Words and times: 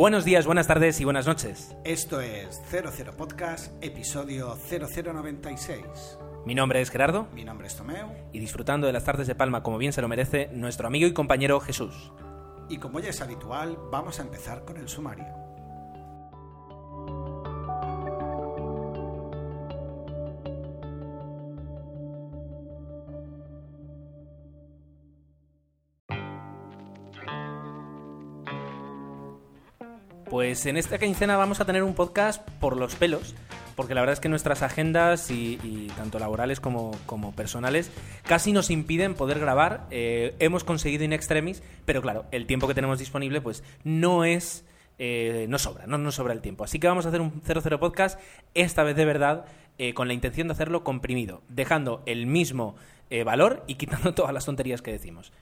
Buenos 0.00 0.24
días, 0.24 0.46
buenas 0.46 0.66
tardes 0.66 0.98
y 1.02 1.04
buenas 1.04 1.26
noches. 1.26 1.76
Esto 1.84 2.22
es 2.22 2.62
00 2.70 3.12
Podcast, 3.18 3.70
episodio 3.84 4.56
0096. 4.56 6.18
Mi 6.46 6.54
nombre 6.54 6.80
es 6.80 6.88
Gerardo 6.88 7.28
Mi 7.34 7.44
nombre 7.44 7.66
es 7.66 7.76
Tomeu 7.76 8.08
y 8.32 8.38
disfrutando 8.38 8.86
de 8.86 8.94
las 8.94 9.04
tardes 9.04 9.26
de 9.26 9.34
Palma 9.34 9.62
como 9.62 9.76
bien 9.76 9.92
se 9.92 10.00
lo 10.00 10.08
merece 10.08 10.48
nuestro 10.54 10.86
amigo 10.86 11.06
y 11.06 11.12
compañero 11.12 11.60
Jesús. 11.60 12.12
y 12.70 12.78
como 12.78 12.98
ya 13.00 13.10
es 13.10 13.20
habitual, 13.20 13.76
vamos 13.92 14.18
a 14.20 14.22
empezar 14.22 14.64
con 14.64 14.78
el 14.78 14.88
sumario. 14.88 15.39
Pues 30.50 30.66
en 30.66 30.76
esta 30.76 30.98
quincena 30.98 31.36
vamos 31.36 31.60
a 31.60 31.64
tener 31.64 31.84
un 31.84 31.94
podcast 31.94 32.44
por 32.58 32.76
los 32.76 32.96
pelos, 32.96 33.36
porque 33.76 33.94
la 33.94 34.00
verdad 34.00 34.14
es 34.14 34.18
que 34.18 34.28
nuestras 34.28 34.62
agendas, 34.62 35.30
y, 35.30 35.92
tanto 35.96 36.18
laborales 36.18 36.58
como, 36.58 36.90
como 37.06 37.30
personales, 37.30 37.92
casi 38.24 38.50
nos 38.50 38.68
impiden 38.68 39.14
poder 39.14 39.38
grabar. 39.38 39.86
Eh, 39.92 40.34
hemos 40.40 40.64
conseguido 40.64 41.04
in 41.04 41.12
extremis, 41.12 41.62
pero 41.84 42.02
claro, 42.02 42.24
el 42.32 42.48
tiempo 42.48 42.66
que 42.66 42.74
tenemos 42.74 42.98
disponible 42.98 43.40
pues 43.40 43.62
no 43.84 44.24
es... 44.24 44.64
eh, 44.98 45.46
no 45.48 45.56
sobra, 45.60 45.86
no 45.86 45.98
nos 45.98 46.16
sobra 46.16 46.32
el 46.32 46.40
tiempo. 46.40 46.64
Así 46.64 46.80
que 46.80 46.88
vamos 46.88 47.06
a 47.06 47.10
hacer 47.10 47.20
un 47.20 47.42
00 47.46 47.78
podcast, 47.78 48.18
esta 48.54 48.82
vez 48.82 48.96
de 48.96 49.04
verdad, 49.04 49.44
eh, 49.78 49.94
con 49.94 50.08
la 50.08 50.14
intención 50.14 50.48
de 50.48 50.54
hacerlo 50.54 50.82
comprimido, 50.82 51.42
dejando 51.48 52.02
el 52.06 52.26
mismo 52.26 52.74
eh, 53.08 53.24
valor 53.24 53.62
y 53.66 53.76
quitando 53.76 54.14
todas 54.14 54.34
las 54.34 54.46
tonterías 54.46 54.82
que 54.82 54.90
decimos. 54.90 55.32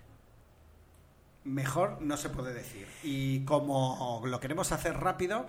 Mejor 1.49 2.01
no 2.01 2.17
se 2.17 2.29
puede 2.29 2.53
decir. 2.53 2.87
Y 3.03 3.45
como 3.45 4.23
lo 4.25 4.41
queremos 4.41 4.73
hacer 4.73 4.99
rápido, 4.99 5.47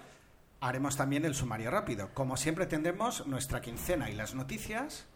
haremos 0.61 0.95
también 0.97 1.25
el 1.25 1.35
sumario 1.35 1.71
rápido. 1.71 2.09
Como 2.13 2.37
siempre 2.37 2.65
tendremos 2.65 3.27
nuestra 3.27 3.61
quincena 3.61 4.09
y 4.09 4.15
las 4.15 4.33
noticias. 4.33 5.07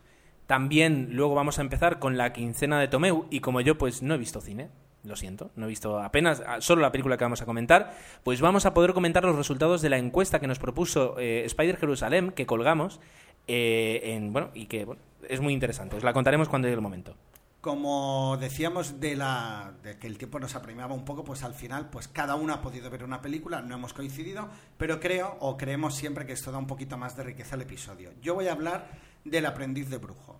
También 0.47 1.09
luego 1.11 1.35
vamos 1.35 1.57
a 1.59 1.61
empezar 1.61 1.99
con 1.99 2.17
la 2.17 2.33
quincena 2.33 2.79
de 2.79 2.87
Tomeu 2.87 3.27
y 3.29 3.39
como 3.39 3.61
yo 3.61 3.77
pues 3.77 4.01
no 4.01 4.13
he 4.13 4.17
visto 4.17 4.41
cine, 4.41 4.69
lo 5.03 5.15
siento, 5.15 5.51
no 5.55 5.65
he 5.65 5.69
visto 5.69 5.99
apenas 5.99 6.43
ah, 6.45 6.59
solo 6.59 6.81
la 6.81 6.91
película 6.91 7.17
que 7.17 7.23
vamos 7.23 7.41
a 7.41 7.45
comentar, 7.45 7.95
pues 8.23 8.41
vamos 8.41 8.65
a 8.65 8.73
poder 8.73 8.93
comentar 8.93 9.23
los 9.23 9.37
resultados 9.37 9.81
de 9.81 9.89
la 9.89 9.97
encuesta 9.97 10.41
que 10.41 10.47
nos 10.47 10.59
propuso 10.59 11.17
eh, 11.17 11.43
Spider 11.45 11.77
Jerusalem 11.77 12.31
que 12.31 12.45
colgamos 12.45 12.99
eh, 13.47 14.01
en 14.03 14.33
bueno 14.33 14.49
y 14.53 14.65
que 14.65 14.83
bueno, 14.83 15.01
es 15.29 15.39
muy 15.39 15.53
interesante. 15.53 15.95
Os 15.95 16.03
la 16.03 16.11
contaremos 16.11 16.49
cuando 16.49 16.67
llegue 16.67 16.75
el 16.75 16.81
momento. 16.81 17.15
Como 17.63 18.35
decíamos 18.41 18.99
de, 18.99 19.15
la, 19.15 19.71
de 19.83 19.97
que 19.97 20.05
el 20.07 20.17
tiempo 20.17 20.37
nos 20.37 20.53
apremiaba 20.53 20.93
un 20.93 21.05
poco, 21.05 21.23
pues 21.23 21.43
al 21.43 21.53
final, 21.53 21.89
pues 21.89 22.09
cada 22.09 22.35
uno 22.35 22.53
ha 22.53 22.61
podido 22.61 22.89
ver 22.89 23.05
una 23.05 23.21
película, 23.21 23.61
no 23.61 23.75
hemos 23.75 23.93
coincidido, 23.93 24.49
pero 24.77 24.99
creo 24.99 25.37
o 25.39 25.55
creemos 25.55 25.95
siempre 25.95 26.25
que 26.25 26.33
esto 26.33 26.51
da 26.51 26.57
un 26.57 26.67
poquito 26.67 26.97
más 26.97 27.15
de 27.15 27.23
riqueza 27.23 27.55
al 27.55 27.61
episodio. 27.61 28.11
Yo 28.21 28.35
voy 28.35 28.49
a 28.49 28.51
hablar 28.51 28.89
del 29.23 29.45
aprendiz 29.45 29.89
de 29.89 29.97
brujo. 29.97 30.37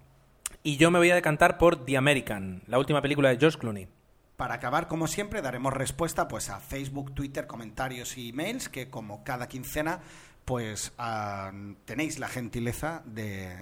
Y 0.63 0.75
yo 0.75 0.91
me 0.91 0.99
voy 0.99 1.11
a 1.11 1.15
decantar 1.15 1.57
por 1.57 1.85
The 1.85 1.95
American, 1.95 2.61
la 2.67 2.77
última 2.77 3.01
película 3.01 3.29
de 3.29 3.37
George 3.37 3.57
Clooney. 3.57 3.87
Para 4.35 4.55
acabar, 4.55 4.89
como 4.89 5.07
siempre, 5.07 5.41
daremos 5.41 5.71
respuesta 5.71 6.27
pues 6.27 6.49
a 6.49 6.59
Facebook, 6.59 7.13
Twitter, 7.13 7.47
comentarios 7.47 8.17
y 8.17 8.31
emails, 8.31 8.67
que 8.67 8.89
como 8.89 9.23
cada 9.23 9.47
quincena, 9.47 10.01
pues 10.43 10.91
ah, 10.97 11.53
tenéis 11.85 12.19
la 12.19 12.27
gentileza 12.27 13.01
de, 13.05 13.55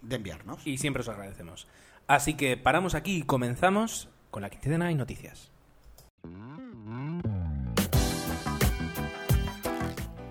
de 0.00 0.16
enviarnos. 0.16 0.66
Y 0.66 0.78
siempre 0.78 1.02
os 1.02 1.08
agradecemos. 1.10 1.68
Así 2.06 2.34
que 2.34 2.56
paramos 2.56 2.94
aquí 2.94 3.16
y 3.18 3.22
comenzamos 3.22 4.08
con 4.30 4.42
la 4.42 4.50
quincena 4.50 4.90
y 4.90 4.94
noticias. 4.94 5.50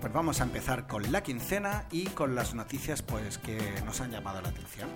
Pues 0.00 0.12
vamos 0.12 0.40
a 0.40 0.44
empezar 0.44 0.86
con 0.86 1.10
la 1.10 1.22
quincena 1.22 1.86
y 1.90 2.04
con 2.06 2.34
las 2.34 2.54
noticias 2.54 3.02
pues 3.02 3.38
que 3.38 3.58
nos 3.86 4.00
han 4.00 4.10
llamado 4.12 4.40
la 4.42 4.50
atención. 4.50 4.88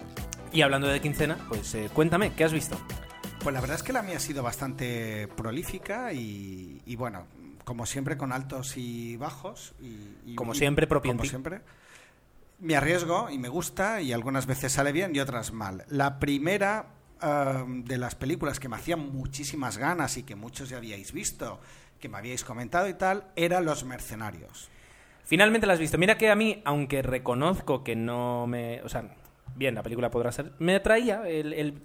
Y 0.53 0.63
hablando 0.63 0.87
de 0.89 1.01
quincena, 1.01 1.37
pues 1.49 1.75
eh, 1.75 1.91
cuéntame, 1.93 2.33
¿qué 2.35 2.45
has 2.45 2.53
visto? 2.53 2.79
Pues 3.43 3.55
la 3.55 3.61
verdad 3.61 3.77
es 3.77 3.83
que 3.83 3.93
la 3.93 4.03
mía 4.03 4.17
ha 4.19 4.21
sido 4.21 4.43
bastante 4.43 5.29
prolífica 5.29 6.13
y, 6.13 6.83
y 6.85 6.97
bueno, 6.97 7.27
como 7.65 7.87
siempre 7.87 8.17
con 8.17 8.33
altos 8.33 8.77
y 8.77 9.17
bajos. 9.17 9.75
Y, 9.81 10.33
y- 10.33 10.35
Como 10.35 10.55
siempre, 10.55 10.87
propio 10.87 11.13
Como 11.13 11.25
siempre. 11.25 11.63
Me 12.61 12.75
arriesgo 12.75 13.31
y 13.31 13.39
me 13.39 13.49
gusta 13.49 14.01
y 14.01 14.13
algunas 14.13 14.47
veces 14.47 14.73
sale 14.73 14.91
bien 14.91 15.15
y 15.15 15.21
otras 15.21 15.53
mal. 15.53 15.85
La 15.89 16.19
primera 16.19 16.87
eh, 17.23 17.65
de 17.67 17.99
las 17.99 18.17
películas 18.17 18.59
que 18.59 18.69
me 18.69 18.75
hacían 18.75 19.13
muchísimas 19.13 19.79
ganas 19.79 20.17
y 20.17 20.25
que 20.25 20.35
muchos 20.35 20.69
ya 20.69 20.79
habíais 20.79 21.13
visto, 21.13 21.61
que 22.01 22.09
me 22.09 22.19
habíais 22.19 22.43
comentado 22.43 22.89
y 22.89 22.95
tal, 22.95 23.29
era 23.37 23.61
Los 23.61 23.85
Mercenarios. 23.85 24.71
Finalmente 25.23 25.69
la 25.69 25.75
has 25.75 25.79
visto. 25.79 25.99
Mira 25.99 26.19
que 26.19 26.31
a 26.31 26.35
mí, 26.35 26.61
aunque 26.65 27.01
reconozco 27.03 27.85
que 27.85 27.95
no 27.95 28.49
me... 28.49 28.83
O 28.83 28.89
sea, 28.89 29.15
bien, 29.55 29.77
la 29.77 29.85
película 29.85 30.11
podrá 30.11 30.33
ser... 30.33 30.53
Me 30.59 30.75
atraía 30.75 31.29
el, 31.29 31.53
el 31.53 31.83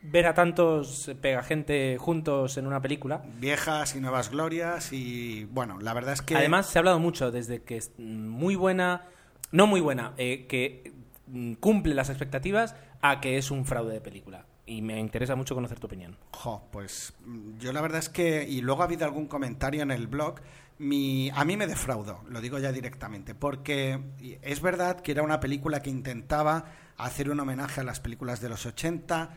ver 0.00 0.26
a 0.28 0.32
tantos 0.32 1.10
pegagente 1.20 1.98
juntos 1.98 2.56
en 2.56 2.66
una 2.66 2.80
película. 2.80 3.22
Viejas 3.38 3.94
y 3.94 4.00
nuevas 4.00 4.30
glorias 4.30 4.94
y 4.94 5.44
bueno, 5.44 5.78
la 5.78 5.92
verdad 5.92 6.14
es 6.14 6.22
que... 6.22 6.36
Además, 6.36 6.68
se 6.68 6.78
ha 6.78 6.80
hablado 6.80 7.00
mucho 7.00 7.30
desde 7.30 7.62
que 7.62 7.76
es 7.76 7.92
muy 7.98 8.54
buena... 8.54 9.04
No 9.52 9.66
muy 9.66 9.80
buena, 9.80 10.14
eh, 10.16 10.46
que 10.48 10.92
mm, 11.26 11.54
cumple 11.54 11.94
las 11.94 12.08
expectativas 12.08 12.74
a 13.02 13.20
que 13.20 13.38
es 13.38 13.50
un 13.50 13.64
fraude 13.64 13.94
de 13.94 14.00
película. 14.00 14.46
Y 14.66 14.82
me 14.82 15.00
interesa 15.00 15.34
mucho 15.34 15.54
conocer 15.54 15.80
tu 15.80 15.86
opinión. 15.86 16.16
Jo, 16.32 16.68
pues 16.70 17.12
mm, 17.24 17.58
yo 17.58 17.72
la 17.72 17.80
verdad 17.80 17.98
es 17.98 18.08
que, 18.08 18.46
y 18.48 18.60
luego 18.60 18.82
ha 18.82 18.84
habido 18.84 19.04
algún 19.04 19.26
comentario 19.26 19.82
en 19.82 19.90
el 19.90 20.06
blog, 20.06 20.40
mi, 20.78 21.30
a 21.34 21.44
mí 21.44 21.56
me 21.56 21.66
defraudó, 21.66 22.22
lo 22.28 22.40
digo 22.40 22.58
ya 22.58 22.72
directamente, 22.72 23.34
porque 23.34 24.00
es 24.40 24.62
verdad 24.62 25.00
que 25.00 25.12
era 25.12 25.22
una 25.22 25.38
película 25.38 25.82
que 25.82 25.90
intentaba 25.90 26.64
hacer 26.96 27.30
un 27.30 27.40
homenaje 27.40 27.80
a 27.80 27.84
las 27.84 28.00
películas 28.00 28.40
de 28.40 28.48
los 28.48 28.64
80. 28.64 29.30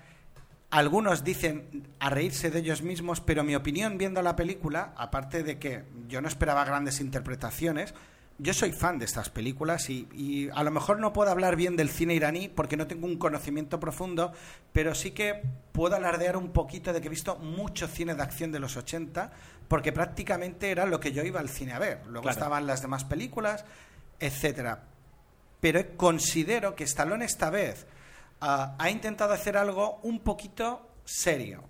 Algunos 0.69 1.23
dicen 1.23 1.87
a 1.99 2.09
reírse 2.09 2.49
de 2.49 2.59
ellos 2.59 2.81
mismos, 2.81 3.19
pero 3.19 3.43
mi 3.43 3.55
opinión 3.55 3.97
viendo 3.97 4.21
la 4.21 4.35
película, 4.35 4.93
aparte 4.95 5.43
de 5.43 5.59
que 5.59 5.83
yo 6.07 6.21
no 6.21 6.27
esperaba 6.27 6.63
grandes 6.63 7.01
interpretaciones, 7.01 7.93
yo 8.43 8.53
soy 8.53 8.73
fan 8.73 8.99
de 8.99 9.05
estas 9.05 9.29
películas 9.29 9.89
y, 9.89 10.07
y 10.13 10.49
a 10.53 10.63
lo 10.63 10.69
mejor 10.71 10.99
no 10.99 11.13
puedo 11.13 11.31
hablar 11.31 11.55
bien 11.55 11.75
del 11.77 11.89
cine 11.89 12.13
iraní 12.13 12.49
porque 12.49 12.75
no 12.77 12.85
tengo 12.87 13.07
un 13.07 13.17
conocimiento 13.17 13.79
profundo, 13.79 14.33
pero 14.73 14.93
sí 14.93 15.11
que 15.11 15.41
puedo 15.71 15.95
alardear 15.95 16.35
un 16.37 16.51
poquito 16.51 16.91
de 16.93 16.99
que 16.99 17.07
he 17.07 17.09
visto 17.09 17.37
mucho 17.37 17.87
cine 17.87 18.13
de 18.15 18.21
acción 18.21 18.51
de 18.51 18.59
los 18.59 18.75
80 18.75 19.31
porque 19.67 19.91
prácticamente 19.93 20.69
era 20.71 20.85
lo 20.85 20.99
que 20.99 21.13
yo 21.13 21.23
iba 21.23 21.39
al 21.39 21.47
cine 21.49 21.71
a 21.73 21.79
ver. 21.79 22.01
Luego 22.05 22.23
Claro. 22.23 22.31
estaban 22.37 22.67
las 22.67 22.81
demás 22.81 23.05
películas, 23.05 23.63
etcétera. 24.19 24.83
Pero 25.61 25.95
considero 25.95 26.75
que 26.75 26.83
Stallone 26.83 27.23
esta 27.25 27.49
vez 27.49 27.87
ah, 28.41 28.75
ha 28.77 28.89
intentado 28.89 29.33
hacer 29.33 29.55
algo 29.55 29.99
un 30.03 30.19
poquito 30.19 30.89
serio, 31.05 31.63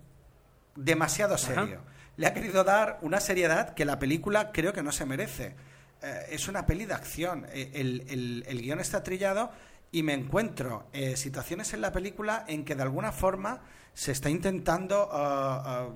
demasiado 0.76 1.38
serio. 1.38 1.82
Le 2.18 2.26
ha 2.28 2.34
querido 2.34 2.64
dar 2.64 2.98
una 3.04 3.20
seriedad 3.20 3.76
que 3.76 3.86
la 3.86 4.00
película 4.00 4.52
creo 4.52 4.74
que 4.74 4.82
no 4.84 4.92
se 4.92 5.06
merece. 5.06 5.56
Eh, 6.04 6.28
es 6.32 6.48
una 6.48 6.66
peli 6.66 6.86
de 6.86 6.94
acción. 6.94 7.46
Eh, 7.54 7.72
El, 7.74 8.44
el- 8.48 8.62
guion 8.62 8.80
está 8.80 9.04
trillado 9.04 9.52
y 9.92 10.04
me 10.04 10.14
encuentro 10.14 10.88
eh, 10.94 11.16
situaciones 11.18 11.74
en 11.74 11.82
la 11.82 11.92
película 11.92 12.46
en 12.48 12.66
que 12.66 12.76
de 12.76 12.84
alguna 12.84 13.12
forma 13.12 13.62
se 13.94 14.12
está 14.12 14.30
intentando 14.30 15.08
ah, 15.12 15.64
ah, 15.66 15.90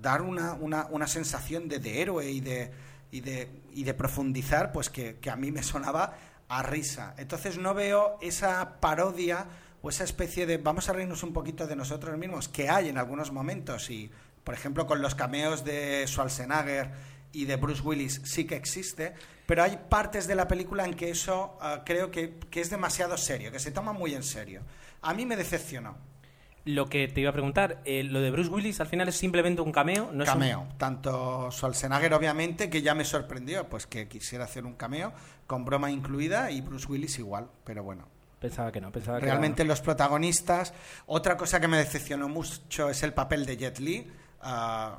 dar 0.00 0.22
una, 0.22 0.54
una- 0.54 0.86
una 0.90 1.06
sensación 1.06 1.68
de, 1.68 1.78
de 1.78 2.00
héroe 2.02 2.30
y 2.30 2.40
de, 2.40 2.70
y 3.10 3.20
de, 3.20 3.48
y 3.74 3.84
de 3.84 3.94
profundizar, 3.94 4.72
pues 4.72 4.88
que, 4.90 5.16
que 5.18 5.30
a 5.30 5.36
mí 5.36 5.50
me 5.52 5.62
sonaba 5.62 6.16
a 6.48 6.62
risa. 6.62 7.14
Entonces 7.18 7.58
no 7.58 7.74
veo 7.74 8.18
esa 8.20 8.80
parodia 8.80 9.46
o 9.82 9.90
esa 9.90 10.04
especie 10.04 10.46
de 10.46 10.56
vamos 10.58 10.88
a 10.88 10.92
reírnos 10.92 11.22
un 11.22 11.32
poquito 11.32 11.66
de 11.66 11.76
nosotros 11.76 12.16
mismos 12.18 12.48
que 12.48 12.68
hay 12.68 12.88
en 12.88 12.98
algunos 12.98 13.32
momentos 13.32 13.90
y 13.90 14.10
por 14.44 14.54
ejemplo 14.54 14.86
con 14.86 15.00
los 15.02 15.14
cameos 15.14 15.64
de 15.64 16.04
Schwarzenegger 16.06 16.90
y 17.32 17.44
de 17.44 17.56
Bruce 17.56 17.82
Willis 17.82 18.20
sí 18.24 18.44
que 18.44 18.56
existe, 18.56 19.14
pero 19.46 19.62
hay 19.62 19.78
partes 19.88 20.26
de 20.26 20.34
la 20.34 20.46
película 20.48 20.84
en 20.84 20.94
que 20.94 21.10
eso 21.10 21.56
ah, 21.60 21.82
creo 21.84 22.10
que, 22.10 22.38
que 22.50 22.60
es 22.60 22.70
demasiado 22.70 23.16
serio, 23.16 23.50
que 23.52 23.58
se 23.58 23.70
toma 23.70 23.92
muy 23.92 24.14
en 24.14 24.22
serio. 24.22 24.62
A 25.02 25.14
mí 25.14 25.24
me 25.26 25.36
decepcionó. 25.36 25.96
Lo 26.66 26.90
que 26.90 27.08
te 27.08 27.22
iba 27.22 27.30
a 27.30 27.32
preguntar, 27.32 27.80
eh, 27.86 28.02
lo 28.04 28.20
de 28.20 28.30
Bruce 28.30 28.50
Willis 28.50 28.80
al 28.80 28.86
final 28.86 29.08
es 29.08 29.16
simplemente 29.16 29.62
un 29.62 29.72
cameo, 29.72 30.10
no 30.12 30.24
es 30.24 30.28
un- 30.28 30.34
cameo. 30.34 30.66
Tanto 30.76 31.50
Schwarzenegger, 31.50 32.12
obviamente, 32.12 32.68
que 32.68 32.82
ya 32.82 32.94
me 32.94 33.04
sorprendió, 33.04 33.66
pues 33.68 33.86
que 33.86 34.08
quisiera 34.08 34.44
hacer 34.44 34.66
un 34.66 34.74
cameo, 34.74 35.12
con 35.46 35.64
broma 35.64 35.90
incluida, 35.90 36.50
y 36.50 36.60
Bruce 36.60 36.86
Willis 36.86 37.18
igual, 37.18 37.48
pero 37.64 37.82
bueno. 37.82 38.06
Pensaba 38.38 38.70
que 38.70 38.80
no, 38.80 38.92
pensaba 38.92 39.18
que 39.20 39.24
Realmente 39.26 39.62
era- 39.62 39.68
los 39.68 39.80
protagonistas. 39.80 40.74
Otra 41.06 41.36
cosa 41.38 41.60
que 41.60 41.68
me 41.68 41.78
decepcionó 41.78 42.28
mucho 42.28 42.90
es 42.90 43.02
el 43.02 43.14
papel 43.14 43.46
de 43.46 43.56
Jet 43.56 43.78
Li. 43.80 44.06
Ah, 44.42 44.98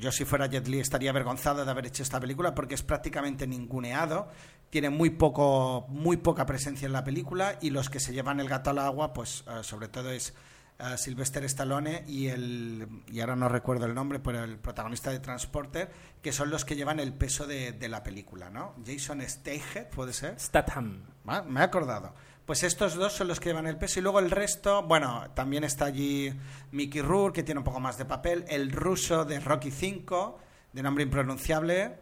yo 0.00 0.10
si 0.10 0.24
fuera 0.24 0.46
Jet 0.46 0.66
Li 0.66 0.80
estaría 0.80 1.10
avergonzado 1.10 1.64
de 1.64 1.70
haber 1.70 1.86
hecho 1.86 2.02
esta 2.02 2.18
película 2.18 2.54
porque 2.54 2.74
es 2.74 2.82
prácticamente 2.82 3.46
ninguneado. 3.46 4.28
Tiene 4.70 4.88
muy 4.90 5.10
poco, 5.10 5.86
muy 5.88 6.16
poca 6.16 6.46
presencia 6.46 6.86
en 6.86 6.92
la 6.92 7.04
película 7.04 7.58
y 7.60 7.70
los 7.70 7.90
que 7.90 8.00
se 8.00 8.12
llevan 8.12 8.40
el 8.40 8.48
gato 8.48 8.70
al 8.70 8.78
agua, 8.78 9.12
pues 9.12 9.44
ah, 9.46 9.62
sobre 9.62 9.88
todo 9.88 10.10
es 10.10 10.34
uh, 10.78 10.96
Sylvester 10.96 11.44
Stallone 11.44 12.04
y 12.06 12.28
el, 12.28 12.88
y 13.08 13.20
ahora 13.20 13.36
no 13.36 13.48
recuerdo 13.48 13.86
el 13.86 13.94
nombre, 13.94 14.20
pero 14.20 14.42
el 14.42 14.58
protagonista 14.58 15.10
de 15.10 15.20
Transporter, 15.20 15.90
que 16.22 16.32
son 16.32 16.50
los 16.50 16.64
que 16.64 16.76
llevan 16.76 16.98
el 16.98 17.12
peso 17.12 17.46
de, 17.46 17.72
de 17.72 17.88
la 17.88 18.02
película, 18.02 18.48
¿no? 18.48 18.74
Jason 18.86 19.20
Statham, 19.20 19.86
¿puede 19.94 20.12
ser? 20.12 20.40
Statham. 20.40 21.04
Ah, 21.26 21.42
me 21.42 21.60
he 21.60 21.64
acordado. 21.64 22.14
Pues 22.50 22.64
estos 22.64 22.96
dos 22.96 23.12
son 23.12 23.28
los 23.28 23.38
que 23.38 23.50
llevan 23.50 23.68
el 23.68 23.76
peso 23.76 24.00
y 24.00 24.02
luego 24.02 24.18
el 24.18 24.28
resto, 24.28 24.82
bueno, 24.82 25.30
también 25.36 25.62
está 25.62 25.84
allí 25.84 26.32
Mickey 26.72 27.00
Rourke, 27.00 27.36
que 27.36 27.42
tiene 27.44 27.60
un 27.60 27.64
poco 27.64 27.78
más 27.78 27.96
de 27.96 28.06
papel, 28.06 28.44
el 28.48 28.72
ruso 28.72 29.24
de 29.24 29.38
Rocky 29.38 29.70
5, 29.70 30.38
de 30.72 30.82
nombre 30.82 31.04
impronunciable, 31.04 32.00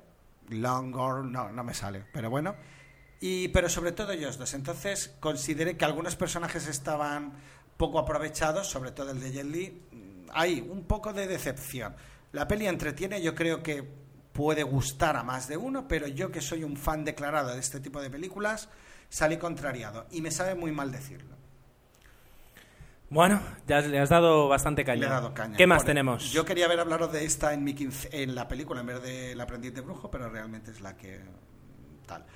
Longor, 0.48 1.26
no, 1.26 1.52
no 1.52 1.64
me 1.64 1.74
sale, 1.74 2.02
pero 2.14 2.30
bueno. 2.30 2.56
Y, 3.20 3.48
pero 3.48 3.68
sobre 3.68 3.92
todo 3.92 4.12
ellos 4.12 4.38
dos. 4.38 4.54
Entonces 4.54 5.14
consideré 5.20 5.76
que 5.76 5.84
algunos 5.84 6.16
personajes 6.16 6.66
estaban 6.66 7.34
poco 7.76 7.98
aprovechados, 7.98 8.68
sobre 8.68 8.92
todo 8.92 9.10
el 9.10 9.20
de 9.20 9.32
Jet. 9.32 9.74
Hay 10.32 10.66
un 10.66 10.84
poco 10.84 11.12
de 11.12 11.26
decepción. 11.26 11.94
La 12.32 12.48
peli 12.48 12.66
entretiene, 12.66 13.20
yo 13.20 13.34
creo 13.34 13.62
que 13.62 13.86
puede 14.32 14.62
gustar 14.62 15.14
a 15.18 15.24
más 15.24 15.46
de 15.46 15.58
uno, 15.58 15.86
pero 15.86 16.06
yo 16.06 16.30
que 16.30 16.40
soy 16.40 16.64
un 16.64 16.78
fan 16.78 17.04
declarado 17.04 17.52
de 17.52 17.60
este 17.60 17.80
tipo 17.80 18.00
de 18.00 18.08
películas, 18.08 18.70
salí 19.08 19.36
contrariado 19.38 20.06
y 20.10 20.20
me 20.20 20.30
sabe 20.30 20.54
muy 20.54 20.72
mal 20.72 20.90
decirlo. 20.92 21.36
Bueno, 23.10 23.40
ya 23.66 23.80
le 23.80 23.98
has 23.98 24.10
dado 24.10 24.48
bastante 24.48 24.84
caña. 24.84 25.00
Le 25.00 25.06
he 25.06 25.10
dado 25.10 25.32
caña. 25.32 25.56
¿Qué 25.56 25.66
más 25.66 25.78
Por- 25.78 25.86
tenemos? 25.86 26.30
Yo 26.30 26.44
quería 26.44 26.66
haber 26.66 26.78
hablado 26.80 27.08
de 27.08 27.24
esta 27.24 27.54
en, 27.54 27.64
mi 27.64 27.74
quince- 27.74 28.10
en 28.12 28.34
la 28.34 28.46
película 28.48 28.80
en 28.82 28.86
vez 28.86 29.02
de 29.02 29.32
El 29.32 29.40
aprendiz 29.40 29.72
de 29.74 29.80
brujo, 29.80 30.10
pero 30.10 30.28
realmente 30.28 30.70
es 30.70 30.82
la 30.82 30.94
que 30.96 31.20
tal. 32.06 32.26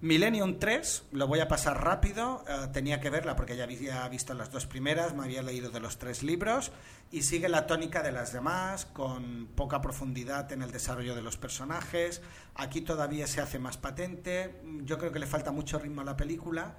Millennium 0.00 0.60
3, 0.60 1.06
lo 1.10 1.26
voy 1.26 1.40
a 1.40 1.48
pasar 1.48 1.82
rápido, 1.82 2.44
eh, 2.48 2.68
tenía 2.72 3.00
que 3.00 3.10
verla 3.10 3.34
porque 3.34 3.56
ya 3.56 3.64
había 3.64 4.08
visto 4.08 4.32
las 4.32 4.52
dos 4.52 4.64
primeras, 4.64 5.12
me 5.12 5.24
había 5.24 5.42
leído 5.42 5.70
de 5.70 5.80
los 5.80 5.98
tres 5.98 6.22
libros 6.22 6.70
y 7.10 7.22
sigue 7.22 7.48
la 7.48 7.66
tónica 7.66 8.00
de 8.04 8.12
las 8.12 8.32
demás, 8.32 8.86
con 8.86 9.48
poca 9.56 9.80
profundidad 9.80 10.52
en 10.52 10.62
el 10.62 10.70
desarrollo 10.70 11.16
de 11.16 11.22
los 11.22 11.36
personajes. 11.36 12.22
Aquí 12.54 12.82
todavía 12.82 13.26
se 13.26 13.40
hace 13.40 13.58
más 13.58 13.76
patente, 13.76 14.60
yo 14.84 14.98
creo 14.98 15.10
que 15.10 15.18
le 15.18 15.26
falta 15.26 15.50
mucho 15.50 15.80
ritmo 15.80 16.02
a 16.02 16.04
la 16.04 16.16
película 16.16 16.76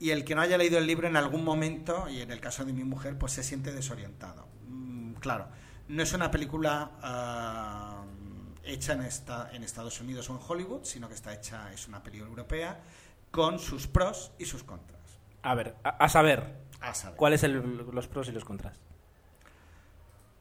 y 0.00 0.10
el 0.10 0.24
que 0.24 0.34
no 0.34 0.40
haya 0.40 0.56
leído 0.56 0.78
el 0.78 0.86
libro 0.86 1.06
en 1.06 1.16
algún 1.16 1.44
momento, 1.44 2.08
y 2.08 2.22
en 2.22 2.30
el 2.30 2.40
caso 2.40 2.64
de 2.64 2.72
mi 2.72 2.84
mujer, 2.84 3.18
pues 3.18 3.32
se 3.32 3.42
siente 3.42 3.72
desorientado. 3.72 4.48
Mm, 4.68 5.12
claro, 5.14 5.46
no 5.88 6.02
es 6.02 6.12
una 6.14 6.30
película 6.30 6.92
ah, 7.02 8.01
hecha 8.64 8.92
en, 8.92 9.02
esta, 9.02 9.50
en 9.52 9.64
Estados 9.64 10.00
Unidos 10.00 10.28
o 10.30 10.34
en 10.34 10.40
Hollywood, 10.46 10.84
sino 10.84 11.08
que 11.08 11.14
está 11.14 11.32
hecha, 11.34 11.72
es 11.72 11.88
una 11.88 12.02
película 12.02 12.28
europea, 12.28 12.80
con 13.30 13.58
sus 13.58 13.86
pros 13.86 14.32
y 14.38 14.44
sus 14.44 14.62
contras. 14.62 15.00
A 15.42 15.54
ver, 15.54 15.74
a, 15.82 15.90
a 15.90 16.08
saber, 16.08 16.54
A 16.80 16.94
saber. 16.94 17.16
¿cuáles 17.16 17.40
son 17.40 17.86
los 17.94 18.06
pros 18.08 18.28
y 18.28 18.32
los 18.32 18.44
contras? 18.44 18.78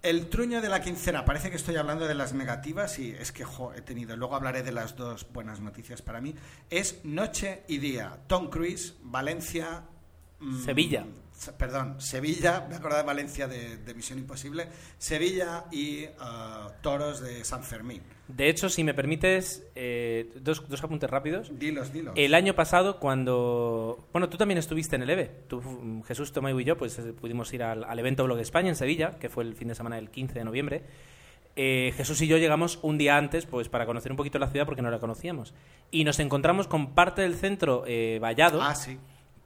El 0.03 0.29
truño 0.29 0.61
de 0.61 0.69
la 0.69 0.81
quincena, 0.81 1.25
parece 1.25 1.51
que 1.51 1.57
estoy 1.57 1.75
hablando 1.75 2.07
de 2.07 2.15
las 2.15 2.33
negativas 2.33 2.97
y 2.97 3.11
es 3.11 3.31
que 3.31 3.43
jo, 3.43 3.71
he 3.73 3.81
tenido, 3.81 4.15
luego 4.17 4.35
hablaré 4.35 4.63
de 4.63 4.71
las 4.71 4.95
dos 4.95 5.27
buenas 5.31 5.59
noticias 5.59 6.01
para 6.01 6.19
mí, 6.19 6.33
es 6.71 7.05
Noche 7.05 7.63
y 7.67 7.77
Día, 7.77 8.17
Tom 8.27 8.49
Cruise, 8.49 8.95
Valencia... 9.03 9.83
mm, 10.39 10.63
Sevilla. 10.65 11.05
Perdón, 11.57 11.99
Sevilla, 11.99 12.67
me 12.69 12.75
acordaba 12.75 13.01
de 13.01 13.07
Valencia 13.07 13.47
de, 13.47 13.77
de 13.77 13.93
Misión 13.93 14.19
Imposible, 14.19 14.67
Sevilla 14.97 15.65
y 15.71 16.05
ah, 16.19 16.69
Toros 16.81 17.21
de 17.21 17.43
San 17.43 17.63
Fermín. 17.63 18.01
De 18.27 18.47
hecho, 18.47 18.69
si 18.69 18.83
me 18.83 18.93
permites, 18.93 19.65
eh, 19.75 20.31
dos, 20.35 20.67
dos 20.69 20.83
apuntes 20.83 21.09
rápidos. 21.09 21.51
Dilos, 21.57 21.91
dilos. 21.91 22.13
El 22.15 22.33
año 22.33 22.53
pasado, 22.55 22.99
cuando. 22.99 24.07
Bueno, 24.13 24.29
tú 24.29 24.37
también 24.37 24.57
estuviste 24.57 24.95
en 24.95 25.01
el 25.03 25.09
EVE. 25.09 25.31
Tú, 25.47 26.03
Jesús, 26.07 26.31
Tomayo 26.31 26.59
y 26.59 26.63
yo, 26.63 26.77
pues 26.77 26.97
eh, 26.99 27.13
pudimos 27.13 27.51
ir 27.53 27.63
al, 27.63 27.83
al 27.83 27.99
evento 27.99 28.23
Blog 28.23 28.39
España 28.39 28.69
en 28.69 28.75
Sevilla, 28.75 29.17
que 29.19 29.29
fue 29.29 29.43
el 29.43 29.55
fin 29.55 29.67
de 29.67 29.75
semana 29.75 29.97
del 29.97 30.09
15 30.09 30.35
de 30.35 30.45
noviembre. 30.45 30.83
Eh, 31.55 31.93
Jesús 31.97 32.21
y 32.21 32.27
yo 32.27 32.37
llegamos 32.37 32.79
un 32.81 32.97
día 32.97 33.17
antes, 33.17 33.45
pues 33.45 33.67
para 33.67 33.85
conocer 33.85 34.11
un 34.11 34.17
poquito 34.17 34.39
la 34.39 34.47
ciudad, 34.47 34.65
porque 34.65 34.81
no 34.81 34.89
la 34.89 34.99
conocíamos. 34.99 35.53
Y 35.91 36.03
nos 36.03 36.19
encontramos 36.19 36.67
con 36.67 36.93
parte 36.93 37.21
del 37.21 37.35
centro 37.35 37.83
eh, 37.85 38.19
vallado, 38.21 38.61
Ah, 38.61 38.75
sí. 38.75 38.97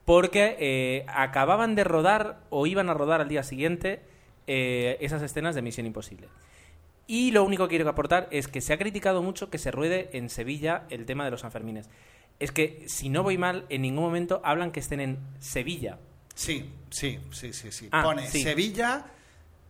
Porque 0.06 0.56
eh, 0.60 1.06
acababan 1.08 1.76
de 1.76 1.84
rodar 1.84 2.40
o 2.50 2.68
iban 2.68 2.90
a 2.90 2.94
rodar 2.94 3.22
al 3.22 3.28
día 3.28 3.44
siguiente 3.44 4.02
eh, 4.48 4.98
esas 5.02 5.22
escenas 5.24 5.56
de 5.56 5.64
Misión 5.64 5.88
Imposible. 5.88 6.30
Y 7.08 7.32
lo 7.32 7.44
único 7.44 7.68
que 7.68 7.76
quiero 7.76 7.90
aportar 7.90 8.28
es 8.32 8.48
que 8.48 8.62
se 8.62 8.74
ha 8.74 8.78
criticado 8.78 9.22
mucho 9.22 9.50
que 9.50 9.58
se 9.58 9.72
ruede 9.72 10.10
en 10.14 10.30
Sevilla 10.30 10.84
el 10.90 11.06
tema 11.06 11.26
de 11.26 11.32
los 11.32 11.42
Sanfermines. 11.42 11.90
Es 12.40 12.52
que, 12.52 12.84
si 12.88 13.10
no 13.10 13.24
voy 13.24 13.38
mal, 13.38 13.66
en 13.70 13.82
ningún 13.82 14.04
momento 14.04 14.42
hablan 14.44 14.72
que 14.72 14.80
estén 14.80 15.00
en 15.00 15.20
Sevilla. 15.40 16.00
Sí, 16.34 16.70
sí, 16.90 17.20
sí, 17.32 17.54
sí, 17.54 17.72
sí. 17.72 17.90
Ah, 17.92 18.04
Pone 18.04 18.28
sí. 18.28 18.44
Sevilla, 18.44 19.06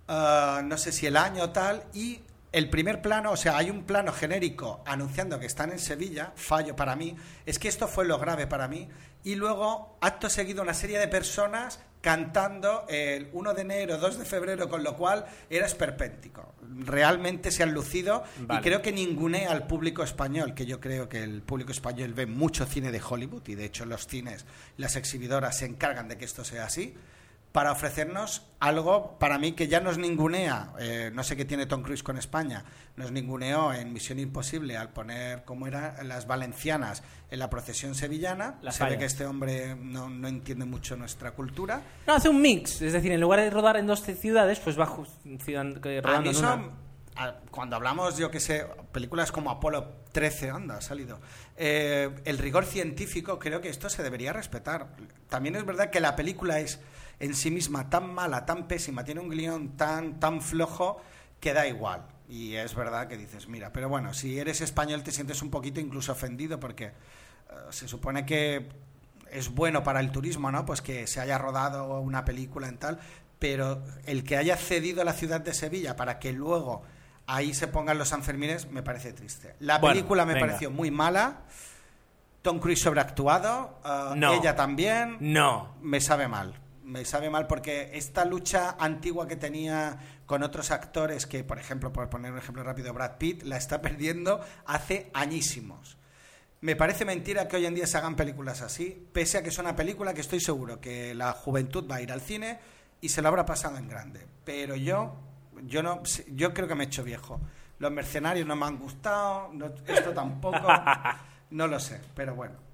ah, 0.07 0.61
no 0.65 0.77
sé 0.77 0.91
si 0.91 1.05
el 1.05 1.15
año 1.15 1.43
o 1.43 1.49
tal, 1.51 1.83
y 1.93 2.21
el 2.55 2.69
primer 2.69 3.01
plano, 3.01 3.33
o 3.33 3.35
sea, 3.35 3.57
hay 3.57 3.69
un 3.69 3.83
plano 3.83 4.13
genérico 4.13 4.81
anunciando 4.85 5.37
que 5.41 5.45
están 5.45 5.71
en 5.71 5.79
Sevilla, 5.79 6.31
fallo 6.37 6.73
para 6.73 6.95
mí, 6.95 7.13
es 7.45 7.59
que 7.59 7.67
esto 7.67 7.85
fue 7.89 8.05
lo 8.05 8.17
grave 8.17 8.47
para 8.47 8.69
mí, 8.69 8.87
y 9.25 9.35
luego, 9.35 9.97
acto 9.99 10.29
seguido, 10.29 10.61
una 10.61 10.73
serie 10.73 10.97
de 10.97 11.09
personas 11.09 11.81
cantando 11.99 12.85
el 12.87 13.27
1 13.33 13.53
de 13.55 13.61
enero, 13.61 13.97
2 13.97 14.19
de 14.19 14.23
febrero, 14.23 14.69
con 14.69 14.85
lo 14.85 14.95
cual 14.95 15.25
era 15.49 15.65
esperpéntico. 15.65 16.53
Realmente 16.79 17.51
se 17.51 17.61
han 17.61 17.73
lucido 17.73 18.23
Vale. 18.39 18.61
y 18.61 18.63
creo 18.63 18.81
que 18.81 18.93
ningunea 18.93 19.51
al 19.51 19.67
público 19.67 20.01
español, 20.01 20.53
que 20.53 20.65
yo 20.65 20.79
creo 20.79 21.09
que 21.09 21.23
el 21.23 21.41
público 21.41 21.73
español 21.73 22.13
ve 22.13 22.25
mucho 22.25 22.65
cine 22.65 22.89
de 22.89 23.01
Hollywood 23.05 23.45
y 23.49 23.55
de 23.55 23.65
hecho 23.65 23.83
los 23.85 24.07
cines, 24.07 24.45
las 24.77 24.95
exhibidoras 24.95 25.57
se 25.57 25.65
encargan 25.65 26.07
de 26.07 26.17
que 26.17 26.23
esto 26.23 26.45
sea 26.45 26.67
así, 26.67 26.95
para 27.55 27.71
ofrecernos 27.71 28.41
algo 28.59 29.17
para 29.17 29.37
mí 29.39 29.53
que 29.53 29.69
ya 29.69 29.79
nos 29.79 29.97
ningunea, 29.97 30.73
eh, 30.77 31.09
no 31.13 31.23
sé 31.23 31.37
qué 31.37 31.45
tiene 31.45 31.65
Tom 31.65 31.83
Cruise 31.83 32.03
con 32.03 32.17
España, 32.17 32.65
nos 32.97 33.13
ninguneó 33.13 33.71
en 33.73 33.93
Misión 33.93 34.19
Imposible 34.19 34.75
al 34.75 34.89
poner 34.89 35.45
como 35.45 35.65
eran 35.65 36.05
las 36.09 36.27
valencianas 36.27 37.01
en 37.31 37.39
la 37.39 37.49
procesión 37.49 37.95
sevillana, 37.95 38.55
Las 38.61 38.75
se 38.75 38.83
ve 38.83 38.97
que 38.97 39.05
este 39.05 39.25
hombre 39.25 39.73
no, 39.73 40.09
no 40.09 40.27
entiende 40.27 40.65
mucho 40.65 40.97
nuestra 40.97 41.31
cultura. 41.31 41.81
No, 42.05 42.15
hace 42.15 42.27
un 42.27 42.41
mix. 42.41 42.81
Es 42.81 42.91
decir, 42.91 43.13
en 43.13 43.21
lugar 43.21 43.39
de 43.39 43.49
rodar 43.49 43.77
en 43.77 43.87
dos 43.87 44.01
ciudades, 44.03 44.59
pues 44.59 44.77
va 44.77 44.89
ciudad- 45.39 45.79
rodando 46.03 46.31
en 46.31 46.35
una. 46.35 46.69
a- 47.15 47.35
cuando 47.51 47.77
hablamos, 47.77 48.17
yo 48.17 48.29
que 48.29 48.41
sé, 48.41 48.65
películas 48.91 49.31
como 49.31 49.49
Apolo 49.49 49.93
13, 50.11 50.49
anda, 50.49 50.75
ha 50.75 50.81
salido. 50.81 51.21
eh, 51.55 52.09
el 52.25 52.37
rigor 52.37 52.65
científico, 52.65 53.39
creo 53.39 53.61
que 53.61 53.69
esto 53.69 53.87
se 53.89 54.03
debería 54.03 54.33
respetar. 54.33 54.87
También 55.29 55.55
es 55.55 55.65
verdad 55.65 55.89
que 55.89 56.01
la 56.01 56.17
película 56.17 56.59
es 56.59 56.81
en 57.19 57.33
sí 57.35 57.51
misma 57.51 57.89
tan 57.89 58.13
mala, 58.13 58.45
tan 58.45 58.67
pésima, 58.67 59.03
tiene 59.03 59.21
un 59.21 59.29
guion 59.29 59.77
tan, 59.77 60.19
tan 60.19 60.41
flojo 60.41 61.01
que 61.39 61.53
da 61.53 61.67
igual. 61.67 62.05
Y 62.27 62.55
es 62.55 62.73
verdad 62.75 63.07
que 63.07 63.17
dices, 63.17 63.47
mira, 63.47 63.71
pero 63.71 63.87
bueno, 63.89 64.13
si 64.13 64.39
eres 64.39 64.61
español 64.61 65.03
te 65.03 65.11
sientes 65.11 65.41
un 65.41 65.49
poquito 65.51 65.79
incluso 65.79 66.11
ofendido 66.11 66.59
porque 66.59 66.85
eh, 66.85 66.91
se 67.69 67.87
supone 67.87 68.25
que 68.25 68.67
es 69.31 69.49
bueno 69.53 69.83
para 69.83 69.99
el 69.99 70.11
turismo, 70.11 70.51
¿no? 70.51 70.65
Pues 70.65 70.81
que 70.81 71.05
se 71.07 71.19
haya 71.21 71.37
rodado 71.37 71.99
una 71.99 72.25
película 72.25 72.67
en 72.67 72.77
tal, 72.77 72.99
pero 73.37 73.83
el 74.05 74.23
que 74.23 74.37
haya 74.37 74.57
cedido 74.57 75.03
la 75.03 75.13
ciudad 75.13 75.41
de 75.41 75.53
Sevilla 75.53 75.95
para 75.95 76.17
que 76.19 76.33
luego 76.33 76.83
ahí 77.27 77.53
se 77.53 77.67
pongan 77.67 77.97
los 77.97 78.09
Sanfermines 78.09 78.71
me 78.71 78.81
parece 78.81 79.13
triste. 79.13 79.55
La 79.59 79.77
Bueno, 79.79 79.93
película 79.95 80.25
me 80.25 80.33
venga. 80.35 80.47
pareció 80.47 80.71
muy 80.71 80.89
mala. 80.91 81.41
Tom 82.41 82.59
Cruise 82.59 82.79
sobreactuado, 82.81 83.79
No. 84.15 84.33
ella 84.33 84.55
también. 84.55 85.17
No. 85.19 85.75
Me 85.81 85.99
sabe 86.01 86.27
mal. 86.27 86.53
Me 86.85 87.03
sabe 87.03 87.31
mal 87.31 87.47
porque 87.47 87.89
esta 87.93 88.25
lucha 88.25 88.75
antigua 88.79 89.27
que 89.27 89.35
tenía 89.35 89.97
con 90.27 90.43
otros 90.43 90.69
actores, 90.69 91.25
que 91.25 91.43
por 91.43 91.57
ejemplo, 91.57 91.91
por 91.91 92.09
poner 92.09 92.31
un 92.31 92.37
ejemplo 92.37 92.63
rápido, 92.63 92.93
Brad 92.93 93.17
Pitt, 93.17 93.41
la 93.43 93.57
está 93.57 93.81
perdiendo 93.81 94.39
hace 94.67 95.09
añísimos. 95.13 95.97
Me 96.61 96.75
parece 96.75 97.03
mentira 97.03 97.47
que 97.47 97.57
hoy 97.57 97.65
en 97.65 97.75
día 97.75 97.87
se 97.87 97.97
hagan 97.97 98.15
películas 98.15 98.61
así, 98.61 99.07
pese 99.11 99.37
a 99.39 99.43
que 99.43 99.49
es 99.49 99.57
una 99.57 99.75
película 99.75 100.13
que 100.13 100.21
estoy 100.21 100.39
seguro 100.39 100.79
que 100.79 101.13
la 101.15 101.31
juventud 101.33 101.89
va 101.89 101.95
a 101.95 102.01
ir 102.01 102.11
al 102.11 102.21
cine 102.21 102.59
y 103.01 103.09
se 103.09 103.21
lo 103.21 103.27
habrá 103.29 103.45
pasado 103.45 103.77
en 103.77 103.87
grande. 103.87 104.25
Pero 104.43 104.75
yo, 104.75 105.15
yo 105.63 105.81
no, 105.83 106.01
yo 106.33 106.53
creo 106.53 106.67
que 106.67 106.75
me 106.75 106.83
he 106.85 106.87
hecho 106.87 107.03
viejo. 107.03 107.39
Los 107.79 107.91
mercenarios 107.91 108.47
no 108.47 108.55
me 108.55 108.65
han 108.65 108.77
gustado, 108.77 109.49
no- 109.53 109.73
esto 109.87 110.11
tampoco, 110.13 110.61
no 111.49 111.67
lo 111.67 111.79
sé, 111.79 111.99
pero 112.15 112.35
bueno. 112.35 112.64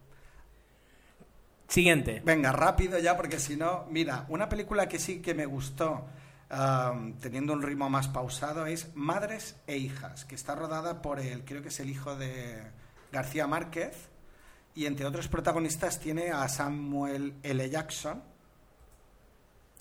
Siguiente. 1.72 2.22
Venga, 2.26 2.52
rápido 2.52 3.00
ya, 3.00 3.16
porque 3.16 3.40
si 3.40 3.56
no, 3.56 3.86
mira, 3.90 4.26
una 4.28 4.50
película 4.50 4.90
que 4.90 5.00
sí 5.00 5.22
que 5.22 5.34
me 5.34 5.46
gustó, 5.46 6.06
teniendo 7.22 7.54
un 7.54 7.62
ritmo 7.62 7.90
más 7.90 8.10
pausado, 8.10 8.66
es 8.66 8.94
Madres 8.94 9.56
e 9.68 9.78
Hijas, 9.78 10.26
que 10.26 10.36
está 10.36 10.54
rodada 10.54 11.02
por 11.02 11.22
el, 11.22 11.46
creo 11.46 11.62
que 11.62 11.70
es 11.70 11.80
el 11.80 11.90
hijo 11.90 12.18
de 12.18 12.62
García 13.14 13.48
Márquez, 13.48 14.10
y 14.76 14.86
entre 14.86 15.06
otros 15.06 15.30
protagonistas 15.30 16.02
tiene 16.02 16.32
a 16.32 16.50
Samuel 16.50 17.36
L. 17.42 17.70
Jackson. 17.70 18.22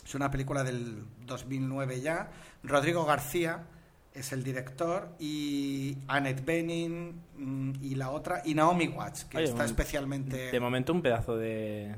Es 0.05 0.15
una 0.15 0.31
película 0.31 0.63
del 0.63 1.05
2009 1.27 2.03
ya. 2.03 2.31
Rodrigo 2.63 3.05
García 3.05 3.65
es 4.15 4.33
el 4.33 4.43
director 4.43 5.15
y 5.19 5.97
Annette 6.09 6.45
Bening 6.45 7.21
mm, 7.37 7.73
y 7.83 7.95
la 7.95 8.11
otra 8.11 8.43
y 8.45 8.55
Naomi 8.55 8.89
Watts, 8.89 9.25
que 9.25 9.39
Oye, 9.39 9.47
está 9.47 9.65
especialmente 9.65 10.51
De 10.51 10.61
momento, 10.61 10.93
un 10.93 11.03
pedazo 11.03 11.37
de. 11.37 11.95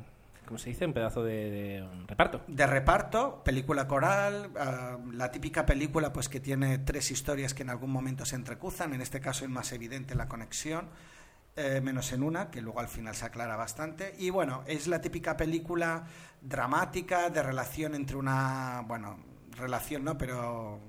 ¿cómo 0.47 0.59
se 0.59 0.71
dice? 0.71 0.85
Un 0.85 0.92
pedazo 0.92 1.25
de, 1.25 1.50
de 1.50 1.88
reparto. 2.07 2.42
De 2.47 2.66
reparto, 2.66 3.42
película 3.42 3.88
coral, 3.88 4.50
ah, 4.59 4.99
la 5.12 5.33
típica 5.33 5.64
película 5.64 6.12
pues 6.12 6.28
que 6.28 6.40
tiene 6.40 6.78
tres 6.78 7.11
historias 7.11 7.54
que 7.54 7.62
en 7.62 7.71
algún 7.71 7.90
momento 7.90 8.26
se 8.26 8.37
entrecruzan, 8.37 8.92
en 8.92 9.00
este 9.00 9.21
caso 9.21 9.45
es 9.45 9.50
más 9.50 9.73
evidente 9.73 10.14
la 10.14 10.28
conexión. 10.28 10.90
Eh, 11.54 11.83
menos 11.83 12.12
en 12.14 12.23
una, 12.23 12.50
que 12.50 12.62
luego 12.62 12.81
al 12.81 12.88
final 12.88 13.14
se 13.14 13.26
aclara 13.26 13.57
bastante. 13.57 14.14
Y 14.19 14.31
bueno, 14.31 14.62
es 14.66 14.87
la 14.87 15.02
típica 15.02 15.37
película 15.37 16.04
dramática 16.40 17.28
de 17.28 17.42
relación 17.42 17.95
entre 17.95 18.16
una, 18.16 18.83
bueno, 18.87 19.19
relación 19.54 20.02
no, 20.02 20.16
pero 20.16 20.81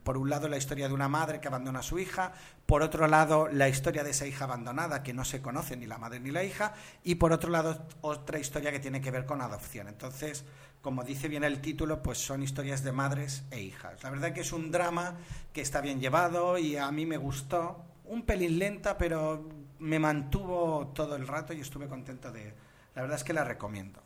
por 0.00 0.16
un 0.16 0.30
lado 0.30 0.48
la 0.48 0.56
historia 0.56 0.88
de 0.88 0.94
una 0.94 1.08
madre 1.08 1.40
que 1.40 1.48
abandona 1.48 1.80
a 1.80 1.82
su 1.82 1.98
hija, 1.98 2.32
por 2.66 2.82
otro 2.82 3.06
lado 3.06 3.48
la 3.48 3.68
historia 3.68 4.04
de 4.04 4.10
esa 4.10 4.26
hija 4.26 4.44
abandonada 4.44 5.02
que 5.02 5.12
no 5.12 5.24
se 5.24 5.42
conoce 5.42 5.76
ni 5.76 5.86
la 5.86 5.98
madre 5.98 6.20
ni 6.20 6.30
la 6.30 6.44
hija, 6.44 6.74
y 7.04 7.16
por 7.16 7.32
otro 7.32 7.50
lado 7.50 7.86
otra 8.00 8.38
historia 8.38 8.72
que 8.72 8.80
tiene 8.80 9.00
que 9.00 9.10
ver 9.10 9.26
con 9.26 9.40
adopción. 9.40 9.88
Entonces, 9.88 10.44
como 10.80 11.04
dice 11.04 11.28
bien 11.28 11.44
el 11.44 11.60
título, 11.60 12.02
pues 12.02 12.18
son 12.18 12.42
historias 12.42 12.82
de 12.82 12.92
madres 12.92 13.44
e 13.50 13.60
hijas. 13.60 14.02
La 14.02 14.10
verdad 14.10 14.32
que 14.32 14.40
es 14.40 14.52
un 14.52 14.70
drama 14.70 15.14
que 15.52 15.60
está 15.60 15.80
bien 15.80 16.00
llevado 16.00 16.58
y 16.58 16.76
a 16.76 16.90
mí 16.90 17.06
me 17.06 17.16
gustó, 17.16 17.84
un 18.04 18.22
pelín 18.22 18.58
lenta, 18.58 18.98
pero 18.98 19.48
me 19.78 19.98
mantuvo 19.98 20.88
todo 20.94 21.16
el 21.16 21.26
rato 21.26 21.52
y 21.52 21.60
estuve 21.60 21.88
contento 21.88 22.30
de... 22.32 22.52
La 22.94 23.02
verdad 23.02 23.16
es 23.16 23.24
que 23.24 23.32
la 23.32 23.44
recomiendo. 23.44 24.00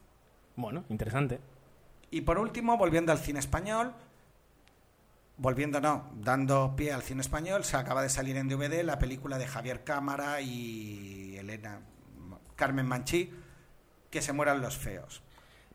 Bueno, 0.55 0.85
interesante. 0.89 1.41
Y 2.11 2.21
por 2.21 2.39
último, 2.39 2.77
volviendo 2.77 3.11
al 3.11 3.19
cine 3.19 3.41
español, 3.41 3.93
volviendo 5.39 5.81
no, 5.81 6.11
dando 6.15 6.75
pie 6.77 6.93
al 6.93 7.03
cine 7.03 7.21
español, 7.21 7.65
se 7.65 7.77
acaba 7.77 8.03
de 8.03 8.09
salir 8.09 8.37
en 8.37 8.49
DVD 8.49 8.83
la 8.83 8.99
película 8.99 9.39
de 9.39 9.47
Javier 9.47 9.85
Cámara 9.85 10.41
y 10.41 11.37
Elena 11.37 11.81
Carmen 12.55 12.87
Manchí, 12.87 13.33
que 14.11 14.23
se 14.23 14.33
mueran 14.33 14.61
los 14.61 14.77
feos. 14.77 15.23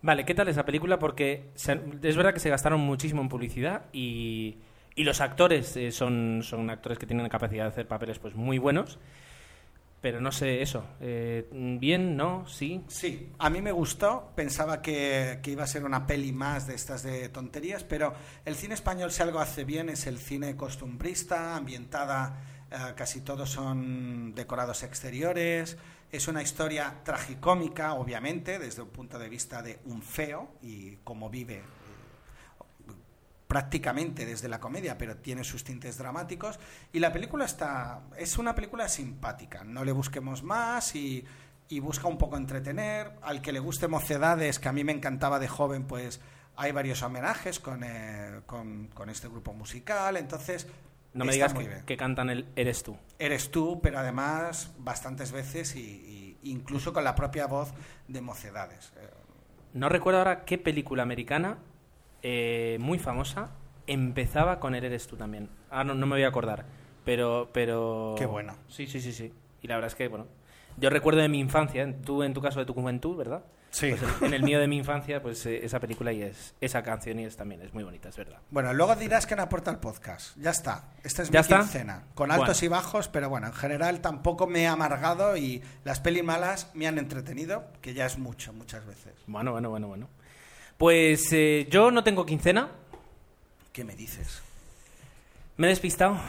Vale, 0.02 0.26
¿qué 0.26 0.34
tal 0.34 0.48
esa 0.48 0.66
película? 0.66 0.98
Porque 0.98 1.52
es 1.56 2.16
verdad 2.16 2.34
que 2.34 2.40
se 2.40 2.50
gastaron 2.50 2.80
muchísimo 2.80 3.22
en 3.22 3.30
publicidad 3.30 3.86
y, 3.94 4.58
y 4.96 5.04
los 5.04 5.22
actores 5.22 5.78
eh, 5.78 5.92
son, 5.92 6.42
son 6.44 6.70
actores 6.72 6.98
que 6.98 7.06
tienen 7.06 7.30
capacidad 7.30 7.66
de 7.66 7.70
hacer 7.70 7.88
papeles 7.88 8.18
pues 8.18 8.36
muy 8.36 8.58
buenos. 8.58 8.98
Pero 10.02 10.20
no 10.20 10.32
sé, 10.32 10.64
eso. 10.64 10.84
Eh, 11.00 11.48
¿Bien? 11.52 12.18
¿No? 12.18 12.48
¿Sí? 12.48 12.84
Sí, 12.88 13.32
a 13.38 13.52
mí 13.52 13.62
me 13.62 13.72
gustó. 13.72 14.34
Pensaba 14.36 14.82
que, 14.82 15.40
que, 15.44 15.52
iba 15.52 15.64
a 15.64 15.68
ser 15.68 15.86
una 15.86 16.08
peli 16.08 16.32
más 16.32 16.66
de 16.66 16.74
estas 16.74 17.04
de 17.04 17.30
tonterías, 17.30 17.84
pero 17.84 18.14
el 18.44 18.56
cine 18.56 18.74
español, 18.74 19.12
si 19.12 19.22
algo 19.22 19.40
hace 19.40 19.64
bien, 19.64 19.90
es 19.90 20.08
el 20.08 20.18
cine 20.18 20.56
costumbrista, 20.56 21.56
ambientada, 21.56 22.66
eh, 22.72 22.94
casi 22.96 23.22
todos 23.22 23.52
son 23.52 24.34
decorados 24.34 24.82
exteriores. 24.82 25.78
Es 26.12 26.28
una 26.28 26.42
historia 26.42 27.02
tragicómica, 27.04 27.94
obviamente, 27.94 28.58
desde 28.58 28.82
un 28.82 28.90
punto 28.90 29.20
de 29.20 29.30
vista 29.30 29.62
de 29.62 29.80
un 29.86 30.02
feo 30.02 30.56
y 30.64 30.96
cómo 31.04 31.30
vive 31.30 31.62
prácticamente 33.52 34.26
desde 34.26 34.48
la 34.48 34.62
comedia, 34.62 34.98
pero 34.98 35.18
tiene 35.18 35.44
sus 35.44 35.66
tintes 35.66 35.98
dramáticos. 35.98 36.58
Y 36.94 37.00
la 37.00 37.12
película 37.12 37.44
está. 37.44 38.00
Es 38.16 38.38
una 38.38 38.56
película 38.56 38.88
simpática. 38.88 39.66
No 39.66 39.84
le 39.84 39.92
busquemos 39.92 40.42
más 40.42 40.96
y, 40.96 41.26
y 41.68 41.82
busca 41.82 42.08
un 42.08 42.18
poco 42.18 42.38
entretener. 42.38 43.12
Al 43.22 43.42
que 43.42 43.52
le 43.52 43.60
guste 43.60 43.90
Mocedades, 43.90 44.58
que 44.58 44.70
a 44.70 44.72
mí 44.72 44.86
me 44.86 44.94
encantaba 44.94 45.38
de 45.38 45.50
joven, 45.50 45.84
pues 45.84 46.22
hay 46.56 46.72
varios 46.72 47.04
homenajes 47.04 47.60
con, 47.60 47.84
eh, 47.84 48.40
con, 48.46 48.88
con 48.94 49.10
este 49.10 49.28
grupo 49.28 49.52
musical. 49.52 50.16
Entonces. 50.16 50.66
No 51.14 51.26
me 51.26 51.34
digas 51.34 51.54
que, 51.54 51.84
que, 51.86 51.98
cantan 51.98 52.30
el 52.30 52.48
Eres 52.56 52.84
tú. 52.84 52.96
Eres 53.20 53.52
tú, 53.52 53.82
pero 53.84 54.00
además 54.00 54.72
bastantes 54.78 55.34
veces 55.34 55.76
y, 55.76 56.38
y 56.42 56.50
incluso 56.50 56.94
con 56.94 57.04
la 57.04 57.16
propia 57.16 57.48
voz 57.48 57.74
de 58.08 58.22
Mocedades. 58.22 58.94
No 59.74 59.90
recuerdo 59.90 60.20
ahora 60.20 60.46
qué 60.46 60.58
película 60.58 61.04
americana 61.04 61.58
eh, 62.24 62.78
muy 62.80 63.00
famosa, 63.00 63.52
empezaba 63.88 64.60
con 64.60 64.76
el 64.76 64.84
Eres 64.84 65.08
tú 65.08 65.16
también. 65.18 65.50
Ah, 65.70 65.84
no, 65.84 65.94
no 65.94 66.06
me 66.06 66.16
voy 66.16 66.24
a 66.24 66.28
acordar. 66.28 66.66
Pero, 67.06 67.50
pero... 67.52 68.16
Qué 68.18 68.26
bueno. 68.26 68.56
Sí, 68.68 68.88
sí, 68.88 69.02
sí, 69.02 69.12
sí. 69.12 69.34
Y 69.62 69.68
la 69.68 69.76
verdad 69.76 69.88
es 69.88 69.96
que, 69.96 70.08
bueno, 70.08 70.28
yo 70.78 70.90
recuerdo 70.90 71.22
de 71.22 71.30
mi 71.30 71.40
infancia, 71.40 71.88
tú 72.06 72.24
en 72.24 72.34
tu 72.34 72.42
caso 72.42 72.60
de 72.60 72.66
tu 72.66 72.74
juventud, 72.74 73.18
¿verdad? 73.18 73.44
Sí. 73.72 73.94
Pues 73.98 74.22
en 74.22 74.34
el 74.34 74.44
mío 74.44 74.60
de 74.60 74.68
mi 74.68 74.78
infancia, 74.78 75.22
pues 75.22 75.46
eh, 75.48 75.66
esa 75.66 75.80
película 75.80 76.12
y 76.12 76.22
es 76.22 76.56
esa 76.60 76.84
canción 76.84 77.20
y 77.20 77.26
es 77.26 77.38
también 77.38 77.62
es 77.62 77.74
muy 77.74 77.84
bonita, 77.84 78.10
es 78.10 78.18
verdad. 78.18 78.40
Bueno, 78.50 78.74
luego 78.74 78.96
dirás 78.96 79.26
que 79.26 79.36
no 79.36 79.44
aporta 79.44 79.72
el 79.72 79.78
podcast. 79.78 80.38
Ya 80.38 80.52
está. 80.52 80.90
Esta 81.04 81.24
es 81.24 81.32
mi 81.32 81.40
quincena. 81.42 82.04
Con 82.14 82.32
altos 82.32 82.60
bueno. 82.60 82.66
y 82.66 82.68
bajos, 82.68 83.08
pero 83.08 83.30
bueno, 83.30 83.48
en 83.48 83.54
general 83.54 84.02
tampoco 84.02 84.46
me 84.46 84.64
he 84.64 84.68
amargado 84.68 85.38
y 85.38 85.64
las 85.84 86.00
peli 86.00 86.22
malas 86.22 86.70
me 86.74 86.88
han 86.88 86.98
entretenido, 86.98 87.66
que 87.82 87.94
ya 87.94 88.06
es 88.06 88.18
mucho, 88.18 88.54
muchas 88.54 88.86
veces. 88.86 89.14
Bueno, 89.26 89.52
bueno, 89.52 89.70
bueno, 89.70 89.88
bueno. 89.88 90.10
Pues 90.82 91.32
eh, 91.32 91.68
yo 91.70 91.92
no 91.92 92.04
tengo 92.04 92.26
quincena. 92.26 92.72
¿Qué 93.72 93.84
me 93.84 93.96
dices? 93.96 94.42
Me 95.56 95.68
he 95.68 95.70
despistado. 95.70 96.20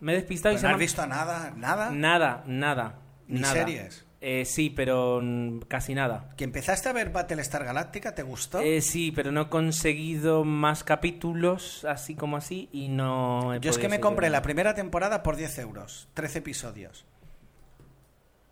Me 0.00 0.12
he 0.12 0.16
despistado 0.16 0.54
y 0.54 0.58
se 0.58 0.66
¿No 0.66 0.74
has 0.74 0.78
visto 0.78 1.06
nada? 1.06 1.54
¿Nada? 1.56 1.90
Nada, 1.90 2.44
nada. 2.46 2.98
¿Ni 3.28 3.40
nada. 3.40 3.54
series? 3.54 4.04
Eh, 4.20 4.44
sí, 4.44 4.68
pero 4.68 5.22
casi 5.68 5.94
nada. 5.94 6.34
¿Que 6.36 6.44
empezaste 6.44 6.90
a 6.90 6.92
ver 6.92 7.12
Battlestar 7.12 7.64
Galactica? 7.64 8.14
¿Te 8.14 8.22
gustó? 8.22 8.60
Eh, 8.60 8.82
sí, 8.82 9.10
pero 9.10 9.32
no 9.32 9.40
he 9.40 9.48
conseguido 9.48 10.44
más 10.44 10.84
capítulos 10.84 11.86
así 11.86 12.14
como 12.14 12.36
así 12.36 12.68
y 12.72 12.88
no... 12.88 13.56
Yo 13.56 13.70
es 13.70 13.78
que 13.78 13.88
me 13.88 14.00
compré 14.00 14.28
la 14.28 14.42
primera 14.42 14.74
temporada 14.74 15.22
por 15.22 15.36
10 15.36 15.60
euros, 15.60 16.08
13 16.12 16.40
episodios. 16.40 17.06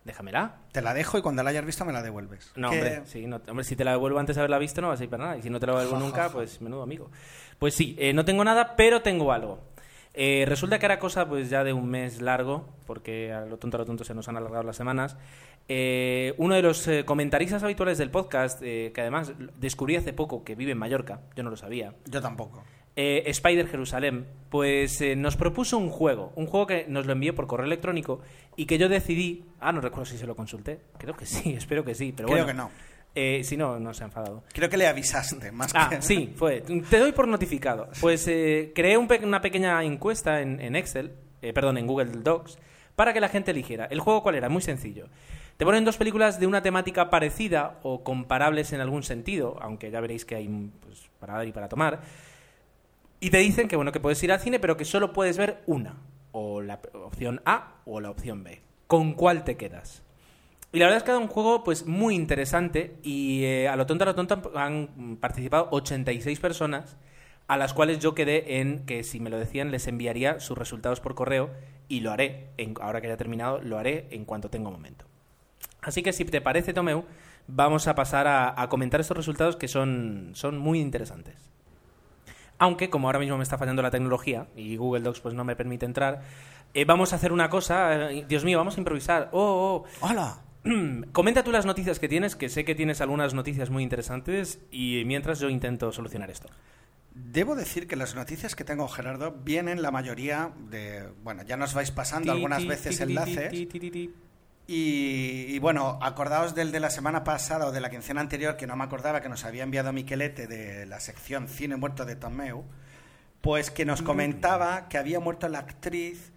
Déjamela. 0.04 0.56
Te 0.72 0.82
la 0.82 0.94
dejo 0.94 1.18
y 1.18 1.22
cuando 1.22 1.42
la 1.42 1.50
hayas 1.50 1.64
visto 1.64 1.84
me 1.84 1.92
la 1.92 2.02
devuelves. 2.02 2.52
No, 2.56 2.70
hombre, 2.70 3.02
sí, 3.04 3.26
no, 3.26 3.40
hombre, 3.48 3.64
si 3.64 3.76
te 3.76 3.84
la 3.84 3.92
devuelvo 3.92 4.18
antes 4.18 4.36
de 4.36 4.40
haberla 4.40 4.58
visto 4.58 4.80
no 4.80 4.88
vas 4.88 5.00
a 5.00 5.04
ir 5.04 5.10
para 5.10 5.24
nada. 5.24 5.36
Y 5.36 5.42
si 5.42 5.50
no 5.50 5.60
te 5.60 5.66
la 5.66 5.78
devuelvo 5.78 5.98
nunca, 6.04 6.28
pues 6.30 6.60
menudo 6.60 6.82
amigo. 6.82 7.10
Pues 7.58 7.74
sí, 7.74 7.94
eh, 7.98 8.12
no 8.12 8.24
tengo 8.24 8.44
nada, 8.44 8.74
pero 8.76 9.02
tengo 9.02 9.32
algo. 9.32 9.60
Eh, 10.14 10.44
resulta 10.46 10.78
que 10.78 10.84
era 10.84 10.98
cosa 10.98 11.26
pues 11.26 11.48
ya 11.48 11.64
de 11.64 11.72
un 11.72 11.88
mes 11.88 12.20
largo, 12.20 12.68
porque 12.86 13.32
a 13.32 13.46
lo 13.46 13.56
tonto 13.56 13.78
a 13.78 13.80
lo 13.80 13.86
tonto 13.86 14.04
se 14.04 14.14
nos 14.14 14.28
han 14.28 14.36
alargado 14.36 14.64
las 14.64 14.76
semanas. 14.76 15.16
Eh, 15.68 16.34
uno 16.38 16.54
de 16.54 16.62
los 16.62 16.86
eh, 16.88 17.04
comentaristas 17.04 17.62
habituales 17.62 17.98
del 17.98 18.10
podcast, 18.10 18.60
eh, 18.62 18.90
que 18.94 19.00
además 19.00 19.32
descubrí 19.58 19.96
hace 19.96 20.12
poco 20.12 20.44
que 20.44 20.54
vive 20.54 20.72
en 20.72 20.78
Mallorca, 20.78 21.20
yo 21.36 21.42
no 21.42 21.50
lo 21.50 21.56
sabía. 21.56 21.94
Yo 22.06 22.20
tampoco. 22.20 22.62
Eh, 22.94 23.22
Spider 23.26 23.66
Jerusalén, 23.68 24.26
pues 24.50 25.00
eh, 25.00 25.16
nos 25.16 25.36
propuso 25.36 25.78
un 25.78 25.88
juego, 25.88 26.30
un 26.36 26.46
juego 26.46 26.66
que 26.66 26.84
nos 26.88 27.06
lo 27.06 27.12
envió 27.14 27.34
por 27.34 27.46
correo 27.46 27.64
electrónico 27.66 28.20
y 28.54 28.66
que 28.66 28.76
yo 28.76 28.90
decidí, 28.90 29.46
ah, 29.60 29.72
no 29.72 29.80
recuerdo 29.80 30.04
si 30.06 30.18
se 30.18 30.26
lo 30.26 30.36
consulté, 30.36 30.80
creo 30.98 31.16
que 31.16 31.24
sí, 31.24 31.52
espero 31.56 31.84
que 31.86 31.94
sí, 31.94 32.12
pero 32.14 32.28
Creo 32.28 32.44
bueno, 32.44 32.46
que 32.48 32.54
no. 32.54 32.70
eh, 33.14 33.44
si 33.44 33.56
no, 33.56 33.80
no 33.80 33.94
se 33.94 34.02
ha 34.04 34.06
enfadado. 34.08 34.44
Creo 34.52 34.68
que 34.68 34.76
le 34.76 34.86
avisaste, 34.86 35.50
más 35.52 35.72
Ah, 35.74 35.88
que... 35.88 36.02
sí, 36.02 36.34
fue. 36.36 36.60
Te 36.60 36.98
doy 36.98 37.12
por 37.12 37.26
notificado. 37.28 37.88
Pues 38.00 38.28
eh, 38.28 38.72
creé 38.74 38.98
un 38.98 39.08
pe- 39.08 39.24
una 39.24 39.40
pequeña 39.40 39.82
encuesta 39.84 40.42
en, 40.42 40.60
en 40.60 40.76
Excel, 40.76 41.12
eh, 41.40 41.54
perdón, 41.54 41.78
en 41.78 41.86
Google 41.86 42.10
Docs, 42.22 42.58
para 42.94 43.14
que 43.14 43.20
la 43.20 43.30
gente 43.30 43.52
eligiera. 43.52 43.86
¿El 43.86 44.00
juego 44.00 44.22
cuál 44.22 44.34
era? 44.34 44.50
Muy 44.50 44.60
sencillo. 44.60 45.06
Te 45.56 45.64
ponen 45.64 45.86
dos 45.86 45.96
películas 45.96 46.38
de 46.38 46.46
una 46.46 46.60
temática 46.62 47.08
parecida 47.08 47.78
o 47.84 48.04
comparables 48.04 48.74
en 48.74 48.82
algún 48.82 49.02
sentido, 49.02 49.56
aunque 49.62 49.90
ya 49.90 50.00
veréis 50.00 50.26
que 50.26 50.34
hay 50.34 50.48
pues, 50.84 51.08
para 51.18 51.34
dar 51.34 51.46
y 51.46 51.52
para 51.52 51.68
tomar. 51.70 52.00
Y 53.22 53.30
te 53.30 53.38
dicen 53.38 53.68
que 53.68 53.76
bueno 53.76 53.92
que 53.92 54.00
puedes 54.00 54.20
ir 54.24 54.32
al 54.32 54.40
cine, 54.40 54.58
pero 54.58 54.76
que 54.76 54.84
solo 54.84 55.12
puedes 55.12 55.38
ver 55.38 55.62
una, 55.66 55.94
o 56.32 56.60
la 56.60 56.80
opción 56.92 57.40
A 57.44 57.76
o 57.84 58.00
la 58.00 58.10
opción 58.10 58.42
B. 58.42 58.60
¿Con 58.88 59.12
cuál 59.14 59.44
te 59.44 59.56
quedas? 59.56 60.02
Y 60.72 60.80
la 60.80 60.86
verdad 60.86 60.96
es 60.96 61.02
que 61.04 61.12
ha 61.12 61.14
dado 61.14 61.24
un 61.24 61.30
juego 61.30 61.62
pues 61.62 61.86
muy 61.86 62.16
interesante 62.16 62.96
y 63.04 63.44
eh, 63.44 63.68
a 63.68 63.76
lo 63.76 63.86
tonto 63.86 64.02
a 64.02 64.06
lo 64.08 64.16
tonto 64.16 64.50
han, 64.56 65.18
participado 65.20 65.68
86 65.70 66.40
personas 66.40 66.96
a 67.46 67.56
las 67.56 67.74
cuales 67.74 68.00
yo 68.00 68.16
quedé 68.16 68.58
en 68.58 68.84
que 68.86 69.04
si 69.04 69.20
me 69.20 69.30
lo 69.30 69.38
decían 69.38 69.70
les 69.70 69.86
enviaría 69.86 70.40
sus 70.40 70.58
resultados 70.58 70.98
por 70.98 71.14
correo 71.14 71.50
y 71.86 72.00
lo 72.00 72.10
haré, 72.10 72.48
en- 72.56 72.74
ahora 72.80 73.00
que 73.00 73.06
haya 73.06 73.16
terminado, 73.16 73.60
lo 73.60 73.78
haré 73.78 74.08
en 74.10 74.24
cuanto 74.24 74.50
tenga 74.50 74.68
momento. 74.68 75.04
Así 75.80 76.02
que 76.02 76.12
si 76.12 76.24
te 76.24 76.40
parece, 76.40 76.72
Tomeu, 76.72 77.04
vamos 77.46 77.86
a 77.86 77.94
pasar 77.94 78.26
a, 78.26 78.60
a 78.60 78.68
comentar 78.68 79.00
estos 79.00 79.16
resultados 79.16 79.54
que 79.54 79.68
son, 79.68 80.30
son 80.34 80.58
muy 80.58 80.80
interesantes. 80.80 81.51
Aunque, 82.58 82.90
como 82.90 83.08
ahora 83.08 83.18
mismo 83.18 83.36
me 83.36 83.42
está 83.42 83.58
fallando 83.58 83.82
la 83.82 83.90
tecnología 83.90 84.46
y 84.56 84.76
Google 84.76 85.02
Docs 85.02 85.20
pues 85.20 85.34
no 85.34 85.44
me 85.44 85.56
permite 85.56 85.84
entrar, 85.86 86.22
eh, 86.74 86.84
vamos 86.84 87.12
a 87.12 87.16
hacer 87.16 87.32
una 87.32 87.50
cosa. 87.50 88.10
eh, 88.12 88.24
Dios 88.28 88.44
mío, 88.44 88.58
vamos 88.58 88.76
a 88.76 88.80
improvisar. 88.80 89.28
Oh, 89.32 89.84
oh. 89.84 90.06
¡Hola! 90.06 90.38
Comenta 91.12 91.42
tú 91.42 91.50
las 91.50 91.66
noticias 91.66 91.98
que 91.98 92.08
tienes, 92.08 92.36
que 92.36 92.48
sé 92.48 92.64
que 92.64 92.74
tienes 92.74 93.00
algunas 93.00 93.34
noticias 93.34 93.70
muy 93.70 93.82
interesantes 93.82 94.60
y 94.70 95.02
mientras 95.06 95.40
yo 95.40 95.48
intento 95.48 95.90
solucionar 95.92 96.30
esto. 96.30 96.48
Debo 97.14 97.54
decir 97.56 97.86
que 97.86 97.96
las 97.96 98.14
noticias 98.14 98.54
que 98.56 98.64
tengo, 98.64 98.88
Gerardo, 98.88 99.32
vienen 99.44 99.82
la 99.82 99.90
mayoría 99.90 100.52
de... 100.70 101.08
Bueno, 101.22 101.42
ya 101.42 101.58
nos 101.58 101.74
vais 101.74 101.90
pasando 101.90 102.32
algunas 102.32 102.66
veces 102.66 103.00
enlaces. 103.00 103.52
Y 104.66 105.58
bueno, 105.58 105.98
acordaos 106.00 106.54
del 106.54 106.72
de 106.72 106.80
la 106.80 106.90
semana 106.90 107.24
pasada 107.24 107.66
o 107.66 107.72
de 107.72 107.80
la 107.80 107.90
quincena 107.90 108.20
anterior, 108.20 108.56
que 108.56 108.66
no 108.66 108.76
me 108.76 108.84
acordaba 108.84 109.20
que 109.20 109.28
nos 109.28 109.44
había 109.44 109.64
enviado 109.64 109.92
Miquelete 109.92 110.46
de 110.46 110.86
la 110.86 111.00
sección 111.00 111.48
Cine 111.48 111.76
Muerto 111.76 112.04
de 112.04 112.16
Tomeu, 112.16 112.64
pues 113.40 113.70
que 113.70 113.84
nos 113.84 114.02
comentaba 114.02 114.88
que 114.88 114.98
había 114.98 115.20
muerto 115.20 115.48
la 115.48 115.58
actriz 115.58 116.32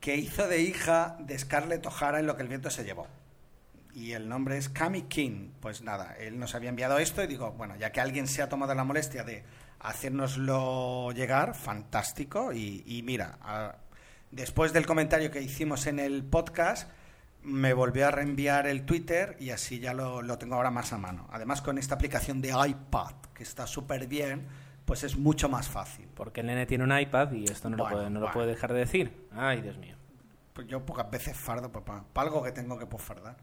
que 0.00 0.16
hizo 0.16 0.48
de 0.48 0.60
hija 0.60 1.16
de 1.20 1.38
Scarlett 1.38 1.86
O'Hara 1.86 2.18
en 2.18 2.26
Lo 2.26 2.36
que 2.36 2.42
el 2.42 2.48
viento 2.48 2.68
se 2.68 2.82
llevó. 2.84 3.06
y 3.94 4.12
el 4.12 4.28
nombre 4.28 4.56
es 4.56 4.68
Cami 4.68 5.02
King. 5.02 5.50
Pues 5.60 5.82
nada, 5.82 6.16
él 6.18 6.38
nos 6.38 6.54
había 6.54 6.70
enviado 6.70 6.98
esto 6.98 7.22
y 7.22 7.26
digo, 7.26 7.52
bueno, 7.52 7.76
ya 7.76 7.92
que 7.92 8.00
alguien 8.00 8.26
se 8.26 8.42
ha 8.42 8.48
tomado 8.48 8.74
la 8.74 8.84
molestia 8.84 9.22
de 9.22 9.44
hacérnoslo 9.80 11.12
llegar, 11.12 11.54
fantástico. 11.54 12.52
Y, 12.52 13.02
mira, 13.04 13.38
después 14.30 14.72
del 14.72 14.86
comentario 14.86 15.30
que 15.30 15.42
hicimos 15.42 15.86
en 15.86 15.98
el 15.98 16.24
podcast, 16.24 16.90
me 17.42 17.72
volvió 17.72 18.06
a 18.08 18.10
reenviar 18.10 18.66
el 18.66 18.84
Twitter 18.84 19.36
y 19.40 19.50
así 19.50 19.80
ya 19.80 19.94
lo, 19.94 20.22
lo 20.22 20.38
tengo 20.38 20.54
ahora 20.54 20.70
más 20.70 20.92
a 20.92 20.98
mano. 20.98 21.28
Además, 21.32 21.62
con 21.62 21.78
esta 21.78 21.94
aplicación 21.94 22.40
de 22.40 22.50
iPad, 22.50 23.14
que 23.34 23.42
está 23.42 23.66
súper 23.66 24.06
bien, 24.06 24.46
pues 24.84 25.04
es 25.04 25.16
mucho 25.16 25.48
más 25.48 25.68
fácil. 25.68 26.08
Porque 26.14 26.40
el 26.40 26.46
nene 26.46 26.66
tiene 26.66 26.84
un 26.84 26.96
iPad 26.96 27.32
y 27.32 27.44
esto 27.44 27.70
no, 27.70 27.76
lo, 27.76 27.88
puede, 27.88 28.10
no 28.10 28.20
lo 28.20 28.30
puede 28.32 28.48
dejar 28.48 28.72
de 28.72 28.80
decir. 28.80 29.28
Ay, 29.32 29.60
Dios 29.60 29.76
mío. 29.78 29.96
Pues 30.52 30.66
yo 30.66 30.84
pocas 30.84 31.10
veces 31.10 31.36
fardo 31.36 31.72
para 31.72 32.04
algo 32.14 32.42
que 32.42 32.52
tengo 32.52 32.78
que 32.78 32.86
fardar. 32.98 33.36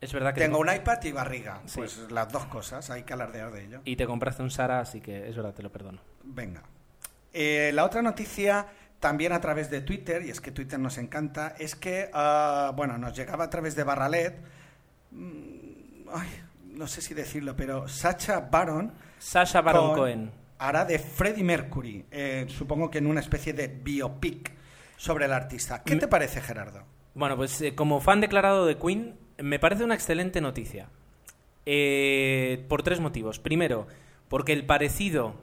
Es 0.00 0.12
verdad 0.12 0.32
que... 0.32 0.40
Tengo 0.40 0.58
un 0.58 0.72
iPad 0.72 1.02
y 1.04 1.12
barriga. 1.12 1.60
Pues 1.74 2.10
las 2.10 2.30
dos 2.32 2.46
cosas, 2.46 2.88
hay 2.90 3.02
que 3.02 3.12
alardear 3.12 3.50
de 3.50 3.64
ello. 3.64 3.80
Y 3.84 3.96
te 3.96 4.06
compraste 4.06 4.42
un 4.42 4.50
Sara, 4.50 4.80
así 4.80 5.00
que 5.00 5.28
es 5.28 5.36
verdad, 5.36 5.54
te 5.54 5.62
lo 5.62 5.72
perdono. 5.72 6.00
Venga. 6.22 6.62
Eh, 7.32 7.72
la 7.74 7.84
otra 7.84 8.00
noticia, 8.00 8.66
también 9.00 9.32
a 9.32 9.40
través 9.40 9.70
de 9.70 9.80
Twitter, 9.80 10.24
y 10.24 10.30
es 10.30 10.40
que 10.40 10.50
Twitter 10.50 10.78
nos 10.78 10.98
encanta, 10.98 11.54
es 11.58 11.74
que, 11.74 12.10
ah, 12.12 12.72
bueno, 12.76 12.98
nos 12.98 13.16
llegaba 13.16 13.44
a 13.44 13.50
través 13.50 13.76
de 13.76 13.84
Barralet... 13.84 14.36
Mm, 15.10 16.08
ay, 16.12 16.28
no 16.72 16.86
sé 16.86 17.00
si 17.00 17.14
decirlo, 17.14 17.56
pero 17.56 17.88
Sacha 17.88 18.40
Baron... 18.40 18.92
Sacha 19.18 19.60
Baron 19.60 19.94
Cohen. 19.94 20.30
Hará 20.58 20.84
de 20.84 20.98
Freddie 20.98 21.44
Mercury, 21.44 22.04
eh, 22.10 22.46
supongo 22.48 22.90
que 22.90 22.98
en 22.98 23.06
una 23.06 23.20
especie 23.20 23.52
de 23.52 23.68
biopic 23.68 24.52
sobre 24.96 25.26
el 25.26 25.32
artista. 25.32 25.82
¿Qué 25.82 25.96
te 25.96 26.08
parece, 26.08 26.40
Gerardo? 26.40 26.82
Bueno, 27.14 27.36
pues 27.36 27.60
eh, 27.60 27.74
como 27.74 28.00
fan 28.00 28.20
declarado 28.20 28.66
de 28.66 28.76
Queen, 28.76 29.16
me 29.38 29.58
parece 29.58 29.84
una 29.84 29.94
excelente 29.94 30.40
noticia. 30.40 30.88
Eh, 31.66 32.64
por 32.68 32.82
tres 32.82 32.98
motivos. 32.98 33.38
Primero, 33.38 33.86
porque 34.28 34.52
el 34.52 34.66
parecido 34.66 35.34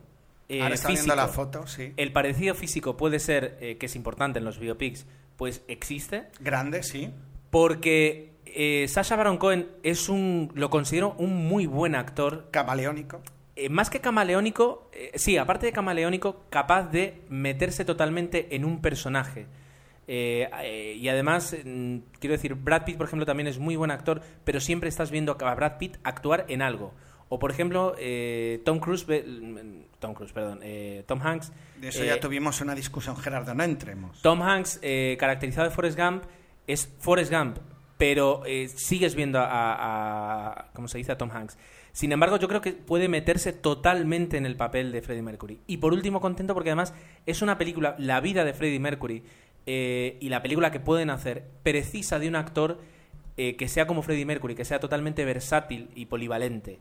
eh, 0.50 0.78
físico, 0.78 1.16
la 1.16 1.28
foto, 1.28 1.68
sí. 1.68 1.94
El 1.98 2.12
parecido 2.12 2.56
físico 2.56 2.98
puede 2.98 3.20
ser, 3.20 3.58
eh, 3.60 3.78
que 3.78 3.88
es 3.88 3.96
importante 3.96 4.40
en 4.40 4.46
los 4.46 4.60
biopics, 4.60 5.06
pues 5.38 5.64
existe. 5.68 6.28
Grande, 6.40 6.84
sí. 6.84 7.12
Porque 7.50 8.34
Sasha 8.88 9.16
Baron 9.16 9.38
Cohen 9.38 9.68
es 9.84 10.10
un, 10.10 10.52
lo 10.56 10.70
considero 10.70 11.16
un 11.18 11.48
muy 11.48 11.66
buen 11.66 11.96
actor. 11.96 12.50
Camaleónico. 12.52 13.22
más 13.70 13.90
que 13.90 14.02
camaleónico, 14.02 14.90
sí, 15.16 15.38
aparte 15.38 15.66
de 15.66 15.72
camaleónico, 15.72 16.46
capaz 16.50 16.84
de 16.84 17.22
meterse 17.30 17.86
totalmente 17.86 18.56
en 18.56 18.66
un 18.66 18.82
personaje. 18.82 19.48
Eh, 20.08 20.48
eh, 20.62 20.96
y 21.00 21.08
además, 21.10 21.56
mm, 21.64 21.98
quiero 22.20 22.34
decir, 22.34 22.54
Brad 22.56 22.86
Pitt, 22.86 22.98
por 22.98 23.08
ejemplo, 23.08 23.26
también 23.26 23.48
es 23.48 23.60
muy 23.60 23.76
buen 23.76 23.92
actor, 23.92 24.22
pero 24.44 24.60
siempre 24.60 24.90
estás 24.90 25.12
viendo 25.12 25.36
a 25.40 25.56
Brad 25.56 25.78
Pitt 25.78 25.98
actuar 26.04 26.46
en 26.48 26.62
algo. 26.62 26.94
O, 27.36 27.40
por 27.40 27.52
ejemplo, 27.52 27.96
eh, 28.00 28.62
Tom 28.64 28.80
Cruise, 28.80 29.06
mm, 29.08 29.98
Tom 30.00 30.14
Cruise, 30.14 30.32
perdón, 30.32 30.62
Tom 31.06 31.20
Hanks. 31.22 31.52
De 31.82 31.90
eso 31.90 32.04
ya 32.04 32.20
tuvimos 32.20 32.62
una 32.62 32.74
discusión, 32.74 33.18
Gerardo, 33.18 33.54
no 33.54 33.64
entremos. 33.64 34.22
Tom 34.22 34.42
Hanks, 34.42 34.80
caracterizado 35.18 35.68
de 35.68 35.76
Forrest 35.76 36.00
Gump, 36.00 36.24
es 36.68 36.90
Forrest 37.00 37.32
Gump, 37.32 37.58
pero 37.98 38.44
sigues 38.74 39.16
viendo 39.16 39.40
a, 39.40 39.48
a, 39.50 40.72
¿cómo 40.74 40.88
se 40.88 40.98
dice?, 40.98 41.12
a 41.12 41.18
Tom 41.18 41.32
Hanks. 41.32 41.58
Sin 41.92 42.12
embargo, 42.12 42.38
yo 42.38 42.48
creo 42.48 42.62
que 42.62 42.74
puede 42.74 43.08
meterse 43.08 43.54
totalmente 43.54 44.38
en 44.38 44.46
el 44.46 44.58
papel 44.58 44.92
de 44.92 45.02
Freddie 45.02 45.22
Mercury. 45.22 45.60
Y 45.66 45.78
por 45.78 45.94
último, 45.94 46.20
contento 46.20 46.54
porque 46.54 46.70
además 46.70 46.94
es 47.26 47.42
una 47.42 47.58
película, 47.58 47.96
la 47.98 48.20
vida 48.20 48.44
de 48.44 48.54
Freddie 48.54 48.80
Mercury, 48.80 49.24
eh, 49.66 50.18
y 50.20 50.30
la 50.30 50.42
película 50.42 50.72
que 50.72 50.80
pueden 50.80 51.10
hacer 51.10 51.46
precisa 51.64 52.20
de 52.20 52.28
un 52.28 52.36
actor 52.36 52.80
eh, 53.38 53.56
que 53.56 53.68
sea 53.68 53.88
como 53.88 54.02
Freddie 54.04 54.26
Mercury, 54.26 54.56
que 54.56 54.66
sea 54.66 54.80
totalmente 54.80 55.26
versátil 55.26 55.90
y 55.96 56.06
polivalente. 56.06 56.80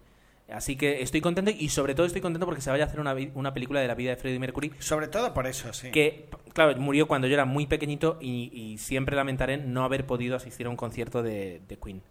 Así 0.50 0.76
que 0.76 1.02
estoy 1.02 1.22
contento 1.22 1.50
y 1.50 1.68
sobre 1.70 1.94
todo 1.94 2.06
estoy 2.06 2.20
contento 2.20 2.44
porque 2.44 2.60
se 2.60 2.70
vaya 2.70 2.84
a 2.84 2.86
hacer 2.86 3.00
una, 3.00 3.14
una, 3.34 3.54
película 3.54 3.80
de 3.80 3.88
la 3.88 3.94
vida 3.94 4.10
de 4.10 4.16
Freddie 4.16 4.38
Mercury. 4.38 4.72
Sobre 4.78 5.08
todo 5.08 5.32
por 5.32 5.46
eso, 5.46 5.72
sí. 5.72 5.90
Que, 5.90 6.28
claro, 6.52 6.76
murió 6.78 7.08
cuando 7.08 7.26
yo 7.26 7.34
era 7.34 7.46
muy 7.46 7.66
pequeñito 7.66 8.18
y, 8.20 8.76
siempre 8.78 9.16
lamentaré 9.16 9.56
no 9.56 9.84
haber 9.84 10.04
podido 10.06 10.36
asistir 10.36 10.66
a 10.66 10.70
un 10.70 10.76
concierto 10.76 11.22
de, 11.22 11.62
de 11.66 11.78
Queen. 11.78 12.02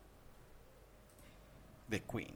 De 1.88 2.02
Queen. 2.02 2.34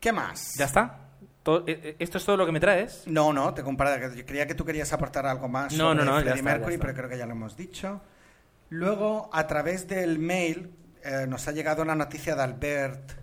¿Qué 0.00 0.10
más? 0.10 0.54
¿Ya 0.58 0.64
está? 0.64 0.98
Eh, 1.46 1.62
eh, 1.66 1.96
¿Esto 1.98 2.18
es 2.18 2.24
todo 2.24 2.36
lo 2.36 2.46
que 2.46 2.52
me 2.52 2.60
traes? 2.60 3.04
No, 3.06 3.32
no, 3.32 3.54
te 3.54 3.62
comparaba. 3.62 3.98
Creía 4.26 4.46
que 4.46 4.54
tú 4.54 4.64
querías 4.64 4.92
aportar 4.92 5.26
algo 5.26 5.48
más 5.48 5.72
no, 5.72 5.90
sobre 5.90 6.04
no, 6.04 6.12
no, 6.12 6.20
Freddie 6.20 6.42
Mercury, 6.42 6.78
pero 6.78 6.94
creo 6.94 7.08
que 7.08 7.18
ya 7.18 7.26
lo 7.26 7.32
hemos 7.32 7.56
dicho. 7.56 8.00
Luego, 8.70 9.30
a 9.32 9.46
través 9.46 9.86
del 9.86 10.18
mail, 10.18 10.72
eh, 11.04 11.26
nos 11.28 11.46
ha 11.46 11.52
llegado 11.52 11.82
una 11.82 11.94
noticia 11.94 12.34
de 12.34 12.42
Albert 12.42 13.21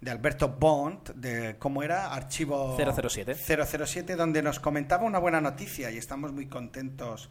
de 0.00 0.10
Alberto 0.10 0.48
Bond, 0.48 1.14
de 1.14 1.56
cómo 1.58 1.82
era, 1.82 2.12
archivo 2.12 2.76
007. 2.76 3.34
007, 3.34 4.16
donde 4.16 4.42
nos 4.42 4.60
comentaba 4.60 5.04
una 5.04 5.18
buena 5.18 5.40
noticia, 5.40 5.90
y 5.90 5.96
estamos 5.96 6.32
muy 6.32 6.46
contentos 6.46 7.30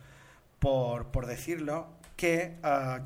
por, 0.59 1.07
por 1.07 1.25
decirlo, 1.27 1.87
que 2.15 2.57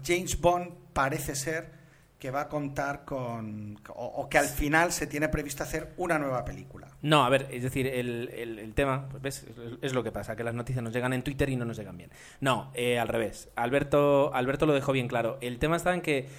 James 0.03 0.39
Bond 0.39 0.71
parece 0.93 1.35
ser 1.35 1.81
que 2.21 2.29
va 2.29 2.41
a 2.41 2.47
contar 2.47 3.03
con. 3.03 3.79
O, 3.95 4.29
que 4.29 4.37
al 4.37 4.45
final 4.45 4.91
se 4.91 5.07
tiene 5.07 5.27
previsto 5.27 5.63
hacer 5.63 5.93
una 5.97 6.19
nueva 6.19 6.45
película. 6.45 6.87
No, 7.01 7.25
a 7.25 7.29
ver, 7.29 7.47
es 7.51 7.63
decir, 7.63 7.87
el, 7.87 8.29
el, 8.29 8.73
tema, 8.75 9.09
pues 9.09 9.23
ves, 9.23 9.45
es, 9.81 9.93
lo 9.93 10.03
que 10.03 10.11
pasa, 10.11 10.35
que 10.35 10.43
las 10.43 10.53
noticias 10.53 10.83
nos 10.83 10.93
llegan 10.93 11.13
en 11.13 11.23
Twitter 11.23 11.49
y 11.49 11.55
no 11.55 11.65
nos 11.65 11.77
llegan 11.77 11.97
bien. 11.97 12.11
No, 12.39 12.69
eh, 12.75 12.99
al 12.99 13.07
revés. 13.07 13.49
Alberto, 13.55 14.31
Alberto 14.35 14.67
lo 14.67 14.73
dejó 14.73 14.91
bien 14.91 15.07
claro. 15.07 15.39
El 15.41 15.57
tema 15.57 15.77
está 15.77 15.95
en 15.95 16.01
que 16.01 16.29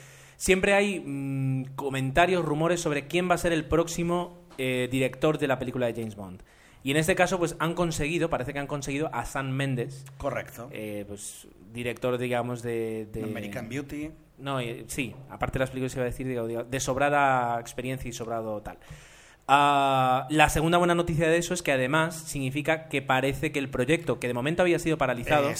siempre 0.43 0.75
hay 0.75 0.99
mm, 0.99 1.77
comentarios, 1.77 2.45
rumores 2.45 2.81
sobre 2.81 3.07
quién 3.07 3.31
va 3.31 3.37
a 3.37 3.39
ser 3.39 3.53
el 3.53 3.65
próximo 3.65 4.45
eh, 4.59 4.89
director 4.91 5.39
de 5.39 5.47
la 5.47 5.57
película 5.61 5.87
de 5.87 5.95
James 5.95 6.17
Bond. 6.17 6.43
Y 6.83 6.91
en 6.91 6.97
este 6.97 7.15
caso, 7.15 7.39
pues 7.39 7.55
han 7.61 7.75
conseguido, 7.75 8.29
parece 8.29 8.53
que 8.53 8.59
han 8.59 8.67
conseguido 8.67 9.09
a 9.15 9.25
Sam 9.25 9.51
Mendes. 9.51 10.05
Correcto. 10.19 10.69
Eh, 10.73 11.05
pues 11.07 11.47
director, 11.73 12.19
digamos, 12.19 12.61
de, 12.61 13.07
de... 13.13 13.23
American 13.23 13.69
Beauty. 13.69 14.11
No, 14.39 14.59
sí, 14.89 15.15
aparte 15.31 15.61
de 15.61 15.61
las 15.61 15.71
películas 15.71 15.93
se 15.93 15.99
iba 15.99 16.07
a 16.07 16.11
decir, 16.11 16.27
digo, 16.27 16.65
de 16.65 16.81
sobrada 16.81 17.61
experiencia 17.61 18.09
y 18.09 18.13
sobrado 18.13 18.61
tal. 18.63 18.79
Ah, 19.47 20.27
la 20.29 20.49
segunda 20.49 20.79
buena 20.79 20.97
noticia 20.97 21.29
de 21.29 21.37
eso 21.37 21.55
es 21.55 21.63
que 21.63 21.71
además 21.71 22.17
significa 22.17 22.89
que 22.89 23.01
parece 23.01 23.53
que 23.53 23.61
el 23.61 23.69
proyecto, 23.69 24.19
que 24.19 24.27
de 24.27 24.35
momento 24.35 24.63
había 24.63 24.81
sido 24.81 24.99
paralizado, 24.99 25.53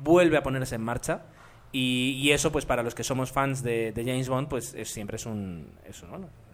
vuelve 0.00 0.38
a 0.38 0.42
ponerse 0.42 0.76
en 0.76 0.82
marcha. 0.82 1.24
Y, 1.72 2.30
eso, 2.30 2.50
pues 2.50 2.64
para 2.64 2.82
los 2.82 2.94
que 2.94 3.04
somos 3.04 3.32
fans 3.32 3.62
de, 3.62 3.92
James 3.94 4.28
Bond, 4.28 4.48
pues 4.48 4.74
siempre 4.84 5.16
es, 5.16 5.26
un, 5.26 5.72
es, 5.84 6.02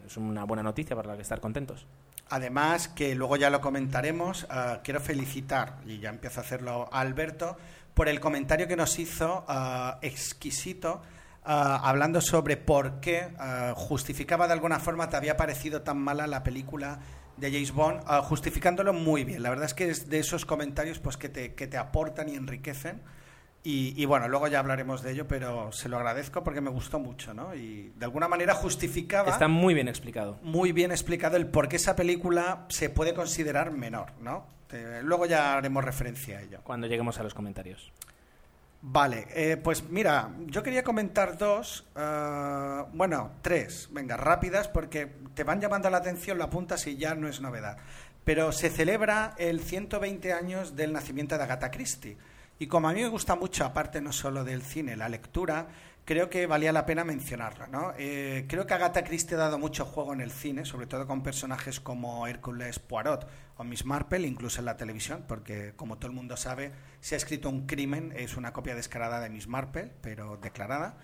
es 0.05 0.17
una 0.17 0.43
buena 0.43 0.63
noticia 0.63 0.95
para 0.95 1.09
la 1.09 1.15
que 1.15 1.21
estar 1.21 1.39
contentos. 1.39 1.85
Además, 2.29 2.89
que 2.89 3.15
luego 3.15 3.37
ya 3.37 3.49
lo 3.49 3.61
comentaremos, 3.61 4.47
ah, 4.49 4.79
quiero 4.83 4.99
felicitar, 4.99 5.77
y 5.85 5.99
ya 5.99 6.09
empiezo 6.09 6.41
a 6.41 6.43
hacerlo 6.43 6.89
Alberto, 6.91 7.55
por 7.93 8.09
el 8.09 8.19
comentario 8.19 8.67
que 8.67 8.75
nos 8.75 8.99
hizo 8.99 9.45
ah, 9.47 9.99
exquisito 10.01 11.01
Ah, 11.45 11.81
hablando 11.83 12.21
sobre 12.21 12.55
por 12.55 13.01
qué 13.01 13.27
ah, 13.37 13.73
justificaba 13.75 14.47
de 14.47 14.53
alguna 14.53 14.79
forma 14.79 15.09
te 15.09 15.17
había 15.17 15.35
parecido 15.35 15.81
tan 15.81 15.97
mala 15.97 16.25
la 16.25 16.41
película 16.41 16.99
de 17.35 17.51
James 17.51 17.73
Bond, 17.73 18.01
ah, 18.07 18.21
justificándolo 18.21 18.93
muy 18.93 19.25
bien. 19.25 19.43
La 19.43 19.49
verdad 19.49 19.65
es 19.65 19.73
que 19.73 19.89
es 19.89 20.07
de 20.09 20.19
esos 20.19 20.45
comentarios 20.45 20.99
pues 20.99 21.17
que 21.17 21.27
te, 21.27 21.53
que 21.53 21.67
te 21.67 21.77
aportan 21.77 22.29
y 22.29 22.35
enriquecen. 22.35 23.01
Y, 23.65 24.03
bueno, 24.05 24.27
luego 24.27 24.49
ya 24.49 24.59
hablaremos 24.59 25.03
de 25.03 25.11
ello, 25.11 25.25
pero 25.25 25.71
se 25.71 25.87
lo 25.87 25.95
agradezco 25.95 26.43
porque 26.43 26.59
me 26.59 26.69
gustó 26.69 26.99
mucho, 26.99 27.33
¿no? 27.33 27.55
Y 27.55 27.93
de 27.95 28.05
alguna 28.05 28.27
manera 28.27 28.53
justificaba... 28.55 29.31
Está 29.31 29.47
muy 29.47 29.73
bien 29.73 29.87
explicado. 29.87 30.37
Muy 30.41 30.73
bien 30.73 30.91
explicado 30.91 31.37
el 31.37 31.47
por 31.47 31.69
qué 31.69 31.77
esa 31.77 31.95
película 31.95 32.65
se 32.67 32.89
puede 32.89 33.13
considerar 33.13 33.71
menor, 33.71 34.11
¿no? 34.19 34.51
luego 35.03 35.27
ya 35.27 35.55
haremos 35.55 35.83
referencia 35.83 36.39
a 36.39 36.41
ello. 36.41 36.59
Cuando 36.63 36.87
lleguemos 36.87 37.19
a 37.19 37.23
los 37.23 37.35
comentarios. 37.35 37.93
Vale, 38.85 39.27
eh, 39.29 39.55
pues 39.55 39.89
mira, 39.89 40.31
yo 40.47 40.61
quería 40.61 40.83
comentar 40.83 41.37
dos, 41.37 41.85
eh, 41.95 42.83
bueno, 42.91 43.31
tres, 43.41 43.87
venga, 43.91 44.17
rápidas, 44.17 44.67
porque 44.67 45.09
te 45.33 45.45
van 45.45 45.61
llamando 45.61 45.89
la 45.89 45.99
atención, 45.99 46.37
la 46.37 46.45
apuntas 46.45 46.85
y 46.87 46.97
ya 46.97 47.15
no 47.15 47.29
es 47.29 47.39
novedad. 47.39 47.77
Pero 48.25 48.51
se 48.51 48.69
celebra 48.69 49.35
el 49.37 49.61
120 49.61 50.33
años 50.33 50.75
del 50.75 50.91
nacimiento 50.91 51.37
de 51.37 51.43
Agatha 51.43 51.71
Christie. 51.71 52.17
Y 52.63 52.67
como 52.67 52.87
a 52.87 52.93
mí 52.93 53.01
me 53.01 53.09
gusta 53.09 53.35
mucho, 53.35 53.65
aparte 53.65 53.99
no 53.99 54.13
solo 54.13 54.45
del 54.45 54.61
cine, 54.61 54.95
la 54.95 55.09
lectura, 55.09 55.67
creo 56.05 56.29
que 56.29 56.47
valía 56.47 56.71
la 56.71 56.85
pena 56.85 57.03
mencionarla. 57.03 57.67
¿no? 57.67 57.91
Eh, 57.97 58.45
creo 58.47 58.65
que 58.65 58.73
Agatha 58.73 59.03
Christie 59.03 59.35
ha 59.35 59.39
dado 59.39 59.59
mucho 59.59 59.83
juego 59.83 60.13
en 60.13 60.21
el 60.21 60.31
cine, 60.31 60.63
sobre 60.63 60.87
todo 60.87 61.05
con 61.05 61.23
personajes 61.23 61.81
como 61.81 62.25
Hércules 62.25 62.79
Poirot 62.79 63.27
o 63.57 63.65
Miss 63.65 63.83
Marple, 63.83 64.25
incluso 64.25 64.59
en 64.59 64.65
la 64.65 64.77
televisión, 64.77 65.25
porque 65.27 65.73
como 65.75 65.97
todo 65.97 66.07
el 66.07 66.15
mundo 66.15 66.37
sabe, 66.37 66.71
se 67.01 67.15
ha 67.15 67.17
escrito 67.17 67.49
un 67.49 67.67
crimen, 67.67 68.13
es 68.15 68.37
una 68.37 68.53
copia 68.53 68.75
descarada 68.75 69.19
de 69.19 69.29
Miss 69.29 69.47
Marple, 69.47 69.91
pero 69.99 70.37
declarada. 70.37 70.95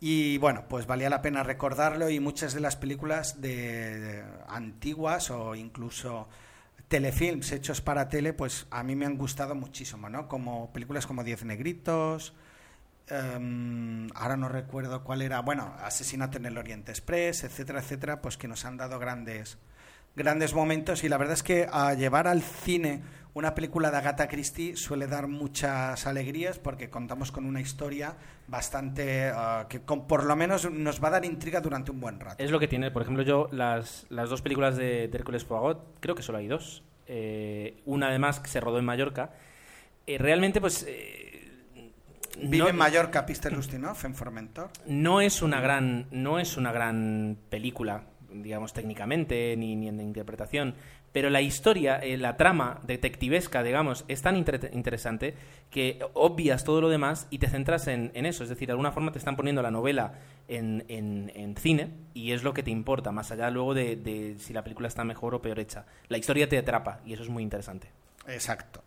Y 0.00 0.36
bueno, 0.36 0.66
pues 0.68 0.86
valía 0.86 1.08
la 1.08 1.22
pena 1.22 1.42
recordarlo 1.42 2.10
y 2.10 2.20
muchas 2.20 2.52
de 2.52 2.60
las 2.60 2.76
películas 2.76 3.40
de, 3.40 4.22
antiguas 4.46 5.30
o 5.30 5.54
incluso 5.54 6.28
telefilms 6.88 7.52
hechos 7.52 7.80
para 7.80 8.08
tele, 8.08 8.32
pues 8.32 8.66
a 8.70 8.82
mí 8.82 8.96
me 8.96 9.06
han 9.06 9.16
gustado 9.16 9.54
muchísimo, 9.54 10.08
¿no? 10.08 10.26
Como 10.26 10.72
películas 10.72 11.06
como 11.06 11.22
Diez 11.22 11.44
Negritos, 11.44 12.34
em, 13.08 14.08
ahora 14.14 14.36
no 14.36 14.48
recuerdo 14.48 15.04
cuál 15.04 15.22
era, 15.22 15.40
bueno, 15.40 15.74
Asesinato 15.80 16.38
en 16.38 16.46
el 16.46 16.58
Oriente 16.58 16.90
Express, 16.90 17.44
etcétera, 17.44 17.80
etcétera, 17.80 18.22
pues 18.22 18.36
que 18.36 18.48
nos 18.48 18.64
han 18.64 18.78
dado 18.78 18.98
grandes, 18.98 19.58
grandes 20.16 20.54
momentos 20.54 21.04
y 21.04 21.08
la 21.08 21.18
verdad 21.18 21.34
es 21.34 21.42
que 21.42 21.68
a 21.70 21.94
llevar 21.94 22.26
al 22.26 22.42
cine 22.42 23.02
una 23.38 23.54
película 23.54 23.90
de 23.90 23.96
Agatha 23.96 24.28
Christie 24.28 24.76
suele 24.76 25.06
dar 25.06 25.28
muchas 25.28 26.06
alegrías 26.06 26.58
porque 26.58 26.90
contamos 26.90 27.30
con 27.32 27.44
una 27.46 27.60
historia 27.60 28.16
bastante 28.48 29.30
ah, 29.34 29.66
que 29.68 29.80
con- 29.82 30.06
por 30.06 30.24
lo 30.24 30.34
menos 30.36 30.70
nos 30.70 31.02
va 31.02 31.08
a 31.08 31.10
dar 31.12 31.24
intriga 31.24 31.60
durante 31.60 31.90
un 31.90 32.00
buen 32.00 32.18
rato. 32.20 32.42
Es 32.42 32.50
lo 32.50 32.58
que 32.58 32.68
tiene, 32.68 32.90
por 32.90 33.02
ejemplo, 33.02 33.22
yo 33.22 33.48
las, 33.52 34.06
las 34.10 34.28
dos 34.30 34.42
películas 34.42 34.76
de, 34.76 35.08
de 35.08 35.16
Hércules 35.18 35.44
Poirot, 35.44 35.98
creo 36.00 36.14
que 36.14 36.22
solo 36.22 36.38
hay 36.38 36.48
dos. 36.48 36.82
Eh, 37.06 37.80
una 37.86 38.08
además 38.08 38.40
que 38.40 38.48
se 38.48 38.60
rodó 38.60 38.78
en 38.78 38.84
Mallorca. 38.84 39.30
Eh, 40.06 40.18
realmente, 40.18 40.60
pues... 40.60 40.84
eh, 40.88 41.50
Vive 42.40 42.58
no- 42.58 42.68
en 42.68 42.76
Mallorca 42.76 43.26
Pister 43.26 43.56
Ustinov, 43.56 43.96
en 44.04 44.14
Formentor. 44.14 44.70
no 44.86 45.20
es 45.20 45.42
una 45.42 45.60
gran 45.60 46.06
no 46.12 46.38
es 46.38 46.56
una 46.56 46.70
gran 46.70 47.36
película 47.50 48.02
digamos 48.30 48.72
técnicamente 48.74 49.56
ni, 49.56 49.74
ni 49.74 49.88
en 49.88 50.00
interpretación 50.00 50.74
pero 51.12 51.30
la 51.30 51.40
historia 51.40 51.98
eh, 51.98 52.16
la 52.16 52.36
trama 52.36 52.80
detectivesca 52.84 53.62
digamos 53.62 54.04
es 54.08 54.22
tan 54.22 54.36
inter- 54.36 54.70
interesante 54.74 55.34
que 55.70 55.98
obvias 56.14 56.64
todo 56.64 56.80
lo 56.80 56.88
demás 56.88 57.26
y 57.30 57.38
te 57.38 57.48
centras 57.48 57.86
en, 57.88 58.10
en 58.14 58.26
eso 58.26 58.42
es 58.44 58.48
decir 58.50 58.66
de 58.68 58.72
alguna 58.72 58.92
forma 58.92 59.10
te 59.12 59.18
están 59.18 59.36
poniendo 59.36 59.62
la 59.62 59.70
novela 59.70 60.14
en, 60.48 60.84
en- 60.88 61.30
en 61.34 61.56
cine 61.56 61.90
y 62.14 62.32
es 62.32 62.42
lo 62.42 62.52
que 62.54 62.62
te 62.62 62.70
importa 62.70 63.10
más 63.12 63.30
allá 63.32 63.50
luego 63.50 63.74
de, 63.74 63.96
de 63.96 64.36
si 64.38 64.52
la 64.52 64.62
película 64.62 64.88
está 64.88 65.04
mejor 65.04 65.34
o 65.34 65.42
peor 65.42 65.58
hecha 65.58 65.86
la 66.08 66.18
historia 66.18 66.48
te 66.48 66.58
atrapa 66.58 67.00
y 67.06 67.12
eso 67.14 67.22
es 67.22 67.28
muy 67.28 67.42
interesante 67.42 67.88
Exacto. 68.26 68.82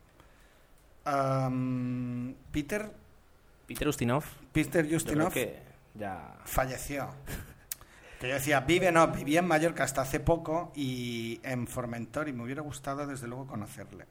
Am, 1.05 2.35
Peter, 2.51 2.91
Peter 3.67 3.87
Ustinov 3.87 4.23
Peter 4.53 4.83
yo 4.83 4.89
creo 4.89 4.97
Ustinov 4.97 5.33
que 5.33 5.57
ya 5.95 6.35
falleció. 6.45 7.09
Que 8.21 8.27
yo 8.29 8.35
decía, 8.35 8.59
vive, 8.61 8.91
no, 8.91 9.07
vivía 9.07 9.39
en 9.39 9.47
Mallorca 9.47 9.83
hasta 9.83 10.01
hace 10.03 10.19
poco 10.19 10.71
y 10.75 11.39
en 11.43 11.65
Formentor 11.67 12.29
y 12.29 12.33
me 12.33 12.43
hubiera 12.43 12.61
gustado 12.61 13.05
desde 13.07 13.27
luego 13.27 13.47
conocerle. 13.47 14.05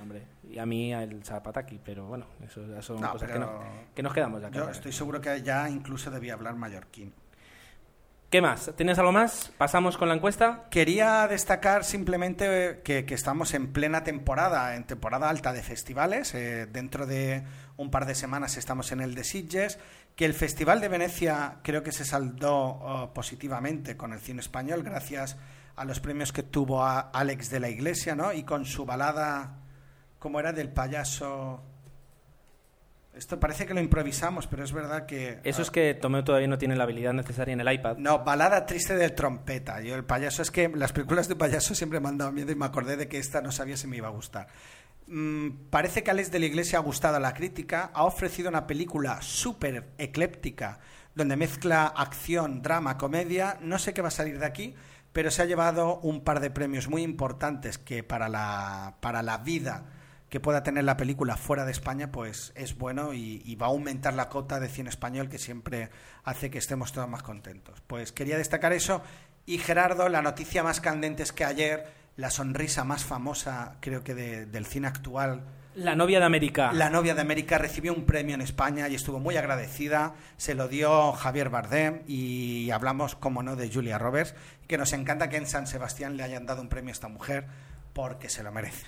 hombre 0.00 0.22
y 0.50 0.58
a 0.58 0.66
mí 0.66 0.92
el 0.92 1.22
Zapataki 1.24 1.78
pero 1.84 2.06
bueno 2.06 2.26
eso 2.44 2.66
ya 2.66 2.82
son 2.82 3.00
No, 3.00 3.12
cosas 3.12 3.30
que, 3.30 3.38
no- 3.38 3.62
que 3.94 4.02
nos 4.02 4.12
quedamos 4.12 4.42
ya 4.42 4.50
yo 4.50 4.68
estoy 4.68 4.90
seguro 4.90 5.20
que 5.20 5.40
ya 5.42 5.70
incluso 5.70 6.10
debía 6.10 6.34
hablar 6.34 6.56
mallorquín. 6.56 7.12
¿Qué 8.32 8.40
más? 8.40 8.70
¿Tienes 8.76 8.98
algo 8.98 9.12
más? 9.12 9.52
¿Pasamos 9.58 9.98
con 9.98 10.08
la 10.08 10.14
encuesta? 10.14 10.64
Quería 10.70 11.28
destacar 11.28 11.84
simplemente 11.84 12.80
que, 12.82 13.04
estamos 13.10 13.52
en 13.52 13.74
plena 13.74 14.04
temporada, 14.04 14.74
en 14.74 14.84
temporada 14.84 15.28
alta 15.28 15.52
de 15.52 15.62
festivales. 15.62 16.34
eh, 16.34 16.64
dentro 16.64 17.04
de 17.04 17.44
un 17.76 17.90
par 17.90 18.06
de 18.06 18.14
semanas 18.14 18.56
estamos 18.56 18.90
en 18.90 19.02
el 19.02 19.14
de 19.14 19.24
Sitges. 19.24 19.78
Que 20.16 20.24
el 20.24 20.32
Festival 20.32 20.80
de 20.80 20.88
Venecia 20.88 21.58
creo 21.62 21.82
que 21.82 21.92
se 21.92 22.06
saldó 22.06 22.54
oh, 22.54 23.12
positivamente 23.12 23.98
con 23.98 24.14
el 24.14 24.18
cine 24.18 24.40
español, 24.40 24.82
gracias 24.82 25.36
a 25.76 25.84
los 25.84 26.00
premios 26.00 26.32
que 26.32 26.42
tuvo 26.42 26.82
Alex 26.86 27.50
de 27.50 27.60
la 27.60 27.68
Iglesia, 27.68 28.14
¿no? 28.14 28.32
Y 28.32 28.44
con 28.44 28.64
su 28.64 28.86
balada, 28.86 29.58
¿cómo 30.18 30.40
era? 30.40 30.54
Del 30.54 30.70
payaso. 30.70 31.62
Esto 33.14 33.38
parece 33.38 33.66
que 33.66 33.74
lo 33.74 33.80
improvisamos, 33.80 34.46
pero 34.46 34.64
es 34.64 34.72
verdad 34.72 35.04
que. 35.04 35.40
Eso 35.44 35.60
ah, 35.60 35.62
es 35.62 35.70
que 35.70 35.92
Tomeo 35.94 36.24
todavía 36.24 36.48
no 36.48 36.56
tiene 36.56 36.76
la 36.76 36.84
habilidad 36.84 37.12
necesaria 37.12 37.52
en 37.52 37.60
el 37.60 37.70
iPad. 37.70 37.98
no, 37.98 38.24
balada 38.24 38.64
triste 38.64 38.96
del 38.96 39.14
trompeta. 39.14 39.82
Yo 39.82 39.94
el 39.94 40.04
payaso 40.04 40.40
es 40.40 40.50
que 40.50 40.70
las 40.70 40.92
películas 40.92 41.28
de 41.28 41.36
payaso 41.36 41.74
siempre 41.74 42.00
me 42.00 42.08
han 42.08 42.16
dado 42.16 42.32
miedo 42.32 42.52
y 42.52 42.54
me 42.54 42.64
acordé 42.64 42.96
de 42.96 43.08
que 43.08 43.18
esta 43.18 43.42
no 43.42 43.52
sabía 43.52 43.76
si 43.76 43.86
me 43.86 43.98
iba 43.98 44.08
a 44.08 44.12
gustar. 44.12 44.46
Mm, 45.06 45.68
parece 45.68 46.02
que 46.02 46.10
Alex 46.10 46.30
de 46.30 46.38
la 46.38 46.46
Iglesia 46.46 46.78
ha 46.78 46.82
gustado 46.82 47.16
a 47.16 47.20
la 47.20 47.34
crítica, 47.34 47.90
ha 47.92 48.04
ofrecido 48.04 48.48
una 48.48 48.66
película 48.66 49.20
súper 49.20 49.90
ecléptica 49.98 50.80
donde 51.14 51.36
mezcla 51.36 51.86
acción, 51.86 52.62
drama, 52.62 52.96
comedia. 52.96 53.58
No 53.60 53.78
sé 53.78 53.92
qué 53.92 54.00
va 54.00 54.08
a 54.08 54.12
salir 54.12 54.38
de 54.38 54.46
aquí, 54.46 54.74
pero 55.12 55.30
se 55.30 55.42
ha 55.42 55.44
llevado 55.44 55.98
un 56.00 56.24
par 56.24 56.40
de 56.40 56.50
premios 56.50 56.88
muy 56.88 57.02
importantes 57.02 57.76
que 57.76 58.02
para 58.02 58.30
la, 58.30 58.96
para 59.00 59.22
la 59.22 59.38
vida 59.38 59.84
que 60.32 60.40
pueda 60.40 60.62
tener 60.62 60.84
la 60.84 60.96
película 60.96 61.36
fuera 61.36 61.66
de 61.66 61.72
España, 61.72 62.10
pues 62.10 62.54
es 62.56 62.78
bueno 62.78 63.12
y, 63.12 63.42
y 63.44 63.54
va 63.56 63.66
a 63.66 63.68
aumentar 63.68 64.14
la 64.14 64.30
cota 64.30 64.58
de 64.60 64.70
cine 64.70 64.88
español 64.88 65.28
que 65.28 65.36
siempre 65.36 65.90
hace 66.24 66.48
que 66.50 66.56
estemos 66.56 66.90
todos 66.90 67.06
más 67.06 67.22
contentos. 67.22 67.82
Pues 67.86 68.12
quería 68.12 68.38
destacar 68.38 68.72
eso. 68.72 69.02
Y 69.44 69.58
Gerardo, 69.58 70.08
la 70.08 70.22
noticia 70.22 70.62
más 70.62 70.80
candente 70.80 71.22
es 71.22 71.32
que 71.34 71.44
ayer 71.44 71.84
la 72.16 72.30
sonrisa 72.30 72.82
más 72.82 73.04
famosa, 73.04 73.76
creo 73.80 74.02
que 74.04 74.14
de- 74.14 74.46
del 74.46 74.64
cine 74.64 74.86
actual, 74.86 75.42
La 75.74 75.94
novia 75.96 76.18
de 76.18 76.24
América. 76.24 76.72
la 76.72 76.88
novia 76.88 77.14
de 77.14 77.20
América 77.20 77.58
recibió 77.58 77.92
un 77.92 78.06
premio 78.06 78.34
en 78.34 78.40
España 78.40 78.88
y 78.88 78.94
estuvo 78.94 79.18
muy 79.18 79.36
agradecida. 79.36 80.14
Se 80.38 80.54
lo 80.54 80.66
dio 80.66 81.12
Javier 81.12 81.50
Bardem 81.50 82.04
y 82.06 82.70
hablamos, 82.70 83.16
como 83.16 83.42
no, 83.42 83.54
de 83.54 83.70
Julia 83.70 83.98
Roberts, 83.98 84.34
que 84.66 84.78
nos 84.78 84.94
encanta 84.94 85.28
que 85.28 85.36
en 85.36 85.46
San 85.46 85.66
Sebastián 85.66 86.16
le 86.16 86.22
hayan 86.22 86.46
dado 86.46 86.62
un 86.62 86.70
premio 86.70 86.88
a 86.88 86.92
esta 86.92 87.08
mujer 87.08 87.44
porque 87.92 88.30
se 88.30 88.42
lo 88.42 88.50
merece. 88.50 88.86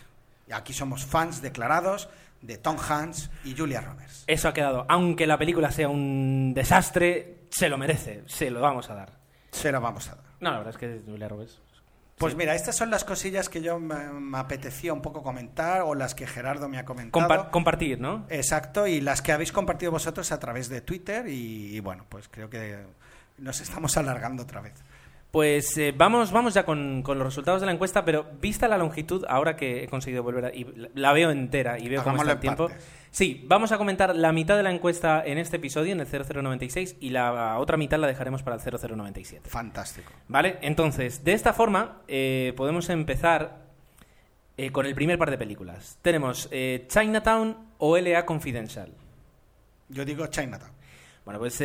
Y 0.49 0.53
aquí 0.53 0.73
somos 0.73 1.05
fans 1.05 1.41
declarados 1.43 2.09
de 2.43 2.59
Tom 2.59 2.77
Hanks 2.79 3.31
y 3.45 3.57
Julia 3.57 3.81
Roberts. 3.81 4.25
Eso 4.27 4.49
ha 4.49 4.55
quedado. 4.55 4.85
Aunque 4.89 5.27
la 5.27 5.39
película 5.39 5.71
sea 5.71 5.89
un 5.89 6.53
desastre, 6.55 7.45
se 7.51 7.69
lo 7.69 7.79
merece. 7.79 8.23
Se 8.27 8.51
lo 8.51 8.61
vamos 8.61 8.91
a 8.91 8.95
dar. 8.95 9.13
Se 9.51 9.73
lo 9.73 9.81
vamos 9.81 10.09
a 10.09 10.17
dar. 10.17 10.25
No, 10.41 10.51
la 10.51 10.59
verdad 10.59 10.75
es 10.75 10.79
que 10.79 11.01
Julia 11.11 11.29
Roberts. 11.29 11.61
Pues 12.19 12.33
Sí. 12.33 12.37
mira, 12.37 12.55
estas 12.55 12.77
son 12.77 12.91
las 12.91 13.03
cosillas 13.05 13.49
que 13.49 13.61
yo 13.61 13.81
me, 13.81 13.97
me 14.13 14.39
apetecía 14.39 14.93
un 14.93 15.03
poco 15.03 15.23
comentar 15.23 15.81
o 15.83 15.95
las 15.97 16.15
que 16.15 16.27
Gerardo 16.29 16.69
me 16.69 16.79
ha 16.79 16.85
comentado. 16.85 17.27
Compa- 17.27 17.51
compartir, 17.51 18.01
¿no? 18.01 18.25
Exacto, 18.29 18.87
y 18.87 19.01
las 19.01 19.21
que 19.21 19.33
habéis 19.33 19.51
compartido 19.51 19.91
vosotros 19.91 20.31
a 20.31 20.39
través 20.39 20.69
de 20.69 20.81
Twitter 20.81 21.27
y, 21.27 21.75
y 21.77 21.81
bueno, 21.81 22.05
pues 22.09 22.29
creo 22.29 22.49
que 22.49 22.85
nos 23.39 23.61
estamos 23.61 23.97
alargando 23.97 24.45
otra 24.45 24.61
vez. 24.61 24.75
Pues 25.35 25.77
eh, 25.79 25.93
vamos, 25.97 26.31
vamos 26.31 26.55
ya 26.55 26.65
con, 26.65 27.03
con 27.03 27.19
los 27.19 27.27
resultados 27.27 27.61
de 27.61 27.67
la 27.67 27.73
encuesta, 27.73 28.05
pero 28.05 28.25
vista 28.41 28.69
la 28.69 28.79
longitud, 28.79 29.25
ahora 29.29 29.57
que 29.57 29.83
he 29.83 29.89
conseguido 29.89 30.23
volver 30.23 30.45
a, 30.45 30.55
y 30.55 30.65
la- 30.95 31.13
veo 31.13 31.33
entera 31.33 31.77
y 31.77 31.89
veo 31.89 32.05
cómo 32.05 32.23
Hagámoslo 32.23 32.31
está 32.31 32.33
el 32.35 32.41
tiempo. 32.41 32.69
partes. 32.69 32.87
Sí, 33.11 33.45
vamos 33.49 33.73
a 33.73 33.77
comentar 33.79 34.15
la 34.15 34.31
mitad 34.33 34.57
de 34.57 34.63
la 34.63 34.71
encuesta 34.71 35.25
en 35.27 35.39
este 35.39 35.57
episodio, 35.57 35.93
en 35.93 35.99
el 35.99 36.07
0096, 36.07 36.99
y 37.01 37.11
la 37.11 37.59
otra 37.59 37.77
mitad 37.77 37.99
la 37.99 38.07
dejaremos 38.07 38.45
para 38.45 38.55
el 38.55 38.63
0097. 38.63 39.51
Fantástico. 39.51 40.13
¿Vale? 40.29 40.59
Entonces, 40.63 41.25
de 41.25 41.33
esta 41.33 41.53
forma, 41.53 42.03
eh, 42.07 42.53
podemos 42.57 42.89
empezar 42.89 43.65
eh, 44.57 44.71
con 44.71 44.87
el 44.87 44.95
primer 44.95 45.19
par 45.19 45.33
de 45.33 45.39
películas. 45.39 45.99
Tenemos 46.01 46.49
Chinatown 46.87 47.57
o 47.79 47.99
LA 47.99 48.25
Confidential. 48.25 48.93
Yo 49.89 50.05
digo 50.05 50.29
Chinatown. 50.29 50.71
Bueno, 51.25 51.41
pues 51.41 51.61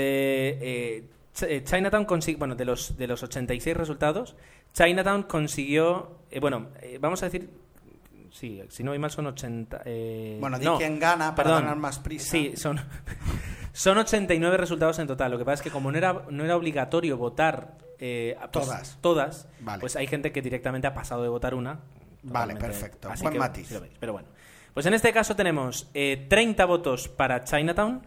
Chinatown 1.33 2.05
consiguió, 2.05 2.39
bueno, 2.39 2.55
de 2.55 2.65
los, 2.65 2.97
de 2.97 3.07
los 3.07 3.23
86 3.23 3.75
resultados, 3.77 4.35
Chinatown 4.73 5.23
consiguió, 5.23 6.19
eh, 6.31 6.39
bueno, 6.39 6.67
eh, 6.81 6.97
vamos 6.99 7.21
a 7.23 7.25
decir, 7.27 7.49
sí, 8.31 8.61
si 8.69 8.83
no 8.83 8.91
voy 8.91 8.99
mal 8.99 9.11
son 9.11 9.27
80... 9.27 9.81
eh, 9.85 10.37
Bueno, 10.39 10.59
di 10.59 10.65
no, 10.65 10.77
quién 10.77 10.99
gana 10.99 11.33
para 11.35 11.47
perdón, 11.49 11.61
ganar 11.63 11.77
más 11.77 11.99
prisa. 11.99 12.29
Sí, 12.31 12.53
son, 12.57 12.79
son 13.73 13.97
89 13.97 14.57
resultados 14.57 14.99
en 14.99 15.07
total. 15.07 15.31
Lo 15.31 15.37
que 15.37 15.45
pasa 15.45 15.55
es 15.55 15.61
que 15.61 15.71
como 15.71 15.91
no 15.91 15.97
era, 15.97 16.23
no 16.29 16.43
era 16.43 16.55
obligatorio 16.57 17.17
votar 17.17 17.77
eh, 17.99 18.35
pues, 18.51 18.65
Todas. 18.65 18.97
todas 19.01 19.47
Vale. 19.61 19.79
pues 19.81 19.95
hay 19.95 20.07
gente 20.07 20.31
que 20.31 20.41
directamente 20.41 20.87
ha 20.87 20.93
pasado 20.93 21.23
de 21.23 21.29
votar 21.29 21.53
una. 21.53 21.79
Vale, 22.23 22.55
perfecto. 22.55 23.09
Así 23.09 23.23
Buen 23.23 23.33
que, 23.33 23.39
matiz. 23.39 23.79
veis, 23.79 23.93
pero 23.99 24.13
bueno. 24.13 24.27
Pues 24.73 24.85
en 24.85 24.93
este 24.93 25.11
caso 25.11 25.35
tenemos 25.35 25.89
eh, 25.93 26.25
30 26.29 26.63
votos 26.65 27.07
para 27.09 27.43
Chinatown 27.43 28.05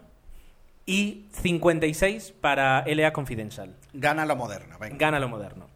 y 0.85 1.27
56 1.31 2.33
para 2.41 2.83
LA 2.85 3.13
Confidential. 3.13 3.75
Gana 3.93 4.25
lo 4.25 4.35
moderno. 4.35 4.77
Venga. 4.79 4.97
Gana 4.97 5.19
lo 5.19 5.29
moderno. 5.29 5.67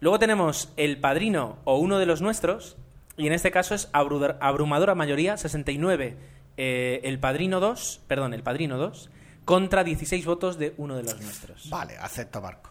Luego 0.00 0.18
tenemos 0.18 0.72
El 0.76 0.98
Padrino 0.98 1.58
o 1.64 1.78
uno 1.78 1.98
de 1.98 2.06
los 2.06 2.20
nuestros, 2.22 2.76
y 3.16 3.26
en 3.26 3.32
este 3.32 3.50
caso 3.50 3.74
es 3.74 3.90
abru- 3.92 4.36
abrumadora 4.40 4.94
mayoría, 4.94 5.36
69 5.36 6.16
eh, 6.56 7.00
El 7.04 7.18
Padrino 7.18 7.60
2, 7.60 8.02
perdón, 8.08 8.34
El 8.34 8.42
Padrino 8.42 8.78
2, 8.78 9.10
contra 9.44 9.84
16 9.84 10.24
votos 10.26 10.58
de 10.58 10.74
uno 10.76 10.96
de 10.96 11.02
los 11.04 11.20
nuestros. 11.20 11.68
Vale, 11.70 11.96
acepto 11.98 12.40
barco. 12.40 12.70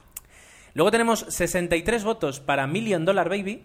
Luego 0.74 0.92
tenemos 0.92 1.26
63 1.28 2.04
votos 2.04 2.40
para 2.40 2.66
Million 2.68 3.04
Dollar 3.06 3.28
Baby 3.28 3.64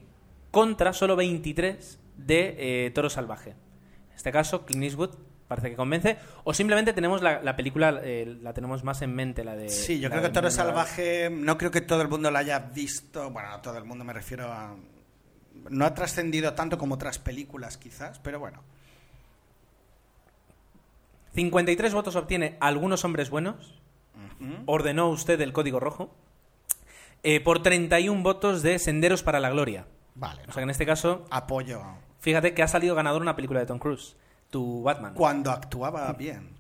contra 0.51 0.93
solo 0.93 1.15
23 1.17 1.99
de 2.17 2.87
eh, 2.87 2.91
Toro 2.91 3.11
Salvaje. 3.11 3.51
En 3.51 4.17
este 4.17 4.33
caso, 4.33 4.65
Clint 4.65 4.85
Eastwood 4.85 5.11
parece 5.49 5.71
que 5.71 5.77
convence. 5.77 6.17
O 6.45 6.53
simplemente 6.55 6.93
tenemos 6.93 7.23
la, 7.23 7.41
la 7.43 7.57
película, 7.57 8.01
eh, 8.03 8.37
la 8.43 8.53
tenemos 8.53 8.83
más 8.85 9.03
en 9.03 9.15
mente, 9.15 9.45
la 9.45 9.55
de... 9.57 9.69
Sí, 9.69 10.01
yo 10.01 10.11
creo 10.11 10.23
que 10.23 10.29
Toro 10.31 10.51
Salvaje, 10.51 11.31
no 11.31 11.57
creo 11.59 11.71
que 11.71 11.81
todo 11.81 12.03
el 12.03 12.09
mundo 12.09 12.31
la 12.31 12.41
haya 12.41 12.59
visto. 12.59 13.31
Bueno, 13.31 13.51
no 13.51 13.61
todo 13.61 13.79
el 13.79 13.85
mundo 13.85 14.05
me 14.05 14.13
refiero 14.13 14.53
a. 14.53 14.75
No 15.71 15.85
ha 15.87 15.95
trascendido 15.95 16.53
tanto 16.55 16.79
como 16.79 16.95
otras 16.97 17.19
películas, 17.19 17.77
quizás, 17.79 18.19
pero 18.21 18.39
bueno. 18.39 18.63
53 21.35 21.93
votos 21.93 22.17
obtiene 22.17 22.57
Algunos 22.61 23.05
Hombres 23.05 23.31
Buenos. 23.31 23.75
Ordenó 24.67 25.09
usted 25.09 25.41
el 25.41 25.53
código 25.53 25.81
rojo. 25.81 26.15
eh, 27.23 27.41
por 27.41 27.63
31 27.63 28.23
votos 28.23 28.63
de 28.63 28.79
Senderos 28.79 29.23
para 29.23 29.41
la 29.41 29.51
Gloria. 29.51 29.87
Vale, 30.15 30.43
O 30.43 30.45
sea 30.47 30.55
que 30.55 30.63
en 30.63 30.71
este 30.71 30.87
caso, 30.87 31.27
apoyo. 31.31 31.83
fíjate 32.21 32.55
que 32.55 32.63
ha 32.63 32.69
salido 32.69 32.95
ganador 32.95 33.21
una 33.23 33.37
película 33.37 33.61
de 33.61 33.67
Tom 33.67 33.79
Cruise, 33.79 34.17
tu 34.51 34.83
Batman. 34.83 35.15
Cuando 35.15 35.51
actuaba 35.51 36.13
bien. 36.13 36.51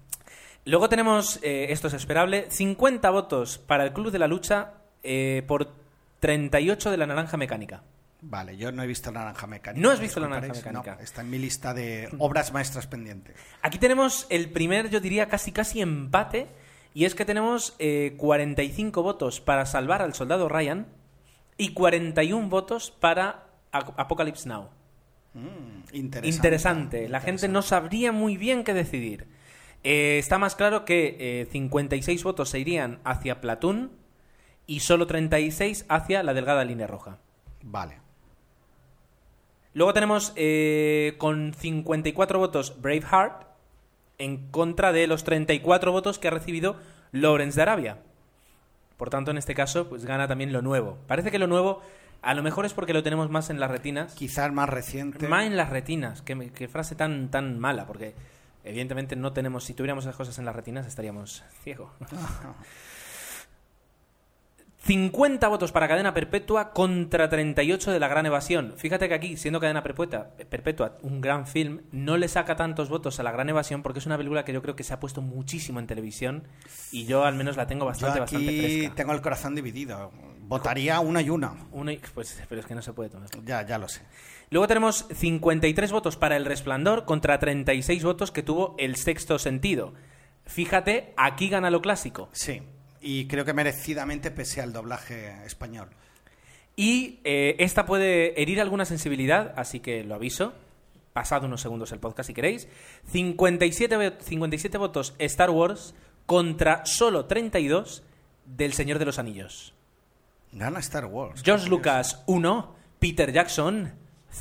Luego 0.65 0.89
tenemos, 0.89 1.39
eh, 1.43 1.67
esto 1.71 1.87
es 1.89 1.95
esperable, 1.95 2.47
50 2.51 3.09
votos 3.11 3.59
para 3.59 3.85
el 3.85 3.93
Club 3.93 4.11
de 4.11 4.19
la 4.19 4.27
Lucha 4.27 4.73
eh, 5.03 5.45
por 5.47 5.73
38 6.21 6.91
de 6.91 6.97
la 6.97 7.07
Naranja 7.07 7.37
Mecánica. 7.37 7.83
Vale, 8.23 8.57
yo 8.57 8.73
no 8.73 8.83
he 8.83 8.87
visto 8.87 9.13
Naranja 9.13 9.47
Mecánica. 9.47 9.81
¿No 9.87 9.93
has 9.93 10.01
visto 10.01 10.19
La. 10.19 10.29
Naranja 10.29 10.55
Mecánica? 10.55 10.97
No, 10.97 11.01
está 11.03 11.21
en 11.21 11.31
mi 11.31 11.39
lista 11.39 11.73
de 11.75 12.09
obras 12.19 12.53
maestras 12.53 12.87
pendientes. 12.89 13.37
Aquí 13.63 13.79
tenemos 13.79 14.27
el 14.31 14.51
primer, 14.51 14.91
yo 14.91 14.99
diría, 15.01 15.29
casi 15.29 15.53
casi 15.53 15.81
empate. 15.81 16.49
Y 16.95 17.05
es 17.05 17.15
que 17.15 17.27
tenemos 17.27 17.75
eh, 17.79 18.15
45 18.17 19.03
votos 19.03 19.41
para 19.43 19.67
salvar 19.67 20.01
al 20.03 20.15
soldado 20.15 20.49
Ryan 20.49 20.87
y 21.59 21.75
41 21.75 22.49
votos 22.49 22.91
para 22.91 23.45
Ap- 23.71 24.01
Apocalypse 24.01 24.49
Now. 24.49 24.71
Mm, 25.37 25.95
interesante. 25.95 26.29
Interesante. 26.29 27.09
La 27.09 27.21
gente 27.21 27.47
no 27.49 27.63
sabría 27.63 28.11
muy 28.11 28.37
bien 28.37 28.65
qué 28.65 28.73
decidir. 28.73 29.27
Eh, 29.85 30.19
está 30.19 30.39
más 30.39 30.57
claro 30.57 30.85
que 30.85 31.17
eh, 31.21 31.47
56 31.51 32.25
votos 32.25 32.49
se 32.49 32.59
irían 32.59 32.99
hacia 33.05 33.41
Platoon 33.41 33.93
y 34.67 34.81
solo 34.81 35.07
36 35.07 35.85
hacia 35.89 36.23
la 36.23 36.35
delgada 36.35 36.65
línea 36.65 36.87
roja. 36.87 37.19
Vale. 37.63 38.01
Luego 39.75 39.93
tenemos 39.93 40.33
eh, 40.37 41.15
con 41.19 41.53
54 41.53 42.39
votos 42.39 42.81
Braveheart 42.81 43.47
en 44.19 44.51
contra 44.51 44.93
de 44.93 45.07
los 45.07 45.23
34 45.23 45.93
votos 45.93 46.19
que 46.19 46.29
ha 46.29 46.31
recibido 46.31 46.77
Lawrence 47.13 47.57
de 47.57 47.63
Arabia. 47.63 47.99
Por 48.97 49.11
tanto, 49.11 49.31
en 49.31 49.37
este 49.37 49.55
caso, 49.55 49.89
pues 49.89 50.07
gana 50.07 50.27
también 50.27 50.53
lo 50.53 50.63
nuevo. 50.63 50.97
Parece 51.07 51.31
que 51.31 51.39
lo 51.39 51.47
nuevo, 51.47 51.83
a 52.23 52.35
lo 52.35 52.43
mejor 52.43 52.67
es 52.67 52.75
porque 52.75 52.93
lo 52.93 53.03
tenemos 53.03 53.31
más 53.31 53.51
en 53.51 53.61
las 53.61 53.71
retinas. 53.71 54.15
Quizás 54.15 54.53
más 54.53 54.69
reciente. 54.69 55.29
Más 55.29 55.45
en 55.47 55.57
las 55.57 55.71
retinas. 55.71 56.23
Qué, 56.23 56.51
qué 56.55 56.69
frase 56.69 56.95
tan, 56.95 57.31
tan 57.31 57.59
mala, 57.59 57.87
porque 57.87 58.15
evidentemente 58.65 59.17
no 59.17 59.33
tenemos. 59.33 59.65
Si 59.65 59.75
tuviéramos 59.75 60.05
esas 60.05 60.17
cosas 60.17 60.39
en 60.39 60.45
las 60.45 60.57
retinas, 60.57 60.87
estaríamos 60.87 61.45
ciegos. 61.63 61.91
50 64.87 65.49
votos 65.49 65.73
para 65.73 65.89
cadena 65.89 66.15
perpetua 66.15 66.71
contra 66.71 67.29
38 67.29 67.91
de 67.91 67.99
la 67.99 68.07
gran 68.07 68.25
evasión. 68.25 68.75
Fíjate 68.77 69.09
que 69.09 69.15
aquí, 69.15 69.37
siendo 69.37 69.59
cadena 69.59 69.83
perpetua, 69.83 70.29
perpetua 70.49 70.97
un 71.03 71.21
gran 71.21 71.47
film, 71.49 71.81
no 71.91 72.17
le 72.17 72.29
saca 72.29 72.55
tantos 72.55 72.89
votos 72.89 73.19
a 73.19 73.25
la 73.25 73.33
gran 73.33 73.49
evasión 73.49 73.83
porque 73.83 73.99
es 73.99 74.07
una 74.07 74.17
película 74.17 74.45
que 74.45 74.53
yo 74.53 74.63
creo 74.63 74.77
que 74.77 74.85
se 74.85 74.95
ha 74.95 75.01
puesto 75.01 75.23
muchísimo 75.23 75.81
en 75.81 75.89
televisión 75.89 76.47
y 76.93 77.05
yo 77.07 77.25
al 77.25 77.35
menos 77.35 77.57
la 77.57 77.67
tengo 77.67 77.81
Yo 77.83 77.87
bastante, 77.87 78.21
bastante 78.21 78.49
aquí 78.49 78.77
fresca. 78.79 78.95
tengo 78.95 79.13
el 79.13 79.21
corazón 79.21 79.57
dividido. 79.57 80.13
Votaría 80.43 81.01
una 81.01 81.21
y 81.21 81.31
una. 81.31 81.55
Uno 81.73 81.91
y- 81.91 82.01
pues, 82.15 82.41
pero 82.49 82.61
es 82.61 82.67
que 82.69 82.77
no 82.77 82.83
se 82.83 82.93
puede 82.93 83.11
tomar. 83.11 83.29
Ya, 83.45 83.67
ya 83.67 83.79
lo 83.79 83.89
sé. 83.89 84.03
Luego 84.51 84.69
tenemos 84.69 85.07
53 85.13 85.91
votos 85.91 86.17
para 86.17 86.37
El 86.37 86.45
Resplandor 86.45 87.05
contra 87.05 87.41
36 87.41 88.05
votos 88.05 88.31
que 88.31 88.45
tuvo 88.45 88.77
El 88.79 88.95
Sexto 88.95 89.41
Sentido. 89.41 89.95
Fíjate, 90.45 91.13
aquí 91.17 91.49
gana 91.49 91.71
lo 91.71 91.83
clásico. 91.83 92.29
Sí. 92.31 92.63
Y 93.01 93.27
creo 93.29 93.45
que 93.45 93.53
merecidamente 93.53 94.31
pese 94.31 94.61
al 94.61 94.73
doblaje 94.73 95.45
español. 95.45 95.89
Y 96.77 97.21
eh, 97.25 97.57
esta 97.59 97.87
puede 97.87 98.41
herir 98.41 98.61
alguna 98.61 98.85
sensibilidad, 98.85 99.55
así 99.57 99.81
que 99.81 100.05
lo 100.05 100.15
aviso. 100.15 100.53
Pasad 101.13 101.45
unos 101.45 101.63
segundos 101.63 101.93
el 101.93 101.99
podcast 102.01 102.27
si 102.27 102.35
queréis. 102.35 102.69
57, 103.11 103.97
ve- 103.97 104.17
57 104.21 104.77
votos 104.79 105.15
Star 105.19 105.51
Wars 105.51 105.95
contra 106.27 106.85
solo 106.85 107.25
32 107.27 108.03
del 108.45 108.73
Señor 108.75 108.99
de 108.99 109.07
los 109.07 109.19
Anillos. 109.19 109.73
Gana 110.53 110.81
Star 110.81 111.07
Wars. 111.07 111.43
George 111.43 111.69
Lucas 111.69 112.23
1, 112.27 112.75
Peter 112.99 113.33
Jackson 113.33 113.93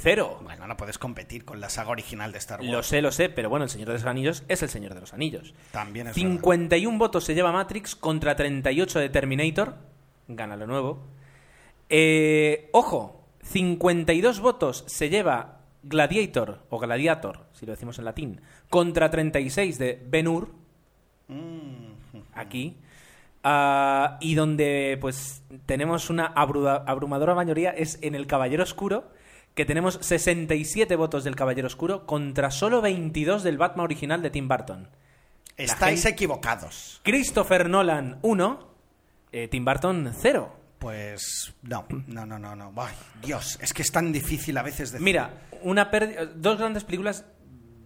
0. 0.01 0.39
Bueno, 0.43 0.67
no 0.67 0.77
puedes 0.77 0.97
competir 0.97 1.45
con 1.45 1.59
la 1.59 1.69
saga 1.69 1.89
original 1.89 2.31
de 2.31 2.37
Star 2.37 2.59
Wars. 2.59 2.71
Lo 2.71 2.83
sé, 2.83 3.01
lo 3.01 3.11
sé, 3.11 3.29
pero 3.29 3.49
bueno, 3.49 3.63
el 3.63 3.69
Señor 3.69 3.87
de 3.87 3.93
los 3.95 4.05
Anillos 4.05 4.43
es 4.47 4.61
el 4.63 4.69
Señor 4.69 4.93
de 4.93 5.01
los 5.01 5.13
Anillos. 5.13 5.53
También 5.71 6.07
es 6.07 6.15
51 6.15 6.97
votos 6.97 7.23
se 7.23 7.33
lleva 7.35 7.51
Matrix 7.51 7.95
contra 7.95 8.35
38 8.35 8.99
de 8.99 9.09
Terminator. 9.09 9.75
Gana 10.27 10.55
lo 10.55 10.67
nuevo. 10.67 11.03
Eh, 11.89 12.69
ojo, 12.73 13.23
52 13.43 14.39
votos 14.39 14.83
se 14.87 15.09
lleva 15.09 15.59
Gladiator, 15.83 16.63
o 16.69 16.79
Gladiator, 16.79 17.45
si 17.53 17.65
lo 17.65 17.71
decimos 17.73 17.99
en 17.99 18.05
latín, 18.05 18.41
contra 18.69 19.09
36 19.11 19.77
de 19.77 20.03
Ben 20.07 20.27
Hur, 20.27 20.49
verdad. 21.27 21.41
Mm. 21.41 22.17
aquí. 22.33 22.77
Ah, 23.43 24.17
y 24.21 24.33
donde 24.33 24.97
pues 24.99 25.43
tenemos 25.67 26.09
una 26.09 26.33
abru- 26.33 26.83
abrumadora 26.87 27.35
mayoría 27.35 27.69
es 27.69 27.99
en 28.01 28.15
el 28.15 28.25
Caballero 28.25 28.63
Oscuro, 28.63 29.11
que 29.55 29.65
tenemos 29.65 29.97
67 30.01 30.95
votos 30.95 31.23
del 31.23 31.35
Caballero 31.35 31.67
Oscuro 31.67 32.05
contra 32.05 32.51
solo 32.51 32.81
22 32.81 33.41
del 33.43 33.57
Batman 33.57 33.85
original 33.85 34.21
de 34.21 34.29
Tim 34.29 34.47
Burton. 34.47 34.89
Estáis 35.57 36.01
gente- 36.03 36.09
equivocados. 36.15 36.99
Christopher 37.03 37.69
Nolan 37.69 38.19
1, 38.21 38.67
eh, 39.31 39.47
Tim 39.47 39.63
Burton 39.65 40.11
0. 40.13 40.55
Pues 40.79 41.53
no, 41.63 41.85
no, 42.07 42.25
no, 42.25 42.37
no, 42.37 42.55
no. 42.55 42.73
Ay, 42.75 42.93
Dios, 43.23 43.57
es 43.61 43.73
que 43.73 43.81
es 43.81 43.91
tan 43.91 44.11
difícil 44.11 44.57
a 44.57 44.61
veces 44.63 44.91
decir. 44.91 45.03
Mira, 45.03 45.47
una 45.63 45.89
pérdida- 45.89 46.25
dos 46.25 46.57
grandes 46.59 46.83
películas 46.83 47.25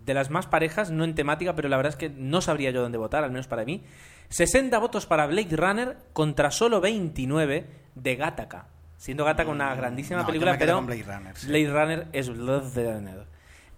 de 0.05 0.13
las 0.15 0.31
más 0.31 0.47
parejas, 0.47 0.89
no 0.89 1.03
en 1.03 1.13
temática, 1.13 1.55
pero 1.55 1.69
la 1.69 1.77
verdad 1.77 1.91
es 1.91 1.95
que 1.97 2.09
no 2.09 2.41
sabría 2.41 2.71
yo 2.71 2.81
dónde 2.81 2.97
votar, 2.97 3.23
al 3.23 3.29
menos 3.31 3.47
para 3.47 3.63
mí. 3.63 3.83
60 4.29 4.77
votos 4.79 5.05
para 5.05 5.27
Blade 5.27 5.55
Runner 5.55 5.97
contra 6.13 6.49
solo 6.49 6.81
29 6.81 7.67
de 7.93 8.15
Gattaca. 8.15 8.67
Siendo 8.99 9.23
Gattaca 9.23 9.49
una 9.49 9.73
grandísima 9.75 10.19
no, 10.19 10.25
película, 10.27 10.57
pero 10.59 10.75
con 10.75 10.85
Blade 10.85 11.03
Runner, 11.03 11.35
sí. 11.37 11.47
Blade 11.47 11.69
Runner 11.71 12.07
es 12.11 12.29
Blade 12.29 12.93
Runner. 12.93 13.25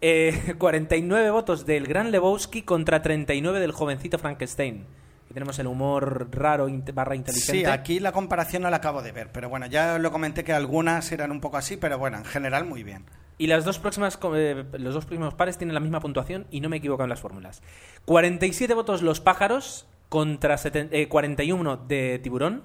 Eh, 0.02 0.56
49 0.58 1.30
votos 1.30 1.66
del 1.68 1.86
Gran 1.86 2.10
Lebowski 2.10 2.64
contra 2.64 3.04
39 3.04 3.60
del 3.60 3.72
jovencito 3.72 4.18
Frankenstein. 4.18 4.88
Aquí 5.26 5.34
tenemos 5.36 5.60
el 5.60 5.68
humor 5.68 6.28
raro 6.32 6.68
barra 6.92 7.16
inteligente. 7.16 7.52
Sí, 7.60 7.66
aquí 7.66 8.00
la 8.00 8.12
comparación 8.12 8.64
no 8.64 8.70
la 8.72 8.78
acabo 8.78 9.04
de 9.04 9.12
ver, 9.12 9.32
pero 9.32 9.48
bueno, 9.48 9.68
ya 9.68 10.00
lo 10.00 10.12
comenté 10.12 10.44
que 10.44 10.54
algunas 10.54 11.12
eran 11.12 11.30
un 11.32 11.40
poco 11.40 11.58
así, 11.58 11.78
pero 11.78 12.00
bueno, 12.00 12.18
en 12.18 12.26
general 12.26 12.66
muy 12.66 12.82
bien. 12.84 13.06
Y 13.38 13.46
las 13.48 13.64
dos 13.64 13.78
próximas, 13.78 14.20
eh, 14.36 14.66
los 14.74 14.94
dos 14.96 15.06
próximos 15.06 15.36
pares 15.36 15.58
tienen 15.60 15.74
la 15.76 15.80
misma 15.80 16.00
puntuación 16.00 16.48
y 16.52 16.62
no 16.62 16.68
me 16.70 16.78
equivoco 16.78 17.04
en 17.04 17.10
las 17.10 17.22
fórmulas. 17.22 17.62
47 18.06 18.74
votos 18.74 19.04
los 19.04 19.22
pájaros 19.22 19.88
contra 20.10 20.56
seten- 20.58 20.90
eh, 20.92 21.08
41 21.08 21.78
de 21.78 22.20
tiburón 22.20 22.64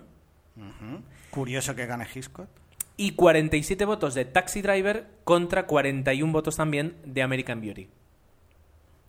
Ujú. 0.56 1.02
Curioso 1.37 1.75
que 1.77 1.87
gane 1.87 2.07
Hitchcock. 2.12 2.49
y 2.96 3.12
47 3.12 3.85
votos 3.85 4.14
de 4.14 4.25
Taxi 4.25 4.62
Driver 4.62 5.07
contra 5.22 5.66
41 5.66 6.33
votos 6.33 6.57
también 6.57 6.96
de 7.05 7.22
American 7.22 7.61
Beauty. 7.61 7.88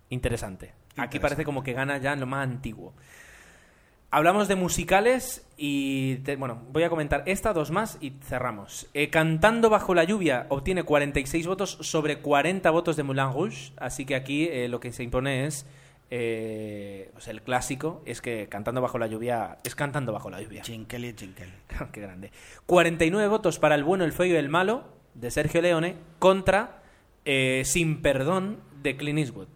Interesante. 0.09 0.73
Aquí 0.97 1.19
parece 1.19 1.43
como 1.45 1.63
que 1.63 1.73
gana 1.73 1.97
ya 1.97 2.13
en 2.13 2.19
lo 2.19 2.25
más 2.25 2.43
antiguo. 2.47 2.93
Hablamos 4.09 4.47
de 4.47 4.55
musicales 4.55 5.45
y, 5.57 6.15
te- 6.17 6.37
bueno, 6.37 6.63
voy 6.71 6.83
a 6.83 6.89
comentar 6.89 7.23
esta, 7.27 7.51
dos 7.53 7.71
más 7.71 7.97
y 7.99 8.11
cerramos. 8.23 8.87
Eh, 8.93 9.09
Cantando 9.09 9.69
bajo 9.69 9.93
la 9.93 10.05
lluvia 10.05 10.45
obtiene 10.49 10.83
46 10.83 11.45
votos 11.45 11.77
sobre 11.81 12.19
40 12.19 12.69
votos 12.71 12.95
de 12.95 13.03
Moulin 13.03 13.31
Rouge, 13.33 13.73
así 13.77 14.05
que 14.05 14.15
aquí 14.15 14.47
eh, 14.49 14.69
lo 14.69 14.79
que 14.79 14.93
se 14.93 15.03
impone 15.03 15.45
es, 15.45 15.65
eh, 16.09 17.11
el 17.27 17.41
clásico 17.41 18.01
es 18.05 18.21
que 18.21 18.47
Cantando 18.49 18.81
bajo 18.81 18.97
la 18.97 19.07
lluvia 19.07 19.57
es 19.63 19.75
Cantando 19.75 20.11
bajo 20.13 20.29
la 20.29 20.41
lluvia. 20.41 20.61
Chinkeli, 20.61 21.13
Chinkeli. 21.13 21.51
Qué 21.91 22.01
grande. 22.01 22.31
49 22.65 23.27
votos 23.27 23.59
para 23.59 23.75
el 23.75 23.83
bueno, 23.83 24.03
el 24.05 24.13
feo 24.13 24.25
y 24.25 24.35
el 24.35 24.49
malo 24.49 24.85
de 25.13 25.31
Sergio 25.31 25.61
Leone 25.61 25.95
contra 26.19 26.81
eh, 27.25 27.63
Sin 27.65 28.01
perdón 28.01 28.59
de 28.81 28.95
Clint 28.95 29.19
Eastwood. 29.19 29.47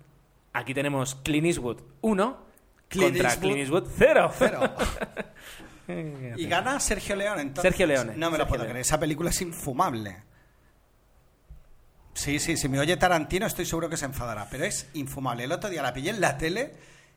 Aquí 0.54 0.74
tenemos 0.74 1.16
Clint 1.16 1.48
Eastwood 1.48 1.82
1 2.02 2.38
Clint 2.90 3.12
contra 3.12 3.30
Eastwood 3.30 3.42
Clint 3.42 3.60
Eastwood 3.60 3.88
0. 3.98 4.32
Cero. 4.38 4.74
y 6.38 6.46
gana 6.48 6.80
Sergio 6.80 7.16
Leone, 7.16 7.42
entonces. 7.42 7.64
Sergio 7.64 7.88
Leone, 7.88 8.18
No 8.18 8.30
me 8.32 8.38
lo 8.38 8.46
puedo 8.46 8.64
Leone. 8.64 8.72
creer. 8.74 8.82
Esa 8.82 9.00
película 9.00 9.30
es 9.30 9.42
infumable. 9.42 10.24
Sí, 12.14 12.40
sí, 12.40 12.58
si 12.58 12.68
me 12.68 12.80
oye 12.80 12.98
Tarantino 12.98 13.46
estoy 13.46 13.66
seguro 13.66 13.90
que 13.90 13.98
se 13.98 14.06
enfadará, 14.06 14.48
pero 14.50 14.66
es 14.66 14.90
infumable. 14.94 15.46
El 15.46 15.52
otro 15.52 15.70
día 15.70 15.82
la 15.82 15.94
pillé 15.94 16.10
en 16.10 16.22
la 16.22 16.38
tele 16.38 16.74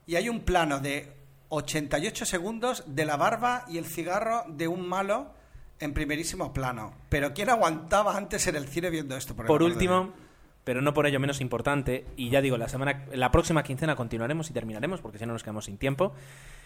y 0.07 0.17
hay 0.17 0.29
un 0.29 0.41
plano 0.41 0.81
de 0.81 1.13
88 1.49 2.25
segundos 2.27 2.85
de 2.87 3.05
la 3.05 3.17
barba 3.17 3.65
y 3.69 3.79
el 3.79 3.87
cigarro 3.87 4.45
de 4.49 4.69
un 4.69 4.87
malo 4.89 5.33
en 5.81 5.95
primerísimo 5.95 6.53
plano. 6.53 6.95
Pero 7.09 7.35
¿quién 7.35 7.51
aguantaba 7.51 8.17
antes 8.17 8.47
en 8.47 8.57
el 8.57 8.69
cine 8.69 8.91
viendo 8.91 9.17
esto? 9.17 9.35
Por 9.35 9.59
de 9.59 9.65
último, 9.65 10.13
pero 10.65 10.81
no 10.81 10.95
por 10.95 11.07
ello 11.07 11.21
menos 11.21 11.41
importante, 11.41 12.07
y 12.17 12.31
ya 12.31 12.41
digo, 12.41 12.57
la 12.57 12.69
semana 12.69 13.05
la 13.13 13.31
próxima 13.31 13.63
quincena 13.63 13.97
continuaremos 13.97 14.51
y 14.51 14.53
terminaremos 14.53 15.01
porque 15.01 15.19
si 15.19 15.27
no 15.27 15.33
nos 15.33 15.43
quedamos 15.43 15.67
sin 15.67 15.79
tiempo. 15.79 16.13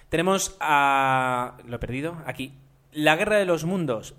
Tenemos 0.08 0.56
a 0.60 1.56
lo 1.66 1.76
he 1.76 1.78
perdido 1.78 2.16
aquí. 2.24 2.54
La 2.92 3.16
Guerra 3.16 3.36
de 3.36 3.44
los 3.44 3.64
Mundos, 3.64 4.14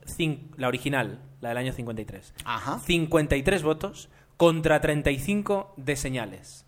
la 0.58 0.68
original, 0.68 1.20
la 1.42 1.50
del 1.50 1.58
año 1.58 1.74
53. 1.74 2.34
Ajá. 2.46 2.80
53 2.80 3.64
votos 3.64 4.10
contra 4.38 4.82
35 4.82 5.74
de 5.78 5.96
señales. 5.96 6.66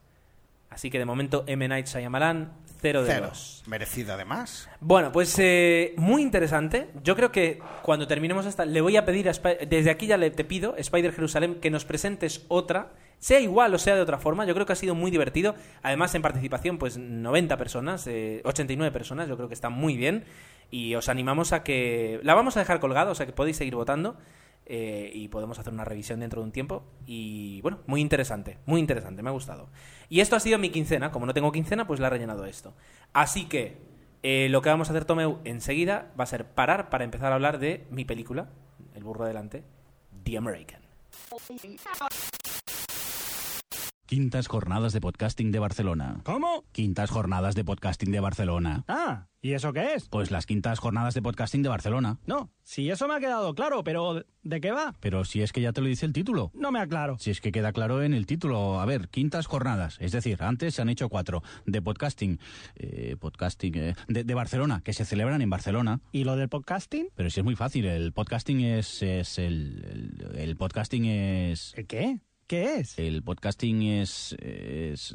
Así 0.70 0.90
que 0.90 1.00
de 1.00 1.06
momento 1.06 1.44
M. 1.48 1.68
Night 1.68 1.88
Shyamalan, 1.88 2.54
0 2.82 3.04
de 3.04 3.14
Cero. 3.14 3.28
2. 3.30 3.64
Merecido 3.68 4.14
además. 4.14 4.70
Bueno, 4.80 5.12
pues 5.12 5.36
eh, 5.38 5.94
muy 5.98 6.22
interesante. 6.22 6.90
Yo 7.04 7.16
creo 7.16 7.32
que 7.32 7.60
cuando 7.82 8.08
terminemos 8.08 8.46
esta, 8.46 8.66
le 8.66 8.80
voy 8.82 8.96
a 8.96 9.06
pedir, 9.06 9.28
a 9.28 9.34
Spi- 9.34 9.66
desde 9.68 9.92
aquí 9.92 10.08
ya 10.08 10.18
le 10.18 10.32
te 10.32 10.46
pido, 10.46 10.76
Spider 10.78 11.14
Jerusalén, 11.14 11.56
que 11.56 11.70
nos 11.70 11.86
presentes 11.86 12.46
otra 12.48 12.94
sea 13.22 13.40
igual 13.40 13.72
o 13.76 13.78
sea 13.78 13.94
de 13.94 14.02
otra 14.02 14.18
forma, 14.18 14.46
yo 14.46 14.56
creo 14.56 14.66
que 14.66 14.74
ha 14.74 14.76
sido 14.76 14.96
muy 14.96 15.12
divertido. 15.12 15.54
Además, 15.84 16.16
en 16.16 16.24
participación, 16.24 16.80
pues 16.80 16.98
90 16.98 17.56
personas, 17.56 18.08
89 18.08 18.88
eh, 18.88 18.92
personas, 18.92 19.30
yo 19.30 19.38
creo 19.38 19.48
que 19.48 19.54
está 19.54 19.70
muy 19.70 19.96
bien. 19.96 20.26
Y 20.72 20.96
os 20.96 21.08
animamos 21.08 21.54
a 21.54 21.62
que... 21.64 22.20
La 22.24 22.34
vamos 22.34 22.58
a 22.58 22.62
dejar 22.62 22.80
colgada, 22.80 23.12
o 23.12 23.16
sea 23.16 23.28
que 23.28 23.32
podéis 23.32 23.58
seguir 23.58 23.76
votando. 23.76 24.18
Eh, 24.66 25.12
y 25.14 25.28
podemos 25.28 25.60
hacer 25.60 25.74
una 25.74 25.84
revisión 25.84 26.20
dentro 26.20 26.42
de 26.42 26.46
un 26.46 26.52
tiempo. 26.52 26.84
Y 27.06 27.62
bueno, 27.62 27.80
muy 27.88 28.00
interesante, 28.02 28.58
muy 28.66 28.80
interesante, 28.80 29.22
me 29.22 29.30
ha 29.30 29.34
gustado. 29.34 29.70
Y 30.10 30.20
esto 30.22 30.36
ha 30.36 30.40
sido 30.40 30.58
mi 30.60 30.70
quincena. 30.70 31.12
Como 31.12 31.26
no 31.26 31.34
tengo 31.34 31.52
quincena, 31.52 31.88
pues 31.88 32.00
la 32.00 32.08
he 32.08 32.12
rellenado 32.12 32.46
esto. 32.46 32.74
Así 33.14 33.46
que 33.46 33.78
eh, 34.24 34.48
lo 34.50 34.62
que 34.62 34.70
vamos 34.70 34.90
a 34.90 34.92
hacer, 34.92 35.06
Tomeu, 35.06 35.40
enseguida 35.44 36.12
va 36.20 36.24
a 36.24 36.28
ser 36.28 36.46
parar 36.46 36.90
para 36.90 37.04
empezar 37.04 37.32
a 37.32 37.36
hablar 37.36 37.60
de 37.60 37.86
mi 37.90 38.06
película, 38.06 38.50
El 38.94 39.04
burro 39.04 39.26
adelante, 39.26 39.64
The 40.24 40.38
American. 40.38 40.82
Quintas 44.12 44.50
Jornadas 44.50 44.92
de 44.92 45.00
Podcasting 45.00 45.54
de 45.54 45.60
Barcelona. 45.60 46.20
¿Cómo? 46.26 46.66
Quintas 46.74 47.10
Jornadas 47.10 47.56
de 47.56 47.64
Podcasting 47.64 48.12
de 48.12 48.20
Barcelona. 48.20 48.84
Ah, 48.90 49.28
¿y 49.42 49.54
eso 49.54 49.72
qué 49.72 49.94
es? 49.94 50.10
Pues 50.10 50.32
las 50.32 50.46
Quintas 50.46 50.80
Jornadas 50.80 51.14
de 51.14 51.22
Podcasting 51.22 51.64
de 51.64 51.70
Barcelona. 51.70 52.20
No, 52.26 52.52
si 52.62 52.90
eso 52.90 53.08
me 53.08 53.14
ha 53.14 53.22
quedado 53.22 53.56
claro, 53.56 53.86
pero 53.86 54.26
¿de 54.44 54.60
qué 54.60 54.74
va? 54.74 54.96
Pero 55.00 55.24
si 55.24 55.42
es 55.42 55.54
que 55.54 55.62
ya 55.62 55.72
te 55.72 55.80
lo 55.80 55.88
dice 55.88 56.06
el 56.06 56.12
título. 56.12 56.52
No 56.54 56.74
me 56.74 56.80
aclaro. 56.82 57.18
Si 57.20 57.32
es 57.32 57.40
que 57.40 57.54
queda 57.54 57.72
claro 57.72 58.04
en 58.04 58.14
el 58.14 58.26
título. 58.26 58.82
A 58.82 58.86
ver, 58.86 59.08
Quintas 59.08 59.46
Jornadas. 59.46 59.96
Es 60.02 60.12
decir, 60.12 60.44
antes 60.44 60.76
se 60.76 60.82
han 60.82 60.90
hecho 60.90 61.08
cuatro 61.08 61.42
de 61.66 61.82
podcasting. 61.82 62.38
Eh, 62.76 63.16
podcasting. 63.18 63.78
Eh, 63.78 63.96
de, 64.10 64.34
Barcelona, 64.34 64.82
que 64.84 64.92
se 64.92 65.06
celebran 65.06 65.42
en 65.42 65.50
Barcelona. 65.50 66.02
¿Y 66.12 66.26
lo 66.26 66.36
del 66.36 66.50
podcasting? 66.50 67.08
Pero 67.16 67.30
si 67.30 67.40
es 67.40 67.46
muy 67.46 67.56
fácil. 67.56 67.86
El 67.86 68.12
podcasting 68.12 68.60
es. 68.60 69.04
es 69.04 69.40
el, 69.40 70.20
el, 70.30 70.38
el 70.38 70.58
podcasting 70.58 71.06
es. 71.06 71.74
¿El 71.78 71.88
qué? 71.88 72.20
¿Qué 72.52 72.80
es? 72.80 73.00
El 73.00 73.24
podcasting 73.24 73.82
es... 73.84 74.36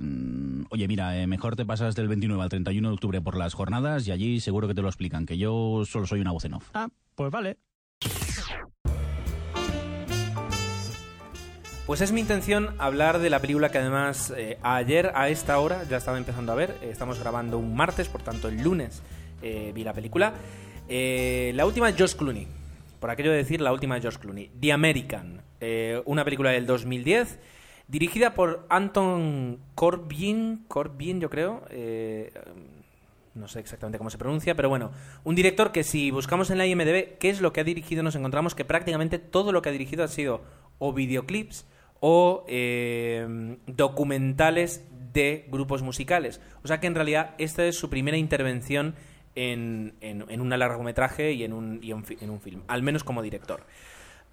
Mm, 0.00 0.62
oye, 0.70 0.88
mira, 0.88 1.20
eh, 1.20 1.26
mejor 1.26 1.54
te 1.54 1.66
pasas 1.66 1.94
del 1.94 2.08
29 2.08 2.42
al 2.42 2.48
31 2.48 2.88
de 2.88 2.94
octubre 2.94 3.20
por 3.20 3.36
las 3.36 3.52
jornadas 3.52 4.08
y 4.08 4.10
allí 4.10 4.40
seguro 4.40 4.66
que 4.66 4.72
te 4.74 4.80
lo 4.80 4.88
explican, 4.88 5.26
que 5.26 5.36
yo 5.36 5.82
solo 5.84 6.06
soy 6.06 6.22
una 6.22 6.32
voz 6.32 6.46
en 6.46 6.54
off. 6.54 6.70
Ah, 6.72 6.88
pues 7.14 7.30
vale. 7.30 7.58
Pues 11.84 12.00
es 12.00 12.10
mi 12.10 12.22
intención 12.22 12.74
hablar 12.78 13.18
de 13.18 13.28
la 13.28 13.40
película 13.40 13.68
que 13.68 13.76
además 13.76 14.32
eh, 14.34 14.58
ayer 14.62 15.12
a 15.14 15.28
esta 15.28 15.58
hora 15.58 15.84
ya 15.90 15.98
estaba 15.98 16.16
empezando 16.16 16.52
a 16.52 16.54
ver. 16.54 16.78
Eh, 16.80 16.88
estamos 16.90 17.20
grabando 17.20 17.58
un 17.58 17.76
martes, 17.76 18.08
por 18.08 18.22
tanto 18.22 18.48
el 18.48 18.62
lunes 18.62 19.02
vi 19.42 19.84
la 19.84 19.92
película. 19.92 20.32
la 20.88 21.66
última 21.66 21.92
de 21.92 21.98
Josh 21.98 22.14
Clooney. 22.14 22.48
Por 22.98 23.10
aquello 23.10 23.30
de 23.30 23.36
decir 23.36 23.60
la 23.60 23.74
última 23.74 23.96
de 23.96 24.00
Josh 24.00 24.16
Clooney. 24.16 24.52
The 24.58 24.72
American. 24.72 25.45
Eh, 25.60 26.02
una 26.04 26.24
película 26.24 26.50
del 26.50 26.66
2010, 26.66 27.38
dirigida 27.88 28.34
por 28.34 28.66
Anton 28.68 29.58
Corbin, 29.74 30.66
yo 31.20 31.30
creo, 31.30 31.62
eh, 31.70 32.32
no 33.34 33.48
sé 33.48 33.60
exactamente 33.60 33.98
cómo 33.98 34.10
se 34.10 34.18
pronuncia, 34.18 34.54
pero 34.54 34.68
bueno, 34.68 34.90
un 35.24 35.34
director 35.34 35.72
que 35.72 35.84
si 35.84 36.10
buscamos 36.10 36.50
en 36.50 36.58
la 36.58 36.66
IMDB 36.66 37.18
qué 37.18 37.30
es 37.30 37.40
lo 37.40 37.52
que 37.52 37.60
ha 37.60 37.64
dirigido, 37.64 38.02
nos 38.02 38.16
encontramos 38.16 38.54
que 38.54 38.64
prácticamente 38.64 39.18
todo 39.18 39.52
lo 39.52 39.62
que 39.62 39.68
ha 39.70 39.72
dirigido 39.72 40.04
ha 40.04 40.08
sido 40.08 40.42
o 40.78 40.92
videoclips 40.92 41.66
o 42.00 42.44
eh, 42.48 43.56
documentales 43.66 44.84
de 45.12 45.46
grupos 45.50 45.82
musicales. 45.82 46.40
O 46.62 46.68
sea 46.68 46.80
que 46.80 46.86
en 46.86 46.94
realidad 46.94 47.34
esta 47.38 47.64
es 47.64 47.78
su 47.78 47.88
primera 47.88 48.18
intervención 48.18 48.94
en, 49.34 49.94
en, 50.00 50.40
un 50.40 50.50
largometraje 50.50 51.32
y, 51.32 51.44
en 51.44 51.52
un, 51.52 51.80
y 51.82 51.92
en 51.92 52.30
un 52.30 52.40
film, 52.40 52.62
al 52.68 52.82
menos 52.82 53.04
como 53.04 53.22
director 53.22 53.64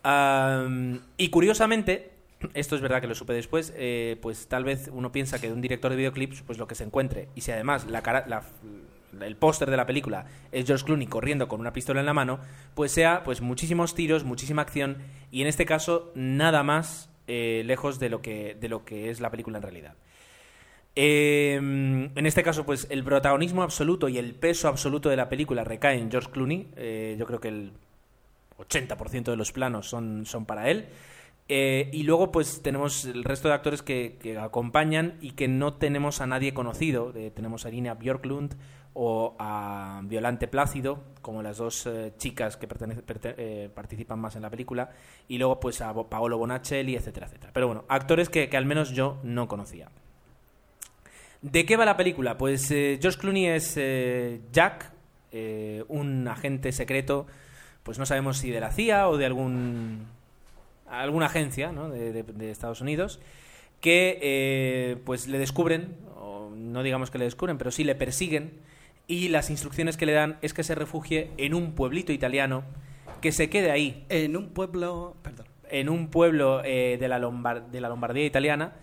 y 0.04 1.30
curiosamente, 1.30 2.12
esto 2.54 2.76
es 2.76 2.82
verdad 2.82 3.02
que 3.02 3.08
lo 3.08 3.16
supe 3.16 3.34
después, 3.34 3.74
eh, 3.78 4.18
pues 4.22 4.48
tal 4.48 4.64
vez 4.64 4.90
uno 4.92 5.12
piensa 5.12 5.40
que 5.40 5.48
de 5.48 5.54
un 5.54 5.62
director 5.62 5.92
de 5.92 5.98
videoclips, 5.98 6.42
pues 6.42 6.58
lo 6.58 6.68
que 6.68 6.76
se 6.76 6.84
encuentre, 6.84 7.30
y 7.36 7.42
si 7.42 7.52
además 7.52 7.86
la 7.88 8.02
el 9.22 9.36
póster 9.36 9.70
de 9.70 9.78
la 9.78 9.86
película 9.86 10.26
es 10.52 10.66
George 10.66 10.86
Clooney 10.86 11.08
corriendo 11.08 11.48
con 11.48 11.60
una 11.60 11.74
pistola 11.74 12.00
en 12.00 12.06
la 12.06 12.14
mano, 12.14 12.40
pues 12.74 12.92
sea 12.92 13.24
pues 13.24 13.42
muchísimos 13.42 13.96
tiros, 13.96 14.24
muchísima 14.24 14.62
acción, 14.62 14.98
y 15.32 15.42
en 15.42 15.48
este 15.48 15.66
caso 15.66 16.12
nada 16.16 16.64
más 16.64 17.10
eh, 17.28 17.64
lejos 17.66 18.00
de 18.00 18.10
lo, 18.10 18.22
que, 18.22 18.56
de 18.60 18.70
lo 18.70 18.86
que 18.86 19.10
es 19.10 19.22
la 19.22 19.30
película 19.30 19.58
en 19.58 19.64
realidad. 19.64 19.96
Em, 20.96 22.16
en 22.16 22.26
este 22.26 22.44
caso, 22.44 22.66
pues 22.66 22.86
el 22.92 23.04
protagonismo 23.04 23.64
absoluto 23.64 24.10
y 24.10 24.18
el 24.20 24.36
peso 24.36 24.68
absoluto 24.68 25.10
de 25.10 25.16
la 25.16 25.28
película 25.28 25.64
recae 25.64 25.98
en 25.98 26.12
George 26.12 26.30
Clooney. 26.30 26.68
Eh, 26.76 27.16
yo 27.18 27.26
creo 27.26 27.40
que 27.40 27.48
el 27.48 27.72
80% 28.68 29.24
de 29.24 29.36
los 29.36 29.52
planos 29.52 29.88
son, 29.88 30.26
son 30.26 30.46
para 30.46 30.70
él. 30.70 30.88
Eh, 31.50 31.90
y 31.92 32.04
luego 32.04 32.32
pues 32.32 32.62
tenemos 32.62 33.04
el 33.06 33.24
resto 33.24 33.50
de 33.50 33.54
actores 33.54 33.82
que, 33.82 34.38
acompañan 34.40 35.18
y 35.20 35.32
que 35.32 35.48
no 35.48 35.74
tenemos 35.74 36.22
a 36.22 36.28
nadie 36.28 36.54
conocido. 36.54 37.12
Eh, 37.16 37.32
tenemos 37.32 37.66
a 37.66 37.70
Irina 37.70 37.96
Björklund 37.96 38.56
o 38.94 39.36
a 39.40 40.02
Violante 40.06 40.48
Plácido, 40.48 41.04
como 41.22 41.42
las 41.42 41.58
dos 41.58 41.86
eh, 41.88 42.14
chicas 42.18 42.58
que 42.58 42.68
participan 42.68 44.20
más 44.20 44.36
en 44.36 44.44
la 44.44 44.50
película. 44.50 44.92
Y 45.28 45.38
luego 45.38 45.60
pues 45.60 45.82
a 45.82 45.94
Paolo 45.94 46.38
Bonacelli, 46.38 46.96
etcétera, 46.96 47.28
etcétera. 47.28 47.52
Pero 47.54 47.68
bueno, 47.68 47.86
actores 47.90 48.30
que, 48.30 48.48
que 48.50 48.58
al 48.58 48.66
menos 48.66 48.92
yo 48.92 49.20
no 49.24 49.48
conocía. 49.48 49.90
¿De 51.42 51.66
qué 51.66 51.76
va 51.76 51.84
la 51.84 51.98
película? 51.98 52.38
Pues 52.38 52.70
George 52.70 53.20
Clooney 53.20 53.48
es 53.48 53.78
Jack, 54.54 54.94
un 55.90 56.26
agente 56.30 56.72
secreto 56.72 57.28
pues 57.84 58.00
no 58.00 58.06
sabemos 58.06 58.38
si 58.38 58.50
de 58.50 58.60
la 58.60 58.72
CIA 58.72 59.10
o 59.10 59.18
de 59.18 59.26
algún 59.26 60.08
alguna 60.90 61.26
agencia 61.26 61.72
de, 61.72 62.52
Estados 62.52 62.82
Unidos 62.82 63.20
que 63.82 64.20
eh, 64.22 64.98
pues 65.06 65.28
le 65.28 65.38
descubren 65.38 65.96
o 66.16 66.50
no 66.56 66.84
digamos 66.84 67.12
que 67.12 67.18
le 67.18 67.26
descubren 67.26 67.58
pero 67.58 67.72
sí 67.72 67.84
le 67.84 67.96
persiguen 67.96 68.54
y 69.08 69.30
las 69.30 69.50
instrucciones 69.50 69.98
que 69.98 70.06
le 70.06 70.14
dan 70.14 70.38
es 70.42 70.54
que 70.54 70.64
se 70.64 70.76
refugie 70.76 71.32
en 71.38 71.54
un 71.54 71.74
pueblito 71.74 72.14
italiano 72.14 72.64
que 73.22 73.34
se 73.34 73.50
quede 73.50 73.70
ahí. 73.72 74.06
En 74.10 74.38
un 74.38 74.50
pueblo 74.50 75.16
perdón. 75.22 75.48
En 75.70 75.90
un 75.90 76.08
pueblo 76.08 76.62
eh, 76.64 76.98
de, 77.00 77.08
la 77.08 77.20
de 77.20 77.82
la 77.82 77.90
Lombardía 77.90 78.26
italiana 78.26 78.74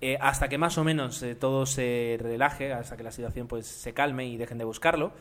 eh, 0.00 0.16
hasta 0.20 0.48
que 0.48 0.58
más 0.58 0.78
o 0.78 0.84
menos 0.84 1.24
todo 1.38 1.66
se 1.66 2.16
relaje 2.20 2.72
hasta 2.72 2.96
que 2.96 3.02
la 3.02 3.12
situación 3.12 3.46
pues 3.46 3.66
se 3.66 3.92
calme 3.92 4.26
y 4.26 4.36
dejen 4.36 4.58
de 4.58 4.64
buscarlo 4.64 5.12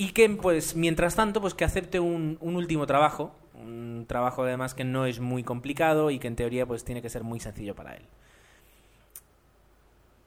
y 0.00 0.12
que 0.12 0.26
pues 0.30 0.76
mientras 0.76 1.14
tanto 1.14 1.42
pues 1.42 1.52
que 1.52 1.62
acepte 1.62 2.00
un, 2.00 2.38
último 2.40 2.86
trabajo 2.86 3.34
un 3.52 4.06
trabajo 4.08 4.44
además 4.44 4.72
que 4.72 4.82
no 4.82 5.04
es 5.04 5.20
muy 5.20 5.44
complicado 5.44 6.10
y 6.10 6.18
que 6.18 6.26
en 6.26 6.36
teoría 6.36 6.64
pues 6.64 6.84
tiene 6.84 7.02
que 7.02 7.10
ser 7.10 7.22
muy 7.22 7.38
sencillo 7.38 7.74
para 7.74 7.96
él. 7.96 8.02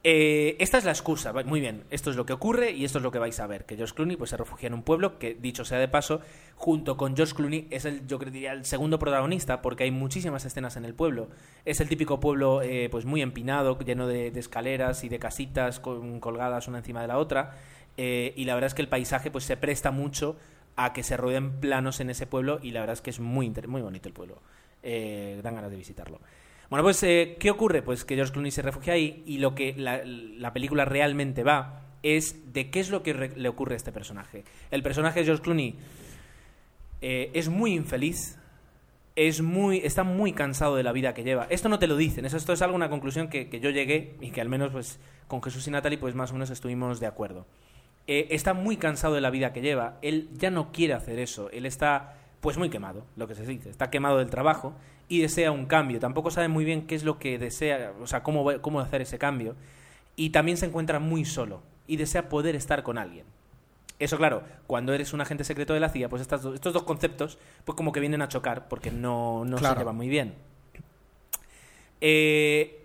Eh, 0.04 0.54
esta 0.60 0.78
es 0.78 0.84
la 0.84 0.92
excusa, 0.92 1.32
muy 1.32 1.58
bien, 1.58 1.82
esto 1.90 2.10
es 2.10 2.16
lo 2.16 2.24
que 2.24 2.32
ocurre 2.32 2.70
y 2.70 2.84
esto 2.84 2.98
es 2.98 3.02
lo 3.02 3.10
que 3.10 3.18
vais 3.18 3.40
a 3.40 3.48
ver, 3.48 3.64
que 3.64 3.74
George 3.74 3.94
Clooney 3.94 4.16
pues 4.16 4.30
se 4.30 4.36
refugia 4.36 4.68
en 4.68 4.74
un 4.74 4.82
pueblo 4.82 5.18
que, 5.18 5.34
dicho 5.34 5.64
sea 5.64 5.78
de 5.78 5.88
paso, 5.88 6.20
junto 6.54 6.96
con 6.96 7.16
George 7.16 7.34
Clooney 7.34 7.66
es 7.70 7.84
el, 7.84 8.06
yo 8.06 8.18
diría, 8.18 8.52
el 8.52 8.66
segundo 8.66 9.00
protagonista 9.00 9.60
porque 9.60 9.84
hay 9.84 9.90
muchísimas 9.90 10.44
escenas 10.44 10.76
en 10.76 10.84
el 10.84 10.94
pueblo. 10.94 11.30
Es 11.64 11.80
el 11.80 11.88
típico 11.88 12.20
pueblo 12.20 12.62
eh, 12.62 12.88
pues 12.92 13.06
muy 13.06 13.22
empinado, 13.22 13.76
lleno 13.80 14.06
de, 14.06 14.30
de, 14.30 14.38
escaleras 14.38 15.02
y 15.02 15.08
de 15.08 15.18
casitas 15.18 15.80
colgadas 15.80 16.68
una 16.68 16.78
encima 16.78 17.00
de 17.00 17.08
la 17.08 17.18
otra 17.18 17.56
eh, 17.96 18.32
y 18.36 18.44
la 18.44 18.54
verdad 18.54 18.68
es 18.68 18.74
que 18.74 18.82
el 18.82 18.88
paisaje 18.88 19.30
pues 19.30 19.44
se 19.44 19.56
presta 19.56 19.90
mucho 19.90 20.36
a 20.76 20.92
que 20.92 21.02
se 21.02 21.16
rodeen 21.16 21.60
planos 21.60 22.00
en 22.00 22.10
ese 22.10 22.26
pueblo 22.26 22.58
y 22.62 22.72
la 22.72 22.80
verdad 22.80 22.94
es 22.94 23.00
que 23.00 23.10
es 23.10 23.20
muy, 23.20 23.52
muy 23.68 23.82
bonito 23.82 24.08
el 24.08 24.14
pueblo. 24.14 24.42
Eh, 24.82 25.40
dan 25.42 25.54
ganas 25.54 25.70
de 25.70 25.76
visitarlo. 25.76 26.20
Bueno, 26.68 26.82
pues, 26.82 27.02
eh, 27.02 27.36
¿qué 27.38 27.50
ocurre? 27.50 27.82
Pues 27.82 28.04
que 28.04 28.16
George 28.16 28.32
Clooney 28.32 28.50
se 28.50 28.62
refugia 28.62 28.94
ahí 28.94 29.22
y 29.26 29.38
lo 29.38 29.54
que 29.54 29.74
la, 29.76 30.52
película 30.52 30.84
realmente 30.84 31.42
va 31.42 31.82
es 32.02 32.52
de 32.52 32.70
qué 32.70 32.80
es 32.80 32.90
lo 32.90 33.02
que 33.02 33.14
le 33.14 33.48
ocurre 33.48 33.74
a 33.74 33.76
este 33.76 33.92
personaje. 33.92 34.44
El 34.70 34.82
personaje 34.82 35.20
de 35.20 35.26
George 35.26 35.42
Clooney 35.42 35.74
es 37.00 37.48
muy 37.48 37.74
infeliz, 37.74 38.38
es 39.14 39.42
muy, 39.42 39.78
está 39.78 40.04
muy 40.04 40.32
cansado 40.32 40.76
de 40.76 40.82
la 40.82 40.92
vida 40.92 41.14
que 41.14 41.22
lleva. 41.22 41.46
Esto 41.50 41.68
no 41.68 41.78
te 41.78 41.86
lo 41.86 41.96
dicen, 41.96 42.24
esto 42.24 42.52
es 42.52 42.62
algo, 42.62 42.74
una 42.74 42.88
conclusión 42.90 43.28
que, 43.28 43.48
que 43.48 43.60
yo 43.60 43.70
llegué 43.70 44.16
y 44.20 44.30
que 44.30 44.40
al 44.40 44.48
menos 44.48 44.72
pues 44.72 44.98
con 45.28 45.42
Jesús 45.42 45.66
y 45.68 45.70
Natalie 45.70 45.98
pues 45.98 46.14
más 46.14 46.30
o 46.30 46.34
menos 46.34 46.50
estuvimos 46.50 46.98
de 46.98 47.06
acuerdo. 47.06 47.46
Eh, 48.06 48.28
está 48.30 48.54
muy 48.54 48.76
cansado 48.76 49.14
de 49.14 49.20
la 49.20 49.30
vida 49.30 49.52
que 49.52 49.60
lleva. 49.60 49.98
Él 50.02 50.28
ya 50.34 50.50
no 50.50 50.72
quiere 50.72 50.94
hacer 50.94 51.18
eso. 51.18 51.50
Él 51.50 51.66
está, 51.66 52.14
pues, 52.40 52.58
muy 52.58 52.70
quemado, 52.70 53.04
lo 53.16 53.26
que 53.26 53.34
se 53.34 53.46
dice. 53.46 53.70
Está 53.70 53.90
quemado 53.90 54.18
del 54.18 54.30
trabajo 54.30 54.74
y 55.08 55.20
desea 55.20 55.50
un 55.52 55.66
cambio. 55.66 56.00
Tampoco 56.00 56.30
sabe 56.30 56.48
muy 56.48 56.64
bien 56.64 56.86
qué 56.86 56.94
es 56.94 57.04
lo 57.04 57.18
que 57.18 57.38
desea, 57.38 57.92
o 58.00 58.06
sea, 58.06 58.22
cómo, 58.22 58.60
cómo 58.60 58.80
hacer 58.80 59.00
ese 59.02 59.18
cambio. 59.18 59.56
Y 60.16 60.30
también 60.30 60.56
se 60.56 60.66
encuentra 60.66 60.98
muy 60.98 61.24
solo 61.24 61.62
y 61.86 61.96
desea 61.96 62.28
poder 62.28 62.56
estar 62.56 62.82
con 62.82 62.98
alguien. 62.98 63.26
Eso, 63.98 64.16
claro, 64.16 64.42
cuando 64.66 64.92
eres 64.92 65.12
un 65.12 65.20
agente 65.20 65.44
secreto 65.44 65.72
de 65.72 65.80
la 65.80 65.88
CIA, 65.88 66.08
pues 66.08 66.20
estos 66.22 66.60
dos 66.60 66.82
conceptos, 66.82 67.38
pues 67.64 67.76
como 67.76 67.92
que 67.92 68.00
vienen 68.00 68.22
a 68.22 68.28
chocar 68.28 68.68
porque 68.68 68.90
no, 68.90 69.44
no 69.44 69.58
se 69.58 69.74
llevan 69.74 69.96
muy 69.96 70.08
bien. 70.08 70.34
Eh, 72.00 72.83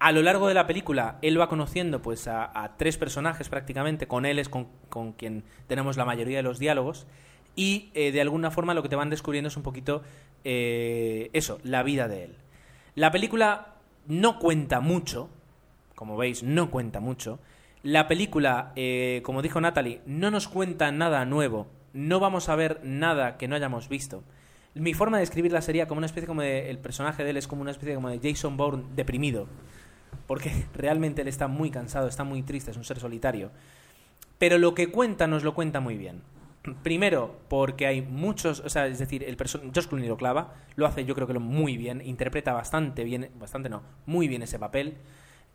a 0.00 0.12
lo 0.12 0.22
largo 0.22 0.48
de 0.48 0.54
la 0.54 0.66
película, 0.66 1.18
él 1.20 1.38
va 1.38 1.50
conociendo 1.50 2.00
pues 2.00 2.26
a, 2.26 2.74
tres 2.78 2.96
personajes 2.96 3.50
prácticamente, 3.50 4.08
con 4.08 4.24
él 4.24 4.38
es 4.38 4.48
con, 4.48 5.12
quien 5.12 5.44
tenemos 5.66 5.98
la 5.98 6.06
mayoría 6.06 6.38
de 6.38 6.42
los 6.42 6.58
diálogos, 6.58 7.06
y 7.54 7.90
eh, 7.92 8.10
de 8.10 8.22
alguna 8.22 8.50
forma 8.50 8.72
lo 8.72 8.82
que 8.82 8.88
te 8.88 8.96
van 8.96 9.10
descubriendo 9.10 9.48
es 9.48 9.58
un 9.58 9.62
poquito 9.62 10.02
eh, 10.42 11.28
eso, 11.34 11.58
la 11.64 11.82
vida 11.82 12.08
de 12.08 12.24
él. 12.24 12.36
La 12.94 13.10
película 13.10 13.74
no 14.06 14.38
cuenta 14.38 14.80
mucho, 14.80 15.28
como 15.94 16.16
veis, 16.16 16.42
no 16.42 16.70
cuenta 16.70 17.00
mucho. 17.00 17.38
La 17.82 18.08
película, 18.08 18.72
eh, 18.76 19.20
como 19.22 19.42
dijo 19.42 19.60
Natalie, 19.60 20.00
no 20.06 20.30
nos 20.30 20.48
cuenta 20.48 20.90
nada 20.92 21.26
nuevo, 21.26 21.66
no 21.92 22.20
vamos 22.20 22.48
a 22.48 22.56
ver 22.56 22.80
nada 22.84 23.36
que 23.36 23.48
no 23.48 23.54
hayamos 23.56 23.90
visto. 23.90 24.22
Mi 24.72 24.94
forma 24.94 25.18
de 25.18 25.24
escribirla 25.24 25.60
sería 25.60 25.86
como 25.86 25.98
una 25.98 26.06
especie 26.06 26.26
como 26.26 26.42
de... 26.42 26.70
El 26.70 26.78
personaje 26.78 27.24
de 27.24 27.30
él 27.30 27.36
es 27.36 27.48
como 27.48 27.62
una 27.62 27.72
especie 27.72 27.96
como 27.96 28.08
de 28.08 28.20
Jason 28.22 28.56
Bourne 28.56 28.84
deprimido. 28.94 29.48
Porque 30.30 30.52
realmente 30.74 31.22
él 31.22 31.26
está 31.26 31.48
muy 31.48 31.72
cansado, 31.72 32.06
está 32.06 32.22
muy 32.22 32.44
triste, 32.44 32.70
es 32.70 32.76
un 32.76 32.84
ser 32.84 33.00
solitario. 33.00 33.50
Pero 34.38 34.58
lo 34.58 34.74
que 34.74 34.92
cuenta 34.92 35.26
nos 35.26 35.42
lo 35.42 35.54
cuenta 35.54 35.80
muy 35.80 35.96
bien. 35.96 36.22
Primero, 36.84 37.40
porque 37.48 37.88
hay 37.88 38.00
muchos, 38.00 38.60
o 38.60 38.68
sea, 38.68 38.86
es 38.86 39.00
decir, 39.00 39.24
el 39.24 39.36
Josh 39.36 39.88
Clooney 39.88 40.06
lo 40.06 40.16
clava, 40.16 40.54
lo 40.76 40.86
hace 40.86 41.04
yo 41.04 41.16
creo 41.16 41.26
que 41.26 41.32
lo 41.32 41.40
muy 41.40 41.76
bien, 41.76 42.00
interpreta 42.00 42.52
bastante 42.52 43.02
bien, 43.02 43.28
bastante 43.40 43.68
no, 43.68 43.82
muy 44.06 44.28
bien 44.28 44.42
ese 44.42 44.60
papel. 44.60 44.98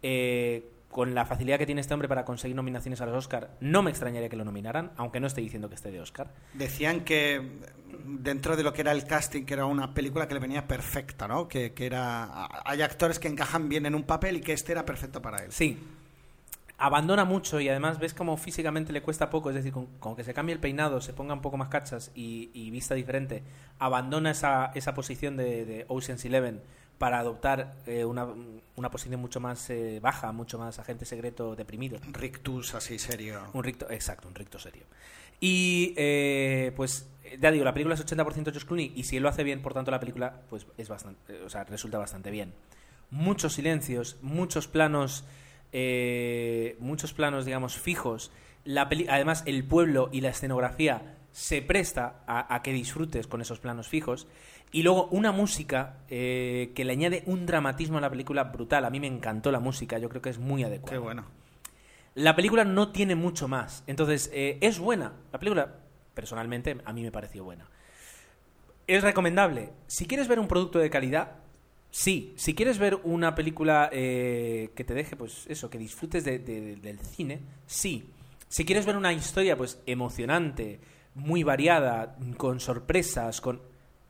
Eh, 0.03 0.69
con 0.89 1.13
la 1.13 1.25
facilidad 1.25 1.57
que 1.57 1.65
tiene 1.65 1.81
este 1.81 1.93
hombre 1.93 2.07
para 2.07 2.23
conseguir 2.23 2.55
nominaciones 2.55 3.01
a 3.01 3.05
los 3.05 3.15
Oscar, 3.15 3.51
no 3.59 3.83
me 3.83 3.91
extrañaría 3.91 4.29
que 4.29 4.37
lo 4.37 4.45
nominaran, 4.45 4.91
aunque 4.95 5.19
no 5.19 5.27
estoy 5.27 5.43
diciendo 5.43 5.67
que 5.67 5.75
esté 5.75 5.91
de 5.91 5.99
Oscar. 5.99 6.31
Decían 6.53 7.01
que 7.01 7.59
dentro 8.05 8.55
de 8.55 8.63
lo 8.63 8.71
que 8.71 8.81
era 8.81 8.91
el 8.91 9.05
casting, 9.05 9.43
que 9.43 9.53
era 9.53 9.65
una 9.65 9.93
película 9.93 10.27
que 10.27 10.33
le 10.35 10.39
venía 10.39 10.67
perfecta, 10.67 11.27
¿no? 11.27 11.47
Que, 11.47 11.73
que 11.73 11.85
era 11.85 12.47
hay 12.63 12.81
actores 12.81 13.19
que 13.19 13.27
encajan 13.27 13.67
bien 13.67 13.85
en 13.85 13.95
un 13.95 14.03
papel 14.03 14.37
y 14.37 14.41
que 14.41 14.53
este 14.53 14.71
era 14.71 14.85
perfecto 14.85 15.21
para 15.21 15.43
él. 15.43 15.51
Sí. 15.51 15.77
Abandona 16.77 17.23
mucho 17.23 17.61
y 17.61 17.69
además 17.69 17.99
ves 17.99 18.13
como 18.13 18.35
físicamente 18.35 18.91
le 18.91 19.01
cuesta 19.01 19.29
poco, 19.29 19.49
es 19.49 19.55
decir, 19.55 19.71
con, 19.71 19.85
con 19.99 20.15
que 20.15 20.25
se 20.25 20.33
cambie 20.33 20.53
el 20.53 20.59
peinado, 20.59 20.99
se 20.99 21.13
ponga 21.13 21.33
un 21.33 21.41
poco 21.41 21.55
más 21.57 21.69
cachas 21.69 22.11
y, 22.15 22.51
y 22.53 22.69
vista 22.69 22.95
diferente, 22.95 23.43
abandona 23.79 24.31
esa, 24.31 24.71
esa 24.75 24.93
posición 24.93 25.37
de, 25.37 25.65
de 25.65 25.85
Ocean's 25.87 26.25
Eleven 26.25 26.61
para 26.97 27.19
adoptar 27.19 27.75
eh, 27.85 28.03
una, 28.03 28.27
una 28.77 28.89
posición 28.91 29.19
mucho 29.21 29.39
más 29.39 29.69
eh, 29.69 29.99
baja, 30.01 30.31
mucho 30.31 30.57
más 30.59 30.79
agente 30.79 31.05
secreto 31.05 31.55
deprimido. 31.55 31.97
Un 32.05 32.13
rictus 32.13 32.73
así 32.75 32.99
serio. 32.99 33.41
Un 33.53 33.63
ricto, 33.63 33.89
exacto, 33.89 34.27
un 34.27 34.35
ricto 34.35 34.59
serio. 34.59 34.83
Y 35.39 35.93
eh, 35.97 36.71
pues 36.75 37.09
ya 37.39 37.51
digo, 37.51 37.63
la 37.65 37.73
película 37.73 37.95
es 37.95 38.05
80% 38.05 38.53
Josh 38.53 38.65
Clooney 38.65 38.93
y 38.95 39.03
si 39.03 39.17
él 39.17 39.23
lo 39.23 39.29
hace 39.29 39.43
bien, 39.43 39.61
por 39.61 39.73
tanto 39.73 39.91
la 39.91 39.99
película 39.99 40.41
pues 40.49 40.65
es 40.77 40.87
bastante, 40.89 41.33
eh, 41.33 41.41
o 41.45 41.49
sea, 41.49 41.63
resulta 41.65 41.97
bastante 41.97 42.31
bien. 42.31 42.53
Muchos 43.11 43.53
silencios, 43.53 44.17
muchos 44.21 44.67
planos, 44.67 45.25
eh, 45.71 46.75
muchos 46.79 47.13
planos, 47.13 47.45
digamos, 47.45 47.77
fijos. 47.77 48.31
La 48.63 48.89
peli- 48.89 49.07
además, 49.09 49.43
el 49.45 49.63
pueblo 49.63 50.09
y 50.11 50.21
la 50.21 50.29
escenografía 50.29 51.17
se 51.31 51.61
presta 51.61 52.23
a, 52.27 52.53
a 52.55 52.61
que 52.63 52.71
disfrutes 52.71 53.27
con 53.27 53.41
esos 53.41 53.59
planos 53.59 53.87
fijos. 53.89 54.27
Y 54.71 54.83
luego 54.83 55.07
una 55.11 55.31
música 55.31 55.99
eh, 56.09 56.71
que 56.75 56.83
le 56.83 56.91
añade 56.93 57.23
un 57.27 57.45
dramatismo 57.45 57.97
a 57.97 58.01
la 58.01 58.09
película 58.09 58.43
brutal. 58.45 58.83
A 58.85 58.89
mí 58.89 58.99
me 58.99 59.07
encantó 59.07 59.51
la 59.51 59.59
música, 59.59 59.97
yo 59.97 60.09
creo 60.09 60.21
que 60.21 60.29
es 60.29 60.37
muy 60.39 60.63
adecuada. 60.63 60.91
Qué 60.93 60.99
bueno. 60.99 61.25
La 62.15 62.35
película 62.35 62.65
no 62.65 62.91
tiene 62.91 63.15
mucho 63.15 63.47
más. 63.47 63.83
Entonces, 63.87 64.29
eh, 64.33 64.57
es 64.61 64.79
buena. 64.79 65.13
La 65.31 65.39
película, 65.39 65.75
personalmente, 66.13 66.77
a 66.83 66.93
mí 66.93 67.03
me 67.03 67.11
pareció 67.11 67.43
buena. 67.43 67.69
¿Es 68.87 69.03
recomendable? 69.03 69.71
Si 69.87 70.05
quieres 70.05 70.27
ver 70.27 70.39
un 70.39 70.47
producto 70.47 70.79
de 70.79 70.89
calidad, 70.89 71.37
sí. 71.89 72.33
Si 72.37 72.53
quieres 72.53 72.77
ver 72.77 72.99
una 73.03 73.33
película 73.33 73.89
eh, 73.91 74.71
que 74.75 74.83
te 74.83 74.93
deje, 74.93 75.15
pues 75.15 75.45
eso, 75.47 75.69
que 75.69 75.77
disfrutes 75.77 76.23
de- 76.23 76.39
de- 76.39 76.75
del 76.75 76.99
cine, 76.99 77.39
sí. 77.65 78.09
Si 78.47 78.63
quieres 78.63 78.85
ver 78.85 78.95
una 78.97 79.11
historia, 79.13 79.57
pues 79.57 79.81
emocionante, 79.85 80.79
muy 81.15 81.43
variada, 81.43 82.15
con 82.37 82.59
sorpresas, 82.59 83.41
con 83.41 83.61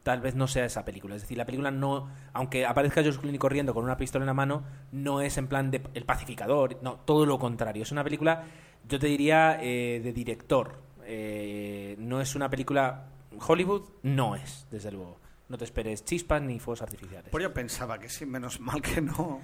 tal 0.06 0.22
vez 0.22 0.36
no 0.36 0.47
sea 0.47 0.66
esa 0.66 0.86
película. 0.86 1.16
Es 1.16 1.24
decir, 1.24 1.36
la 1.36 1.45
película 1.45 1.72
no, 1.72 2.08
aunque 2.32 2.64
aparezca 2.64 3.01
George 3.01 3.20
Clooney 3.20 3.39
corriendo 3.39 3.74
con 3.74 3.84
una 3.84 3.97
pistola 3.97 4.22
en 4.22 4.28
la 4.28 4.36
mano, 4.36 4.64
no 4.91 5.20
es 5.20 5.36
en 5.39 5.47
plan 5.47 5.72
de 5.72 5.82
el 5.95 6.06
pacificador, 6.06 6.78
no, 6.84 6.97
todo 6.97 7.26
lo 7.26 7.39
contrario. 7.39 7.82
Es 7.82 7.91
una 7.91 8.03
película, 8.03 8.43
yo 8.88 8.99
te 8.99 9.08
diría, 9.08 9.58
eh, 9.60 9.99
de 10.03 10.14
director. 10.14 10.80
Eh, 11.06 11.95
no 11.97 12.22
es 12.22 12.36
una 12.36 12.51
película 12.51 13.08
Hollywood, 13.47 13.82
no 14.03 14.36
es, 14.36 14.68
desde 14.70 14.91
luego. 14.91 15.18
No 15.49 15.58
te 15.58 15.64
esperes 15.64 16.06
chispas 16.06 16.39
ni 16.39 16.60
fuegos 16.60 16.84
artificiales. 16.84 17.32
Pues 17.32 17.41
yo 17.41 17.51
pensaba 17.51 17.97
que 17.97 18.08
sí, 18.08 18.28
menos 18.28 18.60
mal 18.60 18.84
que 18.84 19.01
no. 19.01 19.41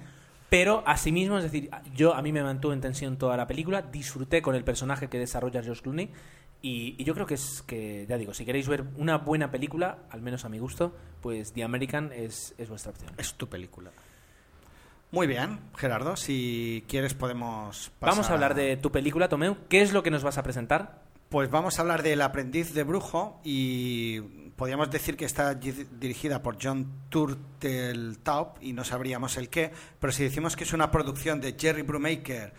Pero 0.48 0.84
asimismo, 0.86 1.38
es 1.38 1.44
decir, 1.44 1.70
yo 1.92 2.14
a 2.14 2.22
mí 2.22 2.30
me 2.30 2.44
mantuvo 2.44 2.72
en 2.72 2.80
tensión 2.80 3.16
toda 3.16 3.36
la 3.36 3.48
película, 3.48 3.82
disfruté 3.82 4.42
con 4.42 4.54
el 4.54 4.62
personaje 4.62 5.08
que 5.08 5.18
desarrolla 5.18 5.60
George 5.60 5.82
Clooney 5.82 6.10
y, 6.62 6.94
y 6.96 7.04
yo 7.04 7.12
creo 7.14 7.26
que 7.26 7.34
es 7.34 7.62
que, 7.66 8.06
ya 8.08 8.16
digo, 8.16 8.32
si 8.34 8.44
queréis 8.44 8.68
ver 8.68 8.84
una 8.96 9.18
buena 9.18 9.50
película, 9.50 9.98
al 10.10 10.22
menos 10.22 10.44
a 10.44 10.48
mi 10.48 10.58
gusto, 10.58 10.94
pues 11.20 11.52
The 11.52 11.64
American 11.64 12.12
es, 12.12 12.54
es 12.56 12.68
vuestra 12.68 12.92
opción. 12.92 13.10
Es 13.18 13.34
tu 13.34 13.48
película. 13.48 13.90
Muy 15.10 15.26
bien, 15.26 15.60
Gerardo, 15.76 16.16
si 16.16 16.84
quieres 16.88 17.12
podemos 17.12 17.90
pasar 17.98 18.14
Vamos 18.14 18.30
a 18.30 18.32
hablar 18.32 18.54
de 18.54 18.76
tu 18.78 18.90
película, 18.90 19.28
Tomeu. 19.28 19.56
¿Qué 19.68 19.82
es 19.82 19.92
lo 19.92 20.02
que 20.02 20.10
nos 20.10 20.22
vas 20.22 20.38
a 20.38 20.42
presentar? 20.42 21.02
Pues 21.28 21.50
vamos 21.50 21.78
a 21.78 21.82
hablar 21.82 22.02
del 22.02 22.22
aprendiz 22.22 22.72
de 22.74 22.82
brujo 22.82 23.40
y 23.44 24.20
podríamos 24.56 24.90
decir 24.90 25.16
que 25.16 25.24
está 25.24 25.58
gi- 25.60 25.86
dirigida 25.98 26.42
por 26.42 26.56
John 26.62 26.86
Turteltaub 27.10 28.54
y 28.60 28.72
no 28.72 28.84
sabríamos 28.84 29.36
el 29.36 29.48
qué, 29.48 29.70
pero 29.98 30.12
si 30.12 30.24
decimos 30.24 30.56
que 30.56 30.64
es 30.64 30.72
una 30.72 30.90
producción 30.90 31.40
de 31.40 31.56
Jerry 31.58 31.82
Brubaker 31.82 32.52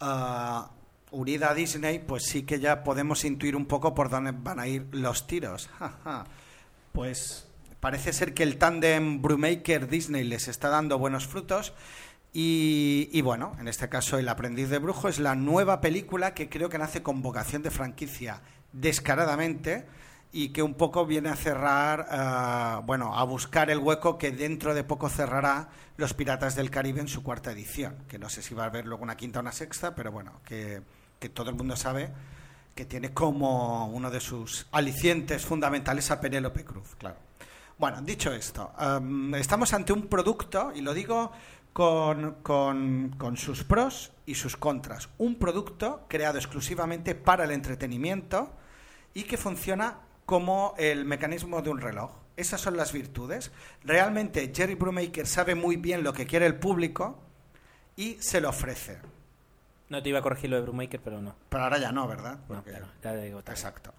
ah, 0.00 0.70
unida 1.10 1.50
a 1.50 1.54
Disney, 1.54 1.98
pues 1.98 2.24
sí 2.24 2.42
que 2.42 2.60
ya 2.60 2.84
podemos 2.84 3.24
intuir 3.24 3.56
un 3.56 3.66
poco 3.66 3.94
por 3.94 4.10
dónde 4.10 4.32
van 4.32 4.60
a 4.60 4.66
ir 4.66 4.86
los 4.92 5.26
tiros. 5.26 5.68
Pues 6.92 7.46
parece 7.78 8.12
ser 8.12 8.34
que 8.34 8.42
el 8.42 8.56
tándem 8.58 9.22
Brubaker-Disney 9.22 10.24
les 10.24 10.48
está 10.48 10.68
dando 10.68 10.98
buenos 10.98 11.28
frutos. 11.28 11.72
Y, 12.32 13.08
y 13.12 13.20
bueno, 13.20 13.56
en 13.60 13.68
este 13.68 13.88
caso 13.88 14.18
El 14.18 14.28
aprendiz 14.28 14.68
de 14.68 14.78
brujo 14.78 15.08
es 15.08 15.18
la 15.18 15.34
nueva 15.34 15.80
película 15.80 16.34
que 16.34 16.48
creo 16.48 16.68
que 16.70 16.78
nace 16.78 17.02
con 17.02 17.22
vocación 17.22 17.62
de 17.62 17.70
franquicia 17.70 18.42
descaradamente 18.72 19.86
y 20.32 20.50
que 20.50 20.62
un 20.62 20.74
poco 20.74 21.06
viene 21.06 21.30
a 21.30 21.36
cerrar, 21.36 22.06
ah, 22.10 22.82
bueno, 22.84 23.16
a 23.16 23.24
buscar 23.24 23.70
el 23.70 23.78
hueco 23.78 24.18
que 24.18 24.30
dentro 24.30 24.74
de 24.74 24.84
poco 24.84 25.08
cerrará 25.08 25.70
Los 25.96 26.14
Piratas 26.14 26.54
del 26.54 26.70
Caribe 26.70 27.00
en 27.00 27.08
su 27.08 27.22
cuarta 27.22 27.52
edición, 27.52 28.04
que 28.08 28.18
no 28.18 28.28
sé 28.28 28.42
si 28.42 28.54
va 28.54 28.64
a 28.64 28.66
haber 28.66 28.86
luego 28.86 29.02
una 29.02 29.16
quinta 29.16 29.38
o 29.38 29.42
una 29.42 29.52
sexta, 29.52 29.94
pero 29.94 30.12
bueno, 30.12 30.40
que, 30.44 30.82
que 31.18 31.28
todo 31.28 31.50
el 31.50 31.56
mundo 31.56 31.76
sabe 31.76 32.10
que 32.74 32.84
tiene 32.84 33.12
como 33.12 33.88
uno 33.88 34.10
de 34.10 34.20
sus 34.20 34.66
alicientes 34.70 35.44
fundamentales 35.44 36.10
a 36.10 36.20
Penélope 36.20 36.64
Cruz, 36.64 36.94
claro. 36.96 37.16
Bueno, 37.76 38.00
dicho 38.02 38.32
esto, 38.32 38.72
am, 38.76 39.34
estamos 39.34 39.72
ante 39.72 39.92
un 39.92 40.06
producto, 40.08 40.72
y 40.74 40.80
lo 40.80 40.94
digo 40.94 41.32
con, 41.72 42.36
con- 42.42 43.14
con 43.18 43.36
sus 43.36 43.64
pros 43.64 44.12
y 44.26 44.34
sus 44.34 44.56
contras. 44.56 45.08
Un 45.18 45.36
producto 45.36 46.04
creado 46.08 46.38
exclusivamente 46.38 47.14
para 47.14 47.44
el 47.44 47.50
entretenimiento 47.52 48.50
y 49.14 49.24
que 49.24 49.36
funciona 49.36 49.98
como 50.26 50.74
el 50.78 51.04
mecanismo 51.04 51.62
de 51.62 51.70
un 51.70 51.80
reloj. 51.80 52.10
Esas 52.36 52.60
son 52.60 52.76
las 52.76 52.92
virtudes. 52.92 53.50
Realmente 53.84 54.52
Jerry 54.54 54.74
Brubaker 54.74 55.26
sabe 55.26 55.54
muy 55.56 55.76
bien 55.76 56.04
lo 56.04 56.12
que 56.12 56.26
quiere 56.26 56.46
el 56.46 56.56
público 56.56 57.18
y 57.96 58.16
se 58.20 58.40
lo 58.40 58.50
ofrece. 58.50 58.98
No 59.88 60.02
te 60.02 60.08
iba 60.10 60.18
a 60.18 60.22
corregir 60.22 60.50
lo 60.50 60.56
de 60.56 60.62
Brumaker, 60.62 61.00
pero 61.00 61.20
no. 61.22 61.34
Pero 61.48 61.64
ahora 61.64 61.78
ya 61.78 61.92
no, 61.92 62.06
¿verdad? 62.06 62.38
No, 62.48 62.56
Porque- 62.62 62.78
ya 63.02 63.14
digo. 63.14 63.38
Exacto. 63.40 63.94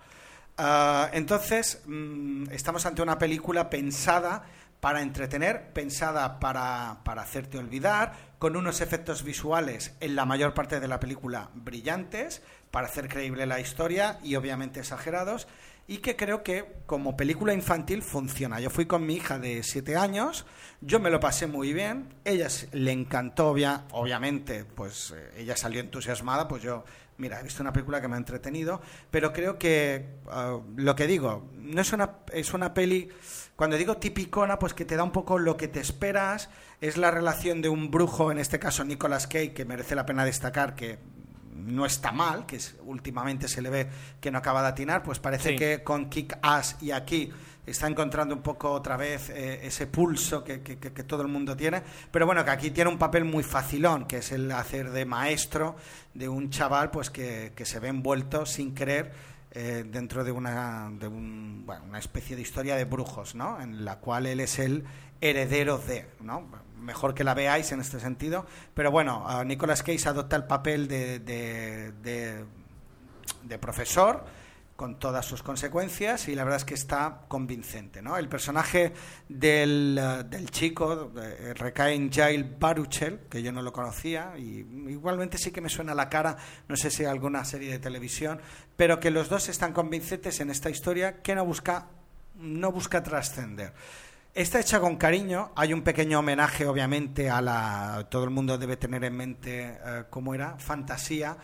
Ah, 0.57 1.09
entonces, 1.13 1.81
mm, 1.85 2.51
estamos 2.51 2.85
ante 2.85 3.01
una 3.01 3.17
película 3.17 3.69
pensada 3.69 4.43
para 4.79 5.01
entretener, 5.01 5.71
pensada 5.73 6.39
para, 6.39 6.99
para 7.03 7.21
hacerte 7.23 7.57
olvidar, 7.57 8.13
con 8.39 8.55
unos 8.55 8.79
efectos 8.81 9.23
visuales 9.23 9.95
en 9.99 10.15
la 10.15 10.25
mayor 10.25 10.53
parte 10.53 10.79
de 10.79 10.87
la 10.87 10.99
película 10.99 11.49
brillantes, 11.53 12.41
para 12.71 12.87
hacer 12.87 13.07
creíble 13.07 13.45
la 13.45 13.59
historia 13.59 14.19
y 14.23 14.35
obviamente 14.35 14.79
exagerados, 14.79 15.47
y 15.87 15.97
que 15.99 16.15
creo 16.15 16.43
que 16.43 16.65
como 16.85 17.17
película 17.17 17.51
infantil 17.53 18.03
funciona. 18.03 18.59
Yo 18.59 18.69
fui 18.69 18.85
con 18.85 19.07
mi 19.07 19.15
hija 19.15 19.39
de 19.39 19.63
7 19.63 19.95
años, 19.97 20.45
yo 20.81 20.99
me 20.99 21.09
lo 21.09 21.19
pasé 21.19 21.47
muy 21.47 21.73
bien, 21.73 22.13
ella 22.25 22.47
le 22.73 22.91
encantó, 22.91 23.51
obvia- 23.53 23.85
obviamente, 23.91 24.65
pues 24.65 25.11
eh, 25.17 25.31
ella 25.37 25.57
salió 25.57 25.79
entusiasmada, 25.81 26.47
pues 26.47 26.61
yo, 26.61 26.85
mira, 27.17 27.39
he 27.39 27.43
visto 27.43 27.63
una 27.63 27.73
película 27.73 27.99
que 28.01 28.07
me 28.07 28.13
ha 28.13 28.19
entretenido, 28.19 28.81
pero 29.09 29.33
creo 29.33 29.57
que 29.57 30.05
ah, 30.29 30.59
lo 30.75 30.95
que 30.95 31.07
digo, 31.07 31.49
no 31.55 31.81
es 31.81 31.91
una, 31.91 32.17
es 32.33 32.53
una 32.53 32.75
peli, 32.75 33.09
cuando 33.55 33.75
digo 33.75 33.97
tipicona, 33.97 34.59
pues 34.59 34.75
que 34.75 34.85
te 34.85 34.95
da 34.95 35.03
un 35.03 35.11
poco 35.11 35.39
lo 35.39 35.57
que 35.57 35.67
te 35.67 35.79
esperas, 35.79 36.51
es 36.81 36.97
la 36.97 37.09
relación 37.09 37.63
de 37.63 37.69
un 37.69 37.89
brujo, 37.89 38.31
en 38.31 38.37
este 38.37 38.59
caso 38.59 38.83
Nicolas 38.83 39.25
Cage, 39.25 39.53
que 39.53 39.65
merece 39.65 39.95
la 39.95 40.05
pena 40.05 40.23
destacar 40.23 40.75
que 40.75 40.99
no 41.59 41.85
está 41.85 42.11
mal, 42.11 42.45
que 42.45 42.55
es- 42.57 42.75
últimamente 42.85 43.47
se 43.47 43.61
le 43.61 43.69
ve 43.69 43.89
que 44.19 44.31
no 44.31 44.37
acaba 44.39 44.61
de 44.61 44.69
atinar, 44.69 45.03
pues 45.03 45.19
parece 45.19 45.49
Sí. 45.51 45.55
que 45.55 45.83
con 45.83 46.09
Kick 46.09 46.37
Ass 46.41 46.77
y 46.81 46.91
aquí 46.91 47.31
está 47.65 47.87
encontrando 47.87 48.33
un 48.33 48.41
poco 48.41 48.71
otra 48.71 48.97
vez 48.97 49.29
eh, 49.29 49.59
ese 49.67 49.85
pulso 49.85 50.43
que, 50.43 50.61
que- 50.61 50.77
todo 51.03 51.21
el 51.21 51.27
mundo 51.27 51.55
tiene, 51.55 51.83
pero 52.11 52.25
bueno, 52.25 52.43
que 52.43 52.49
aquí 52.51 52.71
tiene 52.71 52.89
un 52.89 52.97
papel 52.97 53.25
muy 53.25 53.43
facilón, 53.43 54.05
que 54.05 54.17
es 54.17 54.31
el 54.31 54.51
hacer 54.51 54.89
de 54.91 55.05
maestro 55.05 55.75
de 56.15 56.27
un 56.27 56.49
chaval 56.49 56.89
pues 56.89 57.09
que, 57.11 57.53
que 57.55 57.65
se 57.65 57.79
ve 57.79 57.89
envuelto 57.89 58.45
sin 58.45 58.73
querer 58.73 59.11
eh, 59.51 59.83
dentro 59.87 60.23
de 60.23 60.31
una 60.31 60.91
de 60.91 61.07
un- 61.07 61.63
bueno, 61.65 61.83
una 61.85 61.97
especie 61.99 62.35
de 62.35 62.41
historia 62.43 62.75
de 62.75 62.85
brujos, 62.85 63.33
¿no? 63.33 63.59
En 63.59 63.83
la 63.83 63.97
cual 63.97 64.27
él 64.27 64.39
es 64.39 64.59
el 64.59 64.83
heredero 65.21 65.77
de, 65.79 66.07
¿no? 66.21 66.47
Mejor 66.79 67.13
que 67.13 67.23
la 67.23 67.33
veáis 67.33 67.71
en 67.71 67.81
este 67.81 67.99
sentido. 67.99 68.45
Pero 68.73 68.91
bueno, 68.91 69.43
Nicolas 69.43 69.83
Cage 69.83 70.07
adopta 70.09 70.35
el 70.35 70.45
papel 70.45 70.87
de, 70.87 71.19
de, 71.19 71.91
de- 72.01 72.45
profesor 73.59 74.23
con 74.75 74.97
todas 74.97 75.25
sus 75.25 75.43
consecuencias 75.43 76.29
y 76.29 76.35
la 76.35 76.45
verdad 76.45 76.57
es 76.59 76.63
que 76.65 76.73
está 76.73 77.23
convincente. 77.27 78.01
¿no? 78.01 78.15
El 78.15 78.29
personaje 78.29 78.93
del, 79.27 79.99
del 80.29 80.49
chico 80.51 81.11
eh, 81.17 81.53
recae 81.53 81.95
en 81.95 82.09
Jail 82.09 82.55
Baruchel, 82.57 83.19
que 83.29 83.43
yo 83.43 83.51
no 83.51 83.61
lo 83.61 83.73
conocía, 83.73 84.37
y 84.37 84.65
igualmente 84.87 85.37
sí 85.37 85.51
que 85.51 85.59
me 85.59 85.67
suena 85.67 85.93
la 85.93 86.07
cara, 86.07 86.37
no 86.69 86.77
sé 86.77 86.91
si 86.91 87.03
alguna 87.03 87.43
serie 87.43 87.71
de 87.71 87.79
televisión, 87.79 88.39
pero 88.77 89.01
que 89.01 89.11
los 89.11 89.27
dos 89.27 89.49
están 89.49 89.73
convincentes 89.73 90.39
en 90.39 90.49
esta 90.49 90.69
historia 90.69 91.21
que 91.21 91.35
no 91.35 91.43
busca, 91.43 91.87
no 92.35 92.71
busca 92.71 93.03
trascender. 93.03 93.73
Está 94.39 94.61
hecha 94.61 94.79
con 94.79 94.95
cariño, 94.95 95.51
hay 95.53 95.73
un 95.73 95.81
pequeño 95.81 96.19
homenaje 96.19 96.65
obviamente 96.65 97.29
a 97.29 97.41
la... 97.41 98.07
Todo 98.09 98.23
el 98.23 98.29
mundo 98.29 98.57
debe 98.57 98.77
tener 98.77 99.03
en 99.03 99.13
mente 99.17 99.77
eh, 99.85 100.03
cómo 100.09 100.33
era, 100.33 100.57
fantasía, 100.59 101.35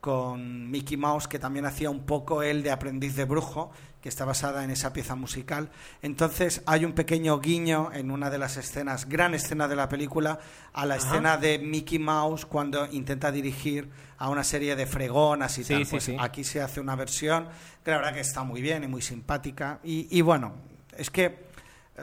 con 0.00 0.70
Mickey 0.70 0.96
Mouse, 0.96 1.26
que 1.26 1.40
también 1.40 1.66
hacía 1.66 1.90
un 1.90 2.06
poco 2.06 2.44
el 2.44 2.62
de 2.62 2.70
aprendiz 2.70 3.16
de 3.16 3.24
brujo, 3.24 3.72
que 4.00 4.08
está 4.08 4.24
basada 4.24 4.62
en 4.62 4.70
esa 4.70 4.92
pieza 4.92 5.16
musical. 5.16 5.68
Entonces 6.00 6.62
hay 6.64 6.84
un 6.84 6.92
pequeño 6.92 7.40
guiño 7.40 7.90
en 7.92 8.12
una 8.12 8.30
de 8.30 8.38
las 8.38 8.56
escenas, 8.56 9.08
gran 9.08 9.34
escena 9.34 9.66
de 9.66 9.74
la 9.74 9.88
película, 9.88 10.38
a 10.74 10.86
la 10.86 10.94
Ajá. 10.94 11.08
escena 11.08 11.36
de 11.36 11.58
Mickey 11.58 11.98
Mouse 11.98 12.46
cuando 12.46 12.86
intenta 12.92 13.32
dirigir 13.32 13.90
a 14.16 14.28
una 14.30 14.44
serie 14.44 14.76
de 14.76 14.86
fregonas 14.86 15.58
y 15.58 15.64
Sí, 15.64 15.72
tal. 15.74 15.84
sí, 15.86 15.90
Pues 15.90 16.04
sí. 16.04 16.16
aquí 16.20 16.44
se 16.44 16.60
hace 16.60 16.78
una 16.78 16.94
versión 16.94 17.48
que 17.84 17.90
la 17.90 17.96
verdad 17.96 18.14
que 18.14 18.20
está 18.20 18.44
muy 18.44 18.62
bien 18.62 18.84
y 18.84 18.86
muy 18.86 19.02
simpática. 19.02 19.80
Y, 19.82 20.06
y 20.16 20.20
bueno, 20.20 20.52
es 20.96 21.10
que 21.10 21.52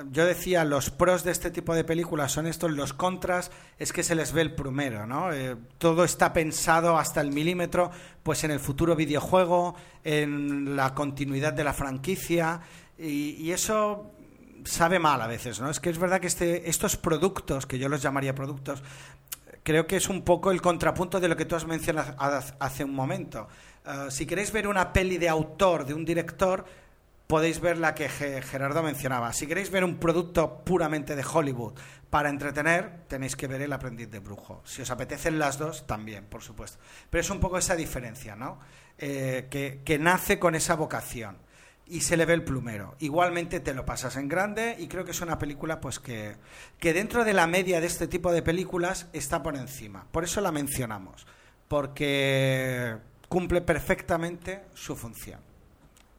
yo 0.09 0.25
decía, 0.25 0.63
los 0.63 0.89
pros 0.89 1.23
de 1.23 1.31
este 1.31 1.51
tipo 1.51 1.75
de 1.75 1.83
películas 1.83 2.31
son 2.31 2.47
estos, 2.47 2.71
los 2.71 2.93
contras 2.93 3.51
es 3.77 3.91
que 3.91 4.03
se 4.03 4.15
les 4.15 4.31
ve 4.31 4.41
el 4.41 4.55
primero, 4.55 5.05
¿no? 5.05 5.33
Eh, 5.33 5.57
todo 5.77 6.05
está 6.05 6.31
pensado 6.31 6.97
hasta 6.97 7.19
el 7.19 7.31
milímetro, 7.31 7.91
pues 8.23 8.43
en 8.45 8.51
el 8.51 8.61
futuro 8.61 8.95
videojuego, 8.95 9.75
en 10.03 10.77
la 10.77 10.93
continuidad 10.93 11.51
de 11.51 11.65
la 11.65 11.73
franquicia, 11.73 12.61
y, 12.97 13.51
eso 13.51 14.11
sabe 14.63 14.99
mal 14.99 15.19
a 15.21 15.27
veces, 15.27 15.59
¿no? 15.59 15.69
Es 15.69 15.79
que 15.79 15.89
es 15.89 15.97
verdad 15.97 16.21
que 16.21 16.27
este, 16.27 16.69
estos 16.69 16.95
productos, 16.95 17.65
que 17.65 17.79
yo 17.79 17.89
los 17.89 18.01
llamaría 18.01 18.33
productos, 18.33 18.83
creo 19.63 19.87
que 19.87 19.97
es 19.97 20.07
un 20.07 20.21
poco 20.21 20.51
el 20.51 20.61
contrapunto 20.61 21.19
de 21.19 21.27
lo 21.27 21.35
que 21.35 21.45
tú 21.45 21.55
has 21.55 21.65
mencionado 21.65 22.15
hace 22.59 22.83
un 22.83 22.93
momento. 22.93 23.47
Eh, 23.85 24.07
si 24.09 24.25
queréis 24.25 24.51
ver 24.51 24.67
una 24.67 24.93
peli 24.93 25.17
de 25.17 25.27
autor, 25.27 25.85
de 25.85 25.93
un 25.93 26.05
director, 26.05 26.63
podéis 27.31 27.61
ver 27.61 27.77
la 27.77 27.95
que 27.95 28.09
Ge- 28.09 28.41
Gerardo 28.41 28.83
mencionaba. 28.83 29.31
Si 29.31 29.47
queréis 29.47 29.71
ver 29.71 29.85
un 29.85 29.95
producto 29.99 30.65
puramente 30.65 31.15
de 31.15 31.23
Hollywood 31.23 31.79
para 32.09 32.27
entretener, 32.29 33.05
tenéis 33.07 33.37
que 33.37 33.47
ver 33.47 33.61
El 33.61 33.71
aprendiz 33.71 34.11
de 34.11 34.19
brujo. 34.19 34.61
Si 34.65 34.81
os 34.81 34.91
apetecen 34.91 35.39
las 35.39 35.57
dos, 35.57 35.87
también, 35.87 36.25
por 36.25 36.41
supuesto. 36.41 36.77
Pero 37.09 37.21
es 37.21 37.29
un 37.29 37.39
poco 37.39 37.57
esa 37.57 37.77
diferencia, 37.77 38.35
¿no? 38.35 38.59
Eh, 38.97 39.47
que, 39.49 39.79
que 39.85 39.97
nace 39.97 40.39
con 40.39 40.55
esa 40.55 40.75
vocación 40.75 41.37
y 41.85 42.01
se 42.01 42.17
le 42.17 42.25
ve 42.25 42.33
el 42.33 42.43
plumero. 42.43 42.95
Igualmente 42.99 43.61
te 43.61 43.73
lo 43.73 43.85
pasas 43.85 44.17
en 44.17 44.27
grande 44.27 44.75
y 44.77 44.89
creo 44.89 45.05
que 45.05 45.11
es 45.11 45.21
una 45.21 45.39
película 45.39 45.79
pues 45.79 45.99
que, 45.99 46.35
que 46.79 46.91
dentro 46.91 47.23
de 47.23 47.31
la 47.31 47.47
media 47.47 47.79
de 47.79 47.87
este 47.87 48.07
tipo 48.07 48.33
de 48.33 48.41
películas 48.41 49.07
está 49.13 49.41
por 49.41 49.55
encima. 49.55 50.05
Por 50.11 50.25
eso 50.25 50.41
la 50.41 50.51
mencionamos, 50.51 51.25
porque 51.69 52.97
cumple 53.29 53.61
perfectamente 53.61 54.65
su 54.73 54.97
función. 54.97 55.49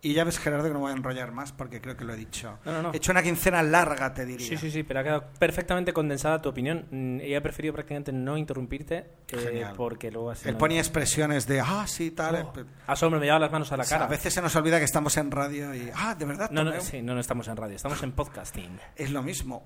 Y 0.05 0.15
ya 0.15 0.25
ves, 0.25 0.41
Gerardo, 0.41 0.67
que 0.67 0.75
no 0.75 0.81
voy 0.81 0.91
a 0.91 0.97
enrollar 0.97 1.31
más 1.31 1.53
porque 1.53 1.81
creo 1.81 1.97
que 1.97 2.05
lo 2.05 2.13
he 2.13 2.17
dicho. 2.17 2.59
No, 2.65 2.73
no, 2.73 2.83
no. 2.83 2.93
He 2.93 2.97
hecho 2.97 3.13
una 3.13 3.23
quincena 3.23 3.63
larga, 3.63 4.13
te 4.13 4.27
diría. 4.27 4.45
Sí, 4.49 4.57
sí, 4.57 4.69
sí, 4.73 4.83
pero 4.83 4.99
ha 4.99 5.05
quedado 5.05 5.25
perfectamente 5.39 5.93
condensada 5.93 6.43
tu 6.43 6.49
opinión. 6.49 6.87
Mm, 6.91 7.21
Y 7.21 7.33
he 7.35 7.41
preferido 7.41 7.73
prácticamente 7.73 8.11
no 8.13 8.37
interrumpirte 8.37 9.07
eh, 9.29 9.65
porque 9.77 10.11
luego 10.11 10.33
así 10.33 10.49
Él 10.49 10.57
ponía 10.57 10.81
expresiones 10.81 11.47
de, 11.47 11.61
ah, 11.61 11.85
sí, 11.87 12.11
tal. 12.11 12.35
Oh, 12.53 12.61
eh, 12.61 12.65
asombro, 12.89 13.21
me 13.21 13.27
lleva 13.27 13.39
las 13.39 13.53
manos 13.53 13.71
a 13.71 13.77
la 13.77 13.85
o 13.85 13.87
sea, 13.87 13.99
cara. 13.99 14.07
a 14.07 14.11
veces 14.11 14.35
se 14.35 14.43
nos 14.43 14.57
olvida 14.57 14.81
que 14.81 14.85
estamos 14.87 15.17
en 15.17 15.31
radio 15.31 15.73
y, 15.73 15.89
ah, 15.95 16.17
de 16.17 16.25
verdad, 16.25 16.51
No, 16.51 16.65
no, 16.65 16.81
sí, 16.81 17.01
no, 17.01 17.15
no 17.15 17.21
estamos 17.21 17.47
en 17.47 17.57
radio, 17.57 17.77
estamos 17.77 18.03
en 18.03 18.11
podcasting. 18.11 18.81
es 18.97 19.11
lo 19.13 19.23
mismo. 19.23 19.63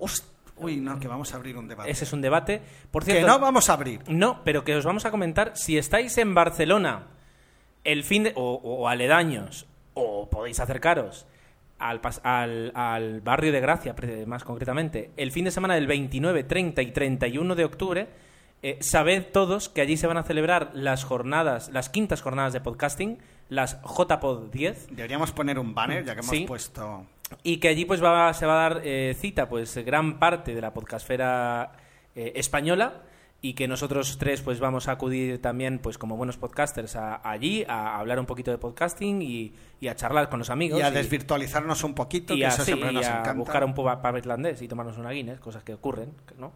Uy, 0.57 0.77
no, 0.77 0.99
que 0.99 1.07
vamos 1.07 1.33
a 1.33 1.37
abrir 1.37 1.57
un 1.57 1.67
debate. 1.67 1.89
Ese 1.89 2.03
es 2.03 2.13
un 2.13 2.21
debate. 2.21 2.61
Por 2.91 3.03
que 3.03 3.11
cierto, 3.13 3.27
no 3.27 3.39
vamos 3.39 3.71
a 3.71 3.73
abrir. 3.73 4.01
No, 4.07 4.43
pero 4.43 4.63
que 4.63 4.75
os 4.75 4.85
vamos 4.85 5.05
a 5.05 5.09
comentar 5.11 5.53
si 5.55 5.79
estáis 5.79 6.15
en 6.19 6.35
Barcelona 6.35 7.07
el 7.83 8.03
fin 8.03 8.23
de, 8.25 8.33
o, 8.35 8.53
o 8.53 8.87
aledaños 8.87 9.65
o 9.97 10.29
podéis 10.29 10.59
acercaros 10.59 11.25
al, 11.79 12.01
al, 12.23 12.71
al 12.75 13.21
barrio 13.21 13.51
de 13.51 13.59
Gracia, 13.59 13.95
más 14.25 14.43
concretamente, 14.43 15.11
el 15.17 15.31
fin 15.31 15.45
de 15.45 15.51
semana 15.51 15.75
del 15.75 15.87
29, 15.87 16.43
30 16.43 16.81
y 16.81 16.91
31 16.91 17.55
de 17.55 17.65
octubre, 17.65 18.07
eh, 18.63 18.77
sabed 18.81 19.25
todos 19.31 19.69
que 19.69 19.81
allí 19.81 19.97
se 19.97 20.07
van 20.07 20.17
a 20.17 20.23
celebrar 20.23 20.71
las 20.73 21.03
jornadas, 21.03 21.69
las 21.71 21.89
quintas 21.89 22.21
jornadas 22.21 22.53
de 22.53 22.61
podcasting, 22.61 23.17
las 23.49 23.79
JPod 23.83 24.49
10, 24.51 24.87
Deberíamos 24.95 25.31
poner 25.31 25.59
un 25.59 25.73
banner, 25.75 26.03
ya 26.03 26.13
que 26.15 26.21
hemos 26.21 26.31
Sí. 26.31 26.45
puesto... 26.47 27.05
y 27.43 27.57
que 27.57 27.67
allí 27.69 27.85
pues 27.85 28.03
va, 28.03 28.33
se 28.33 28.45
va 28.45 28.53
a 28.65 28.69
dar 28.69 28.81
eh, 28.83 29.15
cita 29.19 29.47
pues 29.47 29.77
gran 29.85 30.17
parte 30.19 30.55
de 30.55 30.61
la 30.61 30.73
podcastfera 30.73 31.71
eh, 32.15 32.33
española 32.35 33.03
y 33.41 33.53
que 33.53 33.67
nosotros 33.67 34.17
tres 34.17 34.41
pues 34.41 34.59
vamos 34.59 34.87
a 34.87 34.93
acudir 34.93 35.39
también 35.41 35.77
pues 35.79 35.97
como 35.97 36.17
buenos 36.17 36.37
podcasters 36.37 36.95
a- 36.95 37.21
allí 37.29 37.63
a 37.67 37.99
hablar 37.99 38.19
un 38.19 38.25
poquito 38.25 38.49
de 38.51 38.57
podcasting 38.57 39.21
y, 39.21 39.53
y 39.79 39.87
a 39.89 39.95
charlar 39.95 40.29
con 40.29 40.39
los 40.39 40.49
amigos 40.49 40.79
Y 40.79 40.81
a 40.81 40.89
y- 40.89 40.93
desvirtualizarnos 40.93 41.83
un 41.83 41.93
poquito, 41.93 42.33
y 42.33 42.39
que 42.39 42.45
a, 42.45 42.49
eso 42.49 42.63
sí, 42.63 42.71
siempre 42.71 42.91
y 42.91 42.95
nos 42.95 43.05
a 43.05 43.11
encanta. 43.19 43.33
buscar 43.33 43.63
un 43.63 43.73
pub, 43.75 44.17
irlandés 44.17 44.61
y 44.63 44.67
tomarnos 44.67 44.97
una 44.97 45.11
Guinness, 45.11 45.39
cosas 45.39 45.63
que 45.63 45.73
ocurren, 45.73 46.11
¿no? 46.39 46.51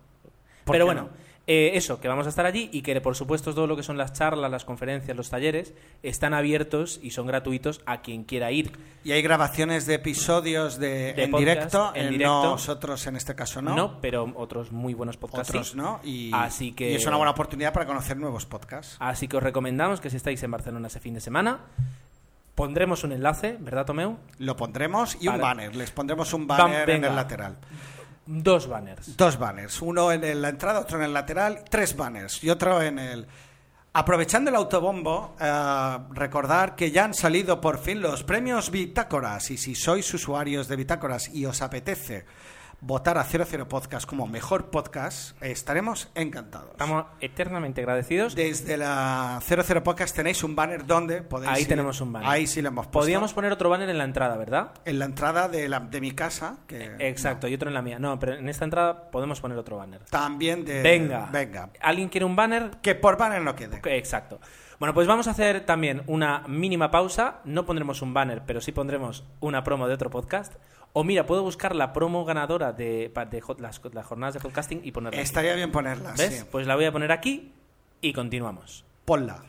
¿Por 0.66 0.74
Pero 0.74 0.86
bueno, 0.86 1.02
no? 1.04 1.10
Eh, 1.48 1.72
eso, 1.74 2.00
que 2.00 2.08
vamos 2.08 2.28
a 2.28 2.30
estar 2.30 2.46
allí 2.46 2.70
y 2.72 2.82
que 2.82 3.00
por 3.02 3.16
supuesto 3.16 3.54
todo 3.54 3.66
lo 3.66 3.76
que 3.76 3.84
son 3.84 3.98
las 3.98 4.14
charlas, 4.14 4.52
las 4.52 4.64
conferencias, 4.64 5.18
los 5.18 5.30
talleres 5.30 5.74
están 6.04 6.34
abiertos 6.34 7.00
y 7.02 7.12
son 7.12 7.26
gratuitos 7.26 7.82
a 7.86 8.02
quien 8.02 8.24
quiera 8.24 8.52
ir. 8.52 8.72
Y 9.04 9.12
hay 9.12 9.22
grabaciones 9.24 9.86
de 9.88 9.96
episodios 9.96 10.78
de, 10.78 11.14
De 11.14 11.24
en, 11.24 11.32
podcast, 11.32 11.50
directo, 11.50 11.92
en 11.96 12.06
eh, 12.06 12.10
directo. 12.12 12.44
nosotros 12.44 13.08
en 13.08 13.16
este 13.16 13.34
caso 13.34 13.62
no, 13.62 14.00
pero 14.02 14.32
otros 14.36 14.72
muy 14.72 14.94
buenos 14.94 15.18
podcasts. 15.18 15.50
otros 15.50 15.70
sí. 15.72 15.78
no, 15.78 16.00
y, 16.04 16.32
Así 16.34 16.74
que- 16.74 16.92
y 16.92 16.96
es 16.96 17.06
una 17.08 17.18
buena 17.18 17.32
oportunidad 17.32 17.74
para 17.74 17.86
conocer 17.88 18.18
nuevos 18.18 18.46
podcasts. 18.46 18.96
Así 19.00 19.28
que 19.28 19.38
os 19.38 19.44
recomendamos 19.44 20.00
que 20.00 20.10
si 20.10 20.18
estáis 20.18 20.42
en 20.44 20.52
Barcelona 20.52 20.88
ese 20.88 21.00
fin 21.00 21.16
de 21.16 21.22
semana, 21.22 21.60
pondremos 22.56 23.04
un 23.04 23.14
enlace, 23.14 23.58
¿verdad, 23.60 23.86
Tomeu? 23.86 24.18
Lo 24.38 24.56
pondremos 24.56 25.18
y 25.20 25.28
un 25.28 25.39
banner, 25.39 25.76
les 25.76 25.89
pondremos 25.92 26.34
un 26.34 26.46
banner 26.46 26.89
en 26.89 27.04
el 27.06 27.16
lateral. 27.16 27.58
Dos 28.34 28.66
banners. 28.66 29.18
Dos 29.18 29.38
banners, 29.38 29.82
uno 29.82 30.10
en 30.10 30.42
la 30.42 30.48
entrada, 30.48 30.80
otro 30.80 30.98
en 30.98 31.04
el 31.04 31.14
lateral, 31.14 31.66
tres 31.70 31.98
banners 31.98 32.42
y 32.44 32.50
otro 32.50 32.82
en 32.82 32.98
el... 32.98 33.28
Aprovechando 33.94 34.50
el 34.50 34.56
autobombo, 34.56 35.36
eh, 35.38 35.98
recordar 36.12 36.78
que 36.78 36.92
ya 36.92 37.04
han 37.04 37.14
salido 37.14 37.60
por 37.60 37.78
fin 37.78 38.02
los 38.02 38.24
premios 38.24 38.72
Bitácoras 38.72 39.52
y 39.52 39.58
si 39.58 39.76
sois 39.76 40.14
usuarios 40.14 40.70
de 40.70 40.78
Bitácoras 40.78 41.28
y 41.28 41.46
os 41.46 41.62
apetece 41.62 42.24
votar 42.82 43.18
a 43.20 43.24
00 43.24 43.68
Podcast 43.68 44.08
como 44.08 44.26
mejor 44.28 44.72
podcast, 44.72 45.42
estaremos 45.44 46.10
encantados. 46.16 46.72
Estamos 46.72 47.06
eternamente 47.20 47.82
agradecidos. 47.82 48.34
Desde 48.36 48.76
la 48.76 49.40
00 49.48 49.84
Podcast 49.84 50.16
tenéis 50.16 50.44
un 50.44 50.56
banner 50.56 50.86
donde 50.86 51.22
podéis 51.22 51.52
Ahí 51.52 51.62
ir. 51.62 51.68
tenemos 51.68 52.02
un 52.02 52.12
banner. 52.12 52.28
Ahí 52.30 52.48
sí 52.48 52.62
lo 52.62 52.70
hemos 52.70 52.86
puesto. 52.88 53.00
Podríamos 53.00 53.34
poner 53.34 53.52
otro 53.52 53.70
banner 53.70 53.90
en 53.90 53.98
la 54.00 54.04
entrada, 54.04 54.36
¿verdad? 54.36 54.72
En 54.86 54.98
la 55.00 55.06
entrada 55.06 55.48
de, 55.48 55.70
la, 55.70 55.80
de 55.80 56.02
mi 56.02 56.12
casa, 56.12 56.58
que 56.68 56.96
Exacto, 57.00 57.48
y 57.48 57.54
otro 57.54 57.68
en 57.70 57.76
la 57.76 57.82
mía. 57.84 58.00
No, 58.00 58.18
pero 58.20 58.34
en 58.34 58.50
esta 58.50 58.66
entrada 58.66 59.12
podemos 59.12 59.40
poner 59.40 59.58
otro 59.58 59.78
banner. 59.78 60.02
también 60.06 60.66
de... 60.66 60.82
Venga. 60.82 61.30
Venga. 61.32 61.70
¿Alguien 61.82 62.10
quiere 62.10 62.26
un 62.26 62.36
banner? 62.36 62.72
Que 62.82 62.96
por 62.96 63.16
banner 63.18 63.42
no 63.44 63.56
quede. 63.56 63.80
Exacto. 63.96 64.40
Bueno, 64.80 64.96
pues 64.96 65.06
vamos 65.06 65.28
a 65.28 65.32
hacer 65.32 65.64
también 65.68 66.02
una 66.08 66.40
mínima 66.48 66.90
pausa. 66.90 67.42
No 67.46 67.68
pondremos 67.68 68.02
un 68.02 68.16
banner, 68.16 68.42
pero 68.48 68.60
sí 68.60 68.72
pondremos 68.72 69.24
una 69.40 69.64
promo 69.64 69.88
de 69.88 69.94
otro 69.94 70.10
podcast. 70.10 70.56
O 70.94 71.04
mira, 71.04 71.26
puedo 71.26 71.44
buscar 71.44 71.76
la 71.76 71.94
promo 71.94 72.26
ganadora 72.26 72.74
de, 72.74 73.12
las, 73.60 73.82
las 73.94 74.06
jornadas 74.06 74.34
de 74.34 74.39
podcasting 74.42 74.82
y 74.84 74.92
ponerla. 74.92 75.20
aquí. 75.20 75.24
Estaría 75.24 75.56
bien 75.56 75.72
ponerla, 75.72 76.14
¿Ves? 76.18 76.39
sí. 76.39 76.46
Pues 76.52 76.68
la 76.68 76.76
voy 76.76 76.86
a 76.86 76.92
poner 76.92 77.12
aquí 77.12 77.54
y 78.02 78.12
continuamos. 78.12 78.84
Ponla. 79.06 79.44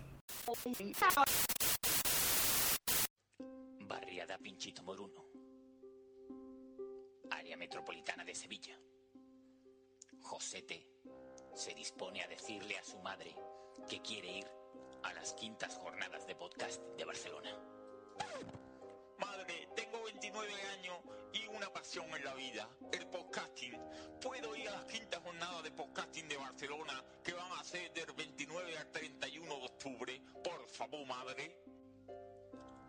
Barriada 3.89 4.39
Pinchito 4.39 4.83
Moruno. 4.85 5.25
Área 7.31 7.57
metropolitana 7.57 8.25
de 8.25 8.35
Sevilla. 8.35 8.79
Josete 10.21 10.87
se 11.55 11.75
dispone 11.75 12.23
a 12.23 12.29
decirle 12.29 12.79
a 12.79 12.85
su 12.85 12.99
madre 13.01 13.35
que 13.89 14.01
quiere 14.01 14.39
ir 14.39 14.47
a 15.03 15.13
las 15.13 15.33
quintas 15.35 15.75
jornadas 15.77 16.27
de 16.27 16.37
podcast 16.37 16.81
de 16.97 17.05
Barcelona. 17.05 17.51
Madre, 19.23 19.69
tengo 19.77 20.03
29 20.03 20.53
años 20.77 20.97
y 21.33 21.47
una 21.47 21.73
pasión 21.73 22.13
en 22.13 22.25
la 22.25 22.35
vida, 22.35 22.69
el 22.91 23.07
podcasting. 23.07 23.79
¿Puedo 24.21 24.57
ir 24.57 24.69
a 24.69 24.73
las 24.73 24.85
quintas 24.87 25.23
jornadas 25.23 25.63
de 25.63 25.71
podcasting 25.71 26.29
de 26.29 26.37
Barcelona 26.37 27.05
que 27.23 27.33
van 27.33 27.53
a 27.53 27.63
ser 27.63 27.93
del 27.93 28.13
29 28.17 28.79
al 28.79 28.91
31 28.91 29.47
de 29.47 29.65
octubre? 29.65 30.21
Por 30.43 30.69
favor, 30.69 31.07
madre. 31.07 31.57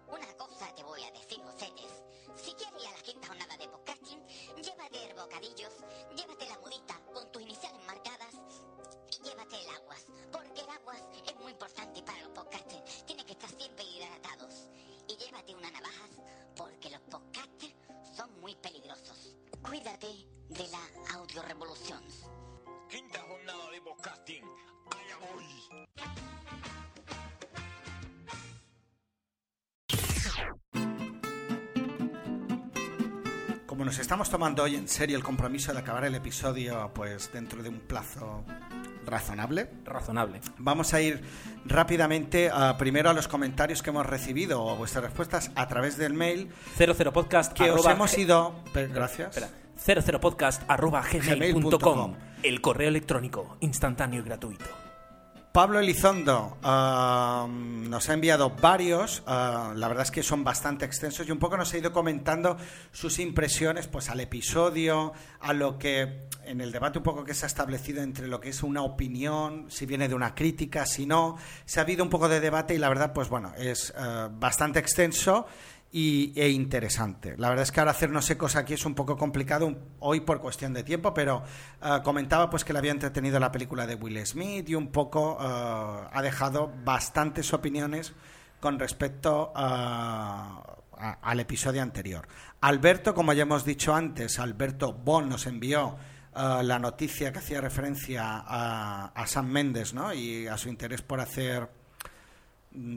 Una 0.07 0.34
cosa 0.36 0.73
te 0.73 0.84
voy 0.84 1.03
a 1.03 1.11
decir, 1.11 1.39
Josetes. 1.39 2.03
Si 2.36 2.51
quieres 2.53 2.81
ir 2.81 2.88
a 2.88 2.91
la 2.93 3.01
quinta 3.03 3.27
jornada 3.27 3.57
de 3.57 3.67
podcasting, 3.67 4.25
llévate 4.55 5.13
bocadillos, 5.13 5.73
llévate 6.15 6.32
nos 33.94 34.00
estamos 34.00 34.28
tomando 34.28 34.64
hoy 34.64 34.76
en 34.76 34.88
serio 34.88 35.16
el 35.18 35.24
compromiso 35.24 35.72
de 35.72 35.78
acabar 35.78 36.04
el 36.04 36.16
episodio 36.16 36.89
pues 36.96 37.32
dentro 37.32 37.62
de 37.62 37.70
un 37.70 37.80
plazo 37.80 38.44
razonable, 39.06 39.70
Razonable. 39.86 40.41
vamos 40.58 40.96
a 40.96 41.02
ir 41.02 41.22
rápidamente 41.64 42.50
a, 42.52 42.76
primero 42.80 43.12
a 43.12 43.14
los 43.14 43.28
comentarios 43.28 43.84
que 43.84 43.91
hemos 43.91 44.04
recibido 44.04 44.64
o 44.64 44.76
vuestras 44.78 45.04
respuestas 45.04 45.52
a 45.54 45.68
través 45.68 45.96
del 46.00 46.16
mail 46.16 46.50
00podcast 46.76 47.54
que 47.54 47.70
os 47.70 47.86
hemos 47.86 48.18
ido... 48.18 48.56
Gracias. 48.74 49.38
Espera. 49.38 50.20
00podcast 50.20 50.64
arroba 50.68 51.04
gmail.com. 51.04 51.70
Gmail.com. 51.70 52.16
El 52.41 52.62
correo 52.62 52.88
electrónico 52.88 53.58
instantáneo 53.60 54.22
y 54.22 54.24
gratuito. 54.24 54.66
Pablo 55.54 55.80
Elizondo 55.80 56.58
ah, 56.64 57.47
nos 57.47 58.10
ha 58.10 58.14
enviado 58.16 58.49
varios, 58.60 59.22
ah, 59.28 59.72
la 59.76 59.88
verdad 59.88 60.06
es 60.06 60.10
que 60.10 60.24
son 60.24 60.43
bastante 60.43 60.84
extensos 60.84 61.28
y 61.28 61.32
un 61.32 61.38
poco 61.38 61.58
nos 61.58 61.72
ha 61.72 61.78
ido 61.78 61.93
comentando 61.93 62.58
sus 62.91 63.20
impresiones 63.20 63.86
pues 63.86 64.10
al 64.10 64.20
episodio, 64.20 65.14
a 65.39 65.54
lo 65.54 65.78
que 65.78 66.28
en 66.43 66.60
el 66.60 66.72
debate 66.72 66.97
un 66.97 67.04
poco 67.04 67.24
que 67.24 67.36
se 67.36 67.45
ha 67.45 67.47
establecido 67.47 68.01
entre 68.01 68.28
lo 68.28 68.39
que 68.39 68.49
es 68.49 68.64
una 68.64 68.82
opinión, 68.82 69.68
si 69.70 69.86
viene 69.86 70.08
de 70.08 70.16
una 70.16 70.34
crítica, 70.34 70.88
si 70.88 71.06
no, 71.06 71.38
se 71.66 71.80
ha 71.80 71.84
habido 71.84 72.04
un 72.04 72.10
poco 72.10 72.30
de 72.30 72.39
debate 72.39 72.74
y 72.74 72.80
la 72.80 72.89
verdad 72.89 73.14
pues 73.14 73.30
bueno, 73.30 73.54
es 73.56 73.93
ah, 73.95 74.30
bastante 74.34 74.80
extenso 74.80 75.45
y, 75.96 76.34
e 76.36 76.50
interesante. 76.50 77.36
La 77.38 77.50
verdad 77.50 77.64
es 77.64 77.72
que 77.72 77.80
ahora 77.80 77.91
hacernos 77.91 78.28
ecos 78.30 78.56
aquí 78.56 78.74
es 78.74 78.84
un 78.86 78.96
poco 78.96 79.16
complicado 79.16 79.68
un- 79.68 79.78
hoy 80.00 80.22
por 80.22 80.41
cuestión 80.41 80.74
de 80.74 80.84
tiempo, 80.84 81.14
pero 81.14 81.44
eh, 81.82 82.00
comentaba 82.04 82.50
pues 82.50 82.66
que 82.66 82.74
le 82.74 82.80
había 82.80 82.91
entretenido 82.91 83.39
la 83.39 83.52
película 83.52 83.86
de 83.86 83.94
Will 83.96 84.26
Smith 84.26 84.68
y 84.70 84.74
un 84.76 84.88
poco 84.88 85.38
eh, 85.39 85.46
ha 86.12 86.22
dejado 86.24 86.74
bastantes 86.84 87.54
opiniones 87.54 88.12
con 88.60 88.80
respecto 88.80 89.54
a- 89.56 90.78
a- 90.98 91.12
al 91.22 91.39
episodio 91.39 91.82
anterior. 91.84 92.28
Alberto, 92.62 93.14
como 93.14 93.34
ya 93.34 93.44
hemos 93.44 93.64
dicho 93.64 93.94
antes, 93.94 94.39
Alberto 94.39 94.94
Bon 94.94 95.30
nos 95.30 95.46
envió 95.46 95.96
eh, 96.36 96.64
la 96.64 96.80
noticia 96.80 97.32
que 97.32 97.38
hacía 97.38 97.62
referencia 97.62 98.24
a, 98.26 99.12
a 99.14 99.28
Sam 99.28 99.46
Mendes 99.48 99.94
¿no? 99.94 100.12
y 100.12 100.48
a 100.48 100.58
su 100.58 100.70
interés 100.70 101.04
por 101.04 101.20
hacer 101.20 101.70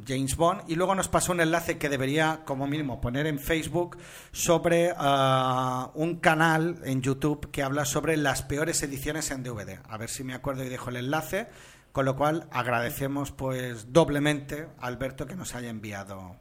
James 0.07 0.37
Bond 0.37 0.62
y 0.68 0.74
luego 0.74 0.95
nos 0.95 1.09
pasó 1.09 1.33
un 1.33 1.41
enlace 1.41 1.77
que 1.77 1.89
debería 1.89 2.43
como 2.45 2.66
mínimo 2.66 3.01
poner 3.01 3.27
en 3.27 3.39
Facebook 3.39 3.99
sobre 4.33 4.93
ah, 4.97 5.91
un 5.95 6.16
canal 6.16 6.81
en 6.85 7.03
YouTube 7.03 7.51
que 7.51 7.62
habla 7.62 7.85
sobre 7.85 8.16
las 8.16 8.43
peores 8.43 8.83
ediciones 8.83 9.31
en 9.31 9.43
DVD. 9.43 9.81
A 9.89 9.99
ver 9.99 10.09
si 10.09 10.24
me 10.24 10.35
acuerdo 10.35 10.64
y 10.64 10.68
dejo 10.68 10.91
el 10.91 10.97
enlace, 10.97 11.49
con 11.93 12.07
lo 12.07 12.16
cual 12.16 12.49
agradecemos 12.51 13.33
pues 13.33 13.93
doblemente 13.93 14.68
a 14.79 14.87
Alberto 14.87 15.27
que 15.27 15.37
nos 15.37 15.55
haya 15.55 15.68
enviado. 15.68 16.37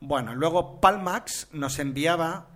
Bueno, 0.00 0.34
luego 0.34 0.80
Palmax 0.80 1.48
nos 1.52 1.78
enviaba 1.78 2.48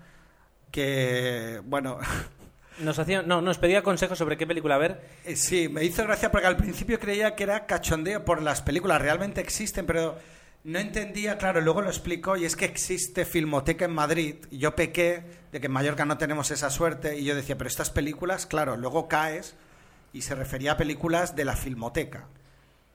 que 0.70 1.62
bueno, 1.64 1.99
Nos, 2.79 2.99
hacía, 2.99 3.22
no, 3.22 3.41
nos 3.41 3.59
pedía 3.59 3.83
consejos 3.83 4.18
sobre 4.18 4.37
qué 4.37 4.47
película 4.47 4.79
ver. 4.79 5.01
Eh, 5.25 5.37
Sí, 5.37 5.68
me 5.68 5.85
hizo 5.85 6.03
gracia 6.05 6.31
porque 6.31 6.47
al 6.47 6.57
principio 6.57 6.99
creía 6.99 7.35
que 7.35 7.45
era 7.45 7.66
cachondeo 7.66 8.25
por 8.25 8.43
las 8.43 8.62
películas, 8.62 9.01
realmente 9.01 9.41
existen, 9.41 9.87
pero 9.87 10.18
no 10.64 10.79
entendía, 10.79 11.37
claro, 11.37 11.61
luego 11.61 11.83
lo 11.83 11.89
explicó 11.89 12.37
y 12.37 12.47
es 12.47 12.57
que 12.57 12.64
existe 12.64 13.27
Filmoteca 13.27 13.85
en 13.85 13.93
Madrid 13.93 14.37
yo 14.51 14.75
pequé 14.75 15.22
de 15.53 15.61
que 15.61 15.66
en 15.66 15.72
Mallorca 15.72 16.07
no 16.07 16.16
tenemos 16.16 16.51
esa 16.51 16.70
suerte 16.70 17.18
y 17.18 17.25
yo 17.25 17.35
decía, 17.35 17.59
pero 17.59 17.68
estas 17.68 17.91
películas, 17.91 18.47
claro, 18.47 18.77
luego 18.77 19.07
caes 19.07 19.55
y 20.14 20.22
se 20.22 20.35
refería 20.35 20.72
a 20.72 20.77
películas 20.77 21.37
de 21.37 21.45
la 21.45 21.55
Filmoteca. 21.55 22.29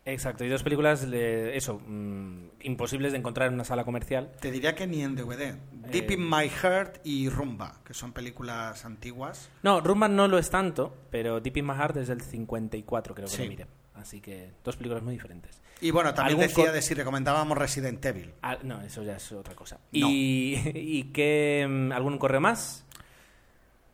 Exacto, 0.05 0.43
y 0.43 0.49
dos 0.49 0.63
películas, 0.63 1.09
de, 1.09 1.55
eso, 1.55 1.79
mm, 1.85 2.49
imposibles 2.61 3.11
de 3.11 3.19
encontrar 3.19 3.49
en 3.49 3.53
una 3.53 3.63
sala 3.63 3.83
comercial. 3.83 4.31
Te 4.39 4.49
diría 4.49 4.73
que 4.73 4.87
ni 4.87 5.03
en 5.03 5.15
DVD. 5.15 5.55
Deep 5.91 6.09
Eh. 6.09 6.13
in 6.13 6.27
My 6.29 6.49
Heart 6.49 7.01
y 7.03 7.29
Rumba, 7.29 7.79
que 7.85 7.93
son 7.93 8.11
películas 8.13 8.85
antiguas. 8.85 9.49
No, 9.61 9.81
Rumba 9.81 10.07
no 10.07 10.27
lo 10.27 10.37
es 10.39 10.49
tanto, 10.49 10.95
pero 11.11 11.39
Deep 11.41 11.57
in 11.57 11.67
My 11.67 11.73
Heart 11.75 11.97
es 11.97 12.07
del 12.07 12.21
54, 12.21 13.13
creo 13.13 13.27
que 13.27 13.33
Sí. 13.35 13.43
lo 13.43 13.49
miré. 13.49 13.67
Así 13.95 14.21
que 14.21 14.51
dos 14.63 14.77
películas 14.77 15.03
muy 15.03 15.13
diferentes. 15.13 15.59
Y 15.81 15.91
bueno, 15.91 16.13
también 16.13 16.39
¿Algún 16.39 16.55
decía 16.55 16.71
de 16.71 16.81
si 16.81 16.93
recomendábamos 16.93 17.57
Resident 17.57 18.03
Evil. 18.05 18.33
Ah, 18.41 18.57
no, 18.63 18.81
eso 18.81 19.03
ya 19.03 19.17
es 19.17 19.31
otra 19.33 19.55
cosa. 19.55 19.75
No. 19.91 20.07
¿Y, 20.09 20.55
y 20.75 21.03
qué, 21.13 21.67
mm, 21.69 21.91
algún 21.91 22.17
correo 22.17 22.41
más? 22.41 22.85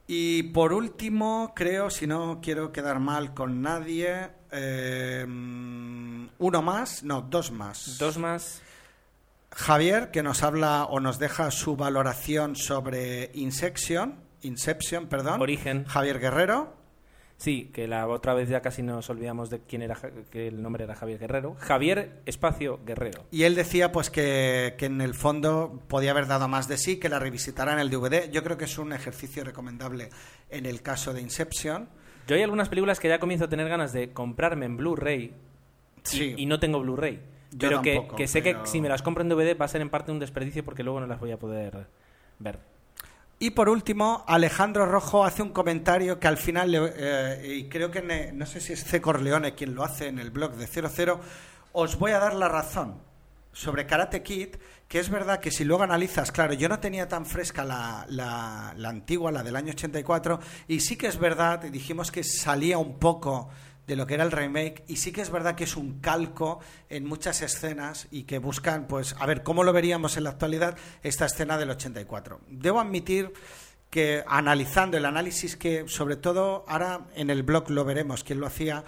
Y 0.08 0.44
por 0.44 0.72
último, 0.74 1.54
creo, 1.56 1.90
si 1.90 2.06
no 2.06 2.40
quiero 2.42 2.72
quedar 2.72 3.00
mal 3.00 3.34
con 3.34 3.62
nadie, 3.64 4.30
eh, 4.56 5.26
uno 6.38 6.62
más, 6.62 7.04
no, 7.04 7.22
dos 7.22 7.52
más. 7.52 7.98
Dos 8.00 8.18
más. 8.18 8.62
Javier, 9.52 10.12
que 10.12 10.24
nos 10.24 10.44
habla 10.44 10.86
o 10.86 11.00
nos 11.00 11.20
deja 11.20 11.52
su 11.52 11.76
valoración 11.76 12.56
sobre 12.56 13.32
Inception, 13.34 14.16
Inception, 14.42 15.08
perdón. 15.08 15.42
Origen. 15.42 15.86
Javier 15.86 16.20
Guerrero. 16.20 16.74
Sí, 17.38 17.70
que 17.74 17.88
la 17.88 18.08
otra 18.08 18.34
vez 18.34 18.48
ya 18.48 18.62
casi 18.62 18.82
nos 18.82 19.10
olvidamos 19.10 19.50
de 19.50 19.60
quién 19.60 19.82
era, 19.82 19.98
que 20.32 20.48
el 20.48 20.62
nombre 20.62 20.86
era 20.86 20.96
Javier 20.96 21.20
Guerrero. 21.20 21.56
Javier 21.60 22.22
Espacio 22.26 22.80
Guerrero. 22.86 23.26
Y 23.30 23.44
él 23.44 23.56
decía 23.56 23.92
pues 23.92 24.10
que, 24.10 24.76
que 24.78 24.86
en 24.86 25.02
el 25.02 25.16
fondo 25.16 25.82
podía 25.88 26.12
haber 26.12 26.28
dado 26.28 26.48
más 26.48 26.70
de 26.70 26.78
sí, 26.78 26.98
que 26.98 27.10
la 27.10 27.20
revisitara 27.20 27.74
en 27.74 27.80
el 27.80 27.90
DVD. 27.90 28.30
Yo 28.32 28.42
creo 28.44 28.58
que 28.58 28.66
es 28.66 28.78
un 28.78 28.94
ejercicio 28.94 29.44
recomendable 29.44 30.10
en 30.50 30.66
el 30.66 30.82
caso 30.82 31.14
de 31.14 31.22
Inception. 31.22 31.90
Yo 32.28 32.36
hay 32.36 32.44
algunas 32.44 32.70
películas 32.70 33.00
que 33.00 33.08
ya 33.10 33.20
comienzo 33.20 33.46
a 33.46 33.50
tener 33.50 33.68
ganas 33.70 33.94
de 33.94 34.12
comprarme 34.14 34.66
en 34.66 34.78
Blu-ray 34.78 35.24
y- 35.26 35.34
Sí. 36.04 36.34
y, 36.38 36.46
no 36.46 36.60
tengo 36.60 36.80
Blu-ray. 36.80 37.20
Pero 37.60 37.82
que, 37.82 37.94
tampoco, 37.96 38.16
que 38.18 38.28
sé 38.28 38.42
pero- 38.42 38.64
que 38.64 38.68
si 38.70 38.82
me 38.82 38.90
las 38.90 39.02
compro 39.02 39.22
en 39.24 39.30
DVD 39.30 39.54
va 39.58 39.66
a 39.66 39.70
ser 39.70 39.82
en 39.82 39.90
parte 39.90 40.12
un 40.12 40.20
desperdicio 40.20 40.64
porque 40.66 40.84
luego 40.84 41.00
no 41.00 41.08
las 41.08 41.20
voy 41.20 41.32
a 41.32 41.38
poder 41.38 41.88
ver. 42.40 42.60
Y 43.40 43.52
por 43.52 43.70
último, 43.70 44.24
Alejandro 44.28 44.86
Rojo 44.86 45.26
hace 45.26 45.42
un 45.42 45.50
comentario 45.50 46.20
que 46.20 46.28
al 46.28 46.38
final, 46.38 46.74
eh, 46.98 47.42
y 47.58 47.64
creo 47.70 47.92
que 47.92 48.02
ne- 48.02 48.32
no 48.32 48.46
sé 48.46 48.62
si 48.62 48.74
es 48.74 48.84
C. 48.84 49.02
Corleone 49.02 49.54
quien 49.56 49.76
lo 49.76 49.84
hace 49.84 50.08
en 50.08 50.20
el 50.20 50.32
blog 50.32 50.54
de 50.54 50.68
00, 50.68 51.20
os 51.74 52.00
voy 52.00 52.12
a 52.12 52.20
dar 52.20 52.34
la 52.34 52.48
razón 52.48 52.96
sobre 53.56 53.86
Karate 53.88 54.22
Kid, 54.22 54.58
que 54.90 55.00
es 55.00 55.10
verdad 55.10 55.40
que 55.40 55.50
si 55.50 55.64
luego 55.64 55.84
analizas, 55.84 56.32
claro, 56.32 56.54
yo 56.54 56.68
no 56.68 56.80
tenía 56.80 57.08
tan 57.08 57.26
fresca 57.26 57.64
la, 57.64 58.06
la- 58.10 58.74
la 58.76 58.90
antigua, 58.90 59.32
la 59.32 59.44
del 59.44 59.56
año 59.56 59.72
84, 59.72 60.40
y 60.68 60.82
sí 60.82 60.98
que 60.98 61.08
es 61.08 61.18
verdad, 61.18 61.60
dijimos 61.62 62.12
que 62.12 62.24
salía 62.26 62.78
un 62.78 63.00
poco 63.00 63.50
de 63.88 63.96
lo 63.96 64.06
que 64.08 64.16
era 64.16 64.24
el 64.26 64.32
remake 64.32 64.84
y 64.88 64.98
sí 64.98 65.12
que 65.12 65.22
es 65.22 65.30
verdad 65.30 65.56
que 65.56 65.64
es 65.64 65.78
un 65.78 66.00
calco 66.02 66.60
en 66.90 67.06
muchas 67.06 67.42
escenas 67.44 68.08
y 68.12 68.24
que 68.24 68.40
buscan 68.40 68.88
pues 68.88 69.16
a 69.20 69.26
ver 69.28 69.42
cómo 69.44 69.64
lo 69.64 69.74
veríamos 69.74 70.18
en 70.18 70.24
la 70.24 70.32
actualidad 70.32 70.76
esta 71.04 71.28
escena 71.28 71.56
del 71.60 71.70
84 71.70 72.42
debo 72.50 72.80
admitir 72.82 73.32
que 73.92 74.24
analizando 74.28 74.98
el 74.98 75.06
análisis 75.06 75.56
que 75.56 75.88
sobre 75.88 76.16
todo 76.16 76.66
ahora 76.68 77.02
en 77.16 77.30
el 77.30 77.44
blog 77.44 77.70
lo 77.70 77.86
veremos 77.86 78.24
quién 78.24 78.40
lo 78.40 78.48
hacía 78.48 78.84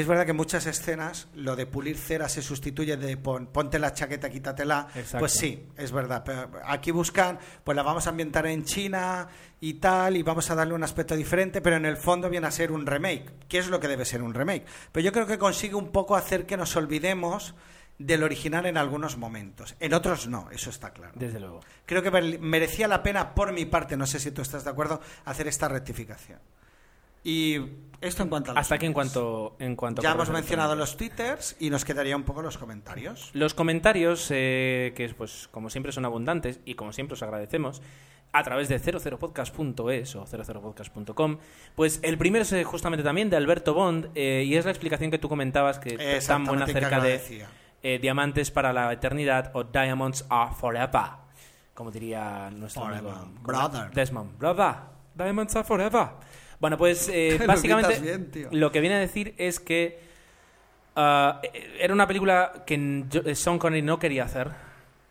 es 0.00 0.06
verdad 0.06 0.24
que 0.24 0.30
en 0.32 0.36
muchas 0.36 0.66
escenas 0.66 1.28
lo 1.34 1.56
de 1.56 1.66
pulir 1.66 1.96
cera 1.96 2.28
se 2.28 2.42
sustituye 2.42 2.96
de 2.96 3.16
pon- 3.16 3.46
ponte 3.46 3.78
la 3.78 3.92
chaqueta, 3.92 4.28
quítatela. 4.30 4.88
Exacto. 4.94 5.18
Pues 5.20 5.32
sí, 5.32 5.66
es 5.76 5.92
verdad. 5.92 6.22
Pero 6.24 6.50
aquí 6.64 6.90
buscan, 6.90 7.38
pues 7.62 7.76
la 7.76 7.82
vamos 7.82 8.06
a 8.06 8.10
ambientar 8.10 8.46
en 8.46 8.64
China 8.64 9.28
y 9.60 9.74
tal, 9.74 10.16
y 10.16 10.22
vamos 10.22 10.50
a 10.50 10.54
darle 10.54 10.74
un 10.74 10.82
aspecto 10.84 11.16
diferente, 11.16 11.60
pero 11.60 11.76
en 11.76 11.86
el 11.86 11.96
fondo 11.96 12.28
viene 12.28 12.46
a 12.46 12.50
ser 12.50 12.72
un 12.72 12.86
remake. 12.86 13.32
¿Qué 13.48 13.58
es 13.58 13.68
lo 13.68 13.80
que 13.80 13.88
debe 13.88 14.04
ser 14.04 14.22
un 14.22 14.34
remake? 14.34 14.64
Pero 14.92 15.04
yo 15.04 15.12
creo 15.12 15.26
que 15.26 15.38
consigue 15.38 15.74
un 15.74 15.90
poco 15.92 16.16
hacer 16.16 16.44
que 16.46 16.56
nos 16.56 16.74
olvidemos 16.76 17.54
del 17.96 18.24
original 18.24 18.66
en 18.66 18.76
algunos 18.76 19.16
momentos. 19.16 19.76
En 19.78 19.94
otros 19.94 20.26
no, 20.26 20.50
eso 20.50 20.68
está 20.68 20.90
claro. 20.92 21.12
Desde 21.14 21.38
luego. 21.38 21.60
Creo 21.86 22.02
que 22.02 22.10
merecía 22.40 22.88
la 22.88 23.04
pena, 23.04 23.34
por 23.36 23.52
mi 23.52 23.64
parte, 23.66 23.96
no 23.96 24.04
sé 24.06 24.18
si 24.18 24.32
tú 24.32 24.42
estás 24.42 24.64
de 24.64 24.70
acuerdo, 24.70 25.00
hacer 25.24 25.46
esta 25.46 25.68
rectificación. 25.68 26.40
Y 27.24 27.58
esto 28.00 28.22
en 28.22 28.28
cuanto 28.28 28.50
a 28.50 28.54
los 28.54 28.60
Hasta 28.60 28.74
aquí 28.76 28.86
en 28.86 28.92
cuanto, 28.92 29.56
en 29.58 29.74
cuanto 29.74 30.02
Ya 30.02 30.12
hemos 30.12 30.30
mencionado 30.30 30.76
los 30.76 30.96
twitters 30.96 31.56
y 31.58 31.70
nos 31.70 31.84
quedaría 31.84 32.14
un 32.14 32.22
poco 32.22 32.42
los 32.42 32.58
comentarios. 32.58 33.30
Los 33.32 33.54
comentarios, 33.54 34.28
eh, 34.30 34.92
que 34.94 35.08
pues 35.14 35.48
como 35.50 35.70
siempre 35.70 35.90
son 35.90 36.04
abundantes 36.04 36.60
y 36.64 36.74
como 36.74 36.92
siempre 36.92 37.14
os 37.14 37.22
agradecemos, 37.22 37.80
a 38.34 38.42
través 38.42 38.68
de 38.68 38.80
00podcast.es 38.80 40.16
o 40.16 40.26
00podcast.com, 40.26 41.38
pues 41.76 42.00
el 42.02 42.18
primero 42.18 42.42
es 42.42 42.52
eh, 42.52 42.64
justamente 42.64 43.04
también 43.04 43.30
de 43.30 43.36
Alberto 43.36 43.74
Bond 43.74 44.10
eh, 44.16 44.42
y 44.44 44.56
es 44.56 44.64
la 44.64 44.72
explicación 44.72 45.10
que 45.12 45.18
tú 45.18 45.28
comentabas 45.28 45.78
que 45.78 46.20
tan 46.26 46.44
buena 46.44 46.66
que 46.66 46.72
acerca 46.72 47.00
de 47.00 47.46
eh, 47.84 47.98
Diamantes 48.00 48.50
para 48.50 48.72
la 48.72 48.92
Eternidad 48.92 49.52
o 49.54 49.62
Diamonds 49.62 50.26
Are 50.30 50.52
Forever, 50.52 51.10
como 51.74 51.92
diría 51.92 52.50
nuestro 52.50 52.82
Forever. 52.82 53.12
amigo 53.12 53.40
Brother. 53.42 53.90
Desmond. 53.92 54.36
Brother, 54.36 54.74
Diamonds 55.14 55.54
Are 55.54 55.64
Forever. 55.64 56.08
Bueno, 56.60 56.76
pues 56.76 57.08
eh, 57.12 57.40
básicamente 57.46 58.00
bien, 58.00 58.48
lo 58.52 58.72
que 58.72 58.80
viene 58.80 58.96
a 58.96 59.00
decir 59.00 59.34
es 59.38 59.60
que 59.60 59.98
ah, 60.96 61.40
era 61.78 61.92
una 61.92 62.06
película 62.06 62.64
que 62.66 63.04
eh, 63.24 63.34
Sean 63.34 63.58
Connery 63.58 63.82
no 63.82 63.98
quería 63.98 64.24
hacer 64.24 64.50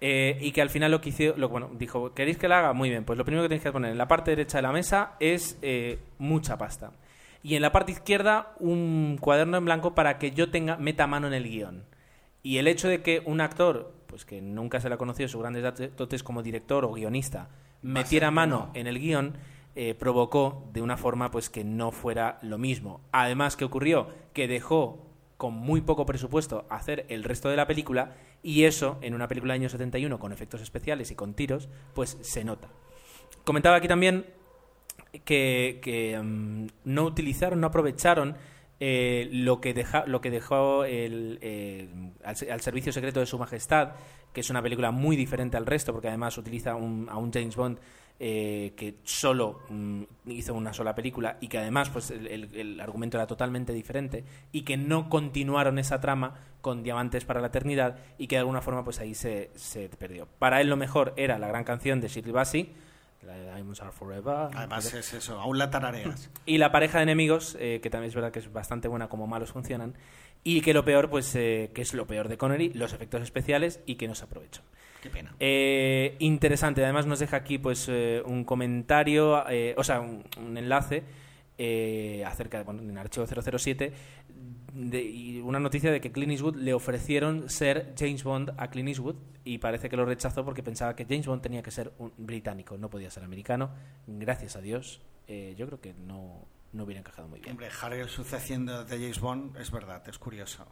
eh, 0.05 0.37
y 0.41 0.51
que 0.51 0.61
al 0.61 0.69
final 0.69 0.91
lo 0.91 0.99
que 0.99 1.09
hizo, 1.09 1.33
lo, 1.37 1.47
bueno, 1.47 1.71
dijo, 1.75 2.13
¿queréis 2.13 2.37
que 2.37 2.49
la 2.49 2.59
haga? 2.59 2.73
Muy 2.73 2.89
bien, 2.89 3.05
pues 3.05 3.17
lo 3.17 3.23
primero 3.23 3.43
que 3.43 3.47
tenéis 3.47 3.63
que 3.63 3.71
poner 3.71 3.91
en 3.93 3.97
la 3.97 4.09
parte 4.09 4.31
derecha 4.31 4.57
de 4.57 4.61
la 4.63 4.73
mesa 4.73 5.13
es 5.21 5.57
eh, 5.61 5.97
mucha 6.17 6.57
pasta. 6.57 6.91
Y 7.41 7.55
en 7.55 7.61
la 7.61 7.71
parte 7.71 7.93
izquierda 7.93 8.51
un 8.59 9.17
cuaderno 9.21 9.55
en 9.55 9.63
blanco 9.63 9.95
para 9.95 10.19
que 10.19 10.31
yo 10.31 10.51
tenga 10.51 10.75
meta 10.75 11.07
mano 11.07 11.27
en 11.27 11.33
el 11.33 11.45
guion. 11.45 11.85
Y 12.41 12.57
el 12.57 12.67
hecho 12.67 12.89
de 12.89 13.01
que 13.01 13.21
un 13.23 13.39
actor, 13.39 13.93
pues 14.07 14.25
que 14.25 14.41
nunca 14.41 14.81
se 14.81 14.89
le 14.89 14.95
ha 14.95 14.97
conocido 14.97 15.29
sus 15.29 15.39
grandes 15.39 15.95
dotes 15.95 16.21
como 16.21 16.43
director 16.43 16.83
o 16.83 16.91
guionista, 16.91 17.47
metiera 17.81 18.29
mano 18.29 18.71
en 18.73 18.87
el 18.87 18.99
guion, 18.99 19.37
eh, 19.75 19.95
provocó 19.95 20.69
de 20.73 20.81
una 20.81 20.97
forma 20.97 21.31
pues 21.31 21.49
que 21.49 21.63
no 21.63 21.91
fuera 21.91 22.37
lo 22.41 22.57
mismo. 22.57 23.01
Además, 23.11 23.55
¿qué 23.55 23.65
ocurrió? 23.65 24.07
Que 24.33 24.47
dejó 24.47 25.07
con 25.37 25.53
muy 25.55 25.81
poco 25.81 26.05
presupuesto 26.05 26.65
hacer 26.69 27.05
el 27.09 27.23
resto 27.23 27.49
de 27.49 27.57
la 27.57 27.67
película 27.67 28.15
y 28.43 28.63
eso 28.63 28.97
en 29.01 29.13
una 29.13 29.27
película 29.27 29.53
del 29.53 29.61
año 29.61 29.69
71 29.69 30.19
con 30.19 30.31
efectos 30.31 30.61
especiales 30.61 31.11
y 31.11 31.15
con 31.15 31.33
tiros, 31.33 31.69
pues 31.93 32.17
se 32.21 32.43
nota. 32.43 32.69
Comentaba 33.43 33.77
aquí 33.77 33.87
también 33.87 34.25
que, 35.25 35.79
que, 35.81 36.19
mm, 36.21 36.67
no 36.85 37.03
utilizaron, 37.05 37.59
no 37.61 37.67
aprovecharon 37.67 38.35
eh, 38.79 39.29
lo, 39.31 39.61
que 39.61 39.73
deja, 39.73 40.05
lo 40.07 40.19
que 40.21 40.29
dejó 40.29 40.83
el, 40.85 41.39
eh, 41.41 41.89
al, 42.23 42.35
al 42.51 42.61
Servicio 42.61 42.91
Secreto 42.91 43.19
de 43.19 43.25
Su 43.25 43.37
Majestad, 43.39 43.93
que 44.33 44.41
es 44.41 44.49
una 44.49 44.61
película 44.61 44.91
muy 44.91 45.15
diferente 45.15 45.57
al 45.57 45.65
resto, 45.65 45.93
porque 45.93 46.07
además 46.09 46.37
utiliza 46.37 46.75
un- 46.75 47.07
a 47.09 47.17
un 47.17 47.31
James 47.31 47.55
Bond 47.55 47.79
eh, 48.19 48.73
que 48.77 48.95
solo 49.03 49.61
mm, 49.69 50.03
hizo 50.27 50.53
una 50.53 50.71
sola 50.73 50.95
película 50.95 51.37
y 51.41 51.47
que 51.47 51.57
además 51.57 51.89
pues 51.89 52.11
el, 52.11 52.27
el- 52.27 52.55
el 52.55 52.79
argumento 52.79 53.17
era 53.17 53.27
totalmente 53.27 53.73
diferente 53.73 54.23
y 54.51 54.61
que 54.61 54.77
no 54.77 55.09
continuaron 55.09 55.79
esa 55.79 55.99
trama 55.99 56.35
con 56.61 56.83
Diamantes 56.83 57.25
para 57.25 57.41
la 57.41 57.47
Eternidad 57.47 57.97
y 58.17 58.27
que 58.27 58.35
de 58.35 58.39
alguna 58.41 58.61
forma 58.61 58.83
pues 58.83 58.99
ahí 58.99 59.13
se, 59.15 59.51
se 59.55 59.89
perdió. 59.89 60.27
Para 60.39 60.61
él 60.61 60.69
lo 60.69 60.77
mejor 60.77 61.13
era 61.17 61.37
la 61.39 61.47
gran 61.47 61.63
canción 61.65 61.99
de 61.99 62.07
Shirley 62.07 62.31
Bassey, 62.31 62.71
la 63.23 63.33
de 63.35 63.43
Diamonds 63.53 63.81
Are 63.81 63.91
Forever. 63.91 64.49
Además 64.55 64.93
es 64.93 65.13
eso, 65.13 65.39
aún 65.39 65.57
la 65.57 65.69
tarareas. 65.69 66.29
Y 66.45 66.57
la 66.59 66.71
pareja 66.71 66.99
de 66.99 67.03
enemigos, 67.03 67.57
eh, 67.59 67.79
que 67.81 67.89
también 67.89 68.09
es 68.09 68.15
verdad 68.15 68.31
que 68.31 68.39
es 68.39 68.51
bastante 68.51 68.87
buena 68.87 69.09
como 69.09 69.27
malos 69.27 69.51
funcionan. 69.51 69.95
Y 70.45 70.59
que 70.61 70.73
lo 70.73 70.83
peor, 70.83 71.09
pues, 71.09 71.33
eh, 71.35 71.71
que 71.73 71.81
es 71.81 71.93
lo 71.93 72.05
peor 72.05 72.27
de 72.27 72.37
Connery, 72.37 72.73
los 72.73 72.91
efectos 72.91 73.21
especiales 73.21 73.79
y 73.85 73.95
que 73.95 74.09
no 74.09 74.15
se 74.15 74.25
aprovechan. 74.25 74.63
Qué 75.03 75.09
pena. 75.09 75.35
Eh, 75.37 76.15
interesante, 76.19 76.81
además 76.81 77.05
nos 77.05 77.19
deja 77.19 77.35
aquí 77.35 77.57
pues 77.57 77.87
eh, 77.89 78.23
un 78.25 78.45
comentario, 78.45 79.43
eh, 79.49 79.75
o 79.77 79.83
sea, 79.83 79.99
un, 79.99 80.23
un 80.37 80.57
enlace 80.57 81.03
eh, 81.57 82.23
acerca 82.25 82.57
de, 82.59 82.63
bueno, 82.63 82.81
en 82.81 82.97
Archivo 82.97 83.25
007 83.27 83.91
de- 84.73 85.03
y 85.03 85.39
una 85.41 85.59
noticia 85.59 85.91
de 85.91 85.99
que 86.01 86.11
Clint 86.13 86.31
Eastwood 86.31 86.55
le 86.55 86.73
ofrecieron 86.73 87.49
ser 87.49 87.93
James 87.99 88.23
Bond 88.23 88.53
a 88.57 88.69
Clint 88.69 88.87
Eastwood 88.89 89.15
y 89.43 89.57
parece 89.57 89.89
que 89.89 89.97
lo 89.97 90.05
rechazó 90.05 90.45
porque 90.45 90.63
pensaba 90.63 90.95
que 90.95 91.05
James 91.05 91.27
Bond 91.27 91.41
tenía 91.41 91.61
que 91.61 91.69
ser 91.71 91.91
un 91.99 92.13
británico, 92.17 92.77
no 92.77 92.89
podía 92.89 93.11
ser 93.11 93.23
americano. 93.23 93.71
Gracias 94.07 94.55
a 94.55 94.61
Dios, 94.61 95.01
eh, 95.27 95.53
yo 95.57 95.67
creo 95.67 95.81
que 95.81 95.93
no, 95.93 96.47
no 96.71 96.83
hubiera 96.85 97.01
encajado 97.01 97.27
muy 97.27 97.39
bien. 97.41 97.51
Hombre, 97.51 97.67
Harry 97.81 97.99
el 97.99 98.07
suce 98.09 98.37
haciendo 98.37 98.83
de 98.85 98.97
James 98.97 99.19
Bond, 99.19 99.57
es 99.57 99.69
verdad, 99.69 100.01
es 100.07 100.17
curioso. 100.17 100.65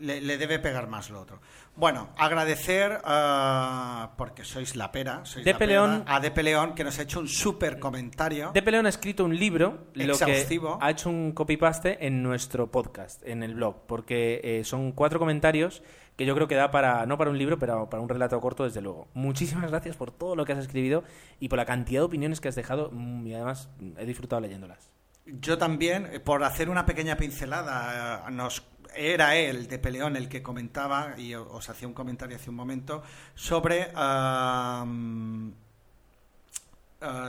Le, 0.00 0.20
le 0.20 0.38
debe 0.38 0.58
pegar 0.58 0.88
más 0.88 1.10
lo 1.10 1.20
otro. 1.20 1.40
Bueno, 1.74 2.08
agradecer, 2.16 3.00
ah, 3.04 4.12
porque 4.16 4.44
sois 4.44 4.76
la 4.76 4.90
pera, 4.92 5.24
sois 5.24 5.44
De 5.44 5.52
la 5.52 5.58
Peleón. 5.58 6.00
pera, 6.04 6.16
a 6.16 6.20
De 6.20 6.30
Peleón, 6.30 6.74
que 6.74 6.84
nos 6.84 6.98
ha 6.98 7.02
hecho 7.02 7.20
un 7.20 7.28
súper 7.28 7.78
comentario. 7.78 8.50
De 8.52 8.62
Peleón 8.62 8.86
ha 8.86 8.88
escrito 8.88 9.24
un 9.24 9.36
libro, 9.36 9.86
lo 9.94 10.12
Exhaustivo. 10.14 10.78
que 10.78 10.84
ha 10.86 10.90
hecho 10.90 11.10
un 11.10 11.32
copy-paste 11.32 12.06
en 12.06 12.22
nuestro 12.22 12.70
podcast, 12.70 13.22
en 13.26 13.42
el 13.42 13.54
blog, 13.54 13.86
porque 13.86 14.40
eh, 14.42 14.64
son 14.64 14.92
cuatro 14.92 15.18
comentarios 15.18 15.82
que 16.16 16.24
yo 16.24 16.34
creo 16.34 16.48
que 16.48 16.54
da 16.54 16.70
para, 16.70 17.04
no 17.04 17.18
para 17.18 17.30
un 17.30 17.36
libro, 17.36 17.58
pero 17.58 17.90
para 17.90 18.02
un 18.02 18.08
relato 18.08 18.40
corto, 18.40 18.64
desde 18.64 18.80
luego. 18.80 19.08
Muchísimas 19.12 19.70
gracias 19.70 19.96
por 19.96 20.10
todo 20.10 20.34
lo 20.34 20.46
que 20.46 20.54
has 20.54 20.60
escrito 20.60 21.04
y 21.40 21.48
por 21.48 21.58
la 21.58 21.66
cantidad 21.66 22.00
de 22.00 22.04
opiniones 22.06 22.40
que 22.40 22.48
has 22.48 22.54
dejado 22.54 22.90
mm, 22.90 23.26
y 23.26 23.34
además 23.34 23.68
mm, 23.78 23.98
he 23.98 24.06
disfrutado 24.06 24.40
leyéndolas. 24.40 24.88
Yo 25.26 25.58
también, 25.58 26.08
eh, 26.12 26.20
por 26.20 26.42
hacer 26.44 26.70
una 26.70 26.86
pequeña 26.86 27.16
pincelada, 27.16 28.24
eh, 28.28 28.30
nos 28.30 28.62
era 28.96 29.36
él 29.36 29.68
de 29.68 29.78
Peleón 29.78 30.16
el 30.16 30.28
que 30.28 30.42
comentaba, 30.42 31.18
y 31.18 31.34
os 31.34 31.68
hacía 31.68 31.88
un 31.88 31.94
comentario 31.94 32.36
hace 32.36 32.50
un 32.50 32.56
momento, 32.56 33.02
sobre 33.34 33.82
eh, 33.82 33.92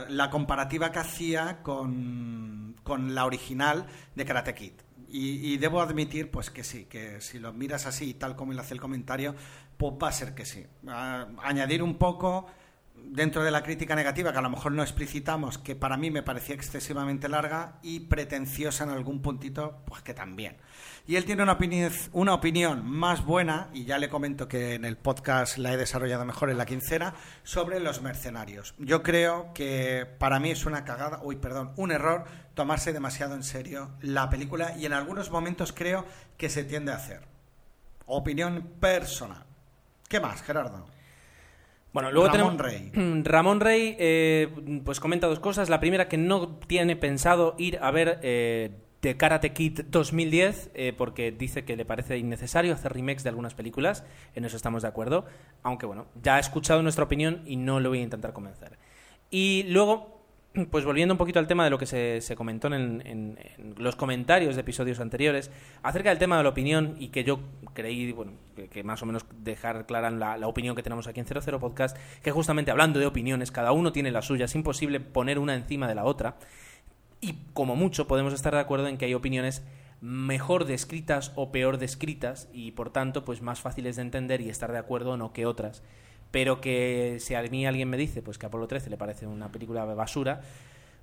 la 0.08 0.30
comparativa 0.30 0.90
que 0.90 0.98
hacía 0.98 1.62
con, 1.62 2.76
con 2.82 3.14
la 3.14 3.24
original 3.26 3.86
de 4.14 4.24
Karate 4.24 4.54
Kid. 4.54 4.72
Y, 5.10 5.54
y 5.54 5.56
debo 5.56 5.80
admitir, 5.80 6.30
pues 6.30 6.50
que 6.50 6.62
sí, 6.62 6.84
que 6.84 7.20
si 7.20 7.38
lo 7.38 7.52
miras 7.52 7.86
así, 7.86 8.14
tal 8.14 8.36
como 8.36 8.52
él 8.52 8.58
hace 8.58 8.74
el 8.74 8.80
comentario, 8.80 9.34
pues 9.78 9.94
va 10.02 10.08
a 10.08 10.12
ser 10.12 10.34
que 10.34 10.44
sí. 10.44 10.66
Ah, 10.86 11.28
añadir 11.42 11.82
un 11.82 11.96
poco 11.96 12.46
dentro 13.04 13.42
de 13.42 13.50
la 13.50 13.62
crítica 13.62 13.94
negativa, 13.94 14.32
que 14.32 14.38
a 14.38 14.42
lo 14.42 14.50
mejor 14.50 14.72
no 14.72 14.82
explicitamos, 14.82 15.58
que 15.58 15.74
para 15.74 15.96
mí 15.96 16.10
me 16.10 16.22
parecía 16.22 16.54
excesivamente 16.54 17.28
larga 17.28 17.78
y 17.82 18.00
pretenciosa 18.00 18.84
en 18.84 18.90
algún 18.90 19.22
puntito, 19.22 19.82
pues 19.86 20.02
que 20.02 20.14
también. 20.14 20.56
Y 21.06 21.16
él 21.16 21.24
tiene 21.24 21.42
una 21.42 21.52
opinión, 21.52 21.90
una 22.12 22.34
opinión 22.34 22.84
más 22.84 23.24
buena, 23.24 23.70
y 23.72 23.84
ya 23.84 23.98
le 23.98 24.08
comento 24.08 24.46
que 24.46 24.74
en 24.74 24.84
el 24.84 24.96
podcast 24.96 25.56
la 25.56 25.72
he 25.72 25.76
desarrollado 25.76 26.24
mejor 26.24 26.50
en 26.50 26.58
la 26.58 26.66
quincena, 26.66 27.14
sobre 27.44 27.80
los 27.80 28.02
mercenarios. 28.02 28.74
Yo 28.78 29.02
creo 29.02 29.52
que 29.54 30.06
para 30.18 30.38
mí 30.38 30.50
es 30.50 30.66
una 30.66 30.84
cagada, 30.84 31.20
uy, 31.22 31.36
perdón, 31.36 31.72
un 31.76 31.92
error 31.92 32.24
tomarse 32.54 32.92
demasiado 32.92 33.34
en 33.34 33.42
serio 33.42 33.90
la 34.00 34.28
película 34.28 34.76
y 34.76 34.84
en 34.84 34.92
algunos 34.92 35.30
momentos 35.30 35.72
creo 35.72 36.04
que 36.36 36.50
se 36.50 36.64
tiende 36.64 36.92
a 36.92 36.96
hacer. 36.96 37.22
Opinión 38.06 38.74
personal. 38.80 39.44
¿Qué 40.08 40.20
más, 40.20 40.42
Gerardo? 40.42 40.97
Bueno, 41.92 42.12
luego 42.12 42.28
Ramón 42.28 42.56
tenemos 42.56 42.92
Rey. 42.94 43.22
Ramón 43.24 43.60
Rey, 43.60 43.96
eh, 43.98 44.80
pues 44.84 45.00
comenta 45.00 45.26
dos 45.26 45.40
cosas. 45.40 45.68
La 45.68 45.80
primera, 45.80 46.08
que 46.08 46.18
no 46.18 46.48
tiene 46.48 46.96
pensado 46.96 47.54
ir 47.58 47.78
a 47.80 47.90
ver 47.90 48.20
eh, 48.22 48.70
The 49.00 49.16
Karate 49.16 49.52
Kid 49.52 49.80
2010, 49.88 50.70
eh, 50.74 50.92
porque 50.96 51.32
dice 51.32 51.64
que 51.64 51.76
le 51.76 51.84
parece 51.84 52.18
innecesario 52.18 52.74
hacer 52.74 52.92
remakes 52.92 53.22
de 53.22 53.30
algunas 53.30 53.54
películas. 53.54 54.04
En 54.34 54.44
eso 54.44 54.56
estamos 54.56 54.82
de 54.82 54.88
acuerdo. 54.88 55.24
Aunque 55.62 55.86
bueno, 55.86 56.06
ya 56.22 56.36
ha 56.36 56.40
escuchado 56.40 56.82
nuestra 56.82 57.04
opinión 57.04 57.42
y 57.46 57.56
no 57.56 57.80
lo 57.80 57.88
voy 57.88 58.00
a 58.00 58.02
intentar 58.02 58.32
convencer. 58.32 58.78
Y 59.30 59.64
luego, 59.68 60.17
pues 60.66 60.84
volviendo 60.84 61.14
un 61.14 61.18
poquito 61.18 61.38
al 61.38 61.46
tema 61.46 61.64
de 61.64 61.70
lo 61.70 61.78
que 61.78 61.86
se, 61.86 62.36
comentó 62.36 62.68
en, 62.68 63.38
los 63.76 63.96
comentarios 63.96 64.54
de 64.54 64.60
episodios 64.60 65.00
anteriores, 65.00 65.50
acerca 65.82 66.10
del 66.10 66.18
tema 66.18 66.36
de 66.36 66.42
la 66.42 66.48
opinión 66.48 66.96
y 66.98 67.08
que 67.08 67.24
yo 67.24 67.40
creí, 67.74 68.12
bueno, 68.12 68.32
que, 68.56 68.68
que 68.68 68.82
más 68.82 69.02
o 69.02 69.06
menos 69.06 69.24
dejar 69.38 69.86
clara 69.86 70.10
la, 70.10 70.36
la 70.36 70.46
opinión 70.48 70.74
que 70.74 70.82
tenemos 70.82 71.06
aquí 71.06 71.20
en 71.20 71.26
00 71.26 71.60
Podcast, 71.60 71.96
que 72.22 72.30
justamente 72.30 72.70
hablando 72.70 72.98
de 72.98 73.06
opiniones, 73.06 73.50
cada 73.50 73.72
uno 73.72 73.92
tiene 73.92 74.10
la 74.10 74.22
suya, 74.22 74.46
es 74.46 74.54
imposible 74.54 75.00
poner 75.00 75.38
una 75.38 75.54
encima 75.54 75.88
de 75.88 75.94
la 75.94 76.04
otra. 76.04 76.36
Y 77.20 77.34
como 77.52 77.74
mucho 77.74 78.06
podemos 78.06 78.32
estar 78.32 78.54
de 78.54 78.60
acuerdo 78.60 78.86
en 78.86 78.96
que 78.96 79.06
hay 79.06 79.14
opiniones 79.14 79.62
mejor 80.00 80.64
descritas 80.64 81.32
o 81.34 81.50
peor 81.50 81.78
descritas 81.78 82.48
y 82.52 82.72
por 82.72 82.90
tanto 82.90 83.24
pues 83.24 83.42
más 83.42 83.60
fáciles 83.60 83.96
de 83.96 84.02
entender 84.02 84.40
y 84.40 84.48
estar 84.48 84.70
de 84.70 84.78
acuerdo 84.78 85.12
o 85.12 85.16
no 85.16 85.32
que 85.32 85.46
otras. 85.46 85.82
Pero 86.30 86.60
que 86.60 87.16
si 87.20 87.34
a 87.34 87.42
mí 87.42 87.66
alguien 87.66 87.88
me 87.88 87.96
dice 87.96 88.20
pues 88.22 88.36
que 88.38 88.46
Apolo 88.46 88.66
13 88.66 88.90
le 88.90 88.96
parece 88.98 89.26
una 89.26 89.50
película 89.50 89.84
basura, 89.86 90.40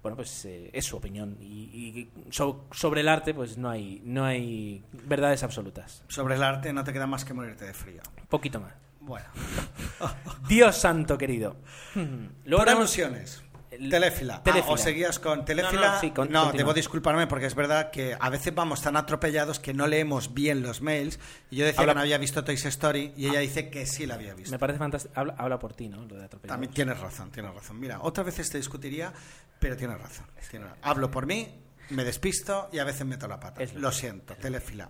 bueno 0.03 0.15
pues 0.15 0.45
eh, 0.45 0.69
es 0.71 0.85
su 0.85 0.97
opinión 0.97 1.37
y, 1.41 1.45
y 1.45 2.09
so- 2.29 2.65
sobre 2.71 3.01
el 3.01 3.07
arte 3.07 3.33
pues 3.33 3.57
no 3.57 3.69
hay 3.69 4.01
no 4.05 4.23
hay 4.25 4.83
verdades 5.07 5.41
absolutas. 5.43 6.03
Sobre 6.07 6.35
el 6.35 6.43
arte 6.43 6.71
no 6.73 6.83
te 6.83 6.93
queda 6.93 7.07
más 7.07 7.25
que 7.25 7.33
morirte 7.33 7.65
de 7.65 7.73
frío. 7.73 8.01
Poquito 8.29 8.59
más. 8.59 8.73
Bueno. 9.01 9.25
Dios 10.47 10.75
santo 10.77 11.17
querido. 11.17 11.55
Luego 11.95 12.25
Por 12.45 12.65
tenemos- 12.65 12.77
alusiones. 12.81 13.43
Teléfila. 13.89 14.41
Ah, 14.45 14.63
¿O 14.67 14.77
seguías 14.77 15.19
con 15.19 15.45
Teléfila? 15.45 15.87
No, 15.87 15.93
no, 15.95 15.99
sí, 16.01 16.11
con- 16.11 16.31
no 16.31 16.41
continúa. 16.43 16.57
debo 16.57 16.73
disculparme 16.73 17.27
porque 17.27 17.45
es 17.45 17.55
verdad 17.55 17.91
que 17.91 18.15
a 18.19 18.29
veces 18.29 18.53
vamos 18.53 18.81
tan 18.81 18.95
atropellados 18.97 19.59
que 19.59 19.73
no 19.73 19.87
leemos 19.87 20.33
bien 20.33 20.61
los 20.61 20.81
mails. 20.81 21.19
Y 21.49 21.57
yo 21.57 21.65
decía 21.65 21.81
Habla- 21.81 21.93
que 21.93 21.95
no 21.95 22.01
había 22.01 22.17
visto 22.17 22.43
Toy 22.43 22.55
Story 22.55 23.13
y 23.17 23.27
ella 23.27 23.39
dice 23.39 23.69
que 23.69 23.85
sí 23.85 24.05
la 24.05 24.15
había 24.15 24.33
visto. 24.33 24.51
Me 24.51 24.59
parece 24.59 24.79
fantástico. 24.79 25.13
Habla, 25.17 25.35
habla 25.37 25.59
por 25.59 25.73
ti, 25.73 25.89
¿no? 25.89 26.05
Lo 26.05 26.15
de. 26.15 26.27
También 26.27 26.71
tienes 26.73 26.99
razón, 26.99 27.31
tienes 27.31 27.53
razón. 27.53 27.79
Mira, 27.79 27.99
otras 28.01 28.25
veces 28.25 28.49
te 28.49 28.57
discutiría, 28.57 29.13
pero 29.59 29.75
tienes 29.77 29.99
razón. 29.99 30.25
tienes 30.49 30.69
razón. 30.69 30.83
Hablo 30.83 31.11
por 31.11 31.25
mí, 31.25 31.61
me 31.89 32.03
despisto 32.03 32.69
y 32.71 32.79
a 32.79 32.83
veces 32.83 33.05
meto 33.05 33.27
la 33.27 33.39
pata. 33.39 33.61
Es 33.61 33.73
lo 33.73 33.81
lo 33.81 33.91
siento, 33.91 34.35
Telefila. 34.35 34.89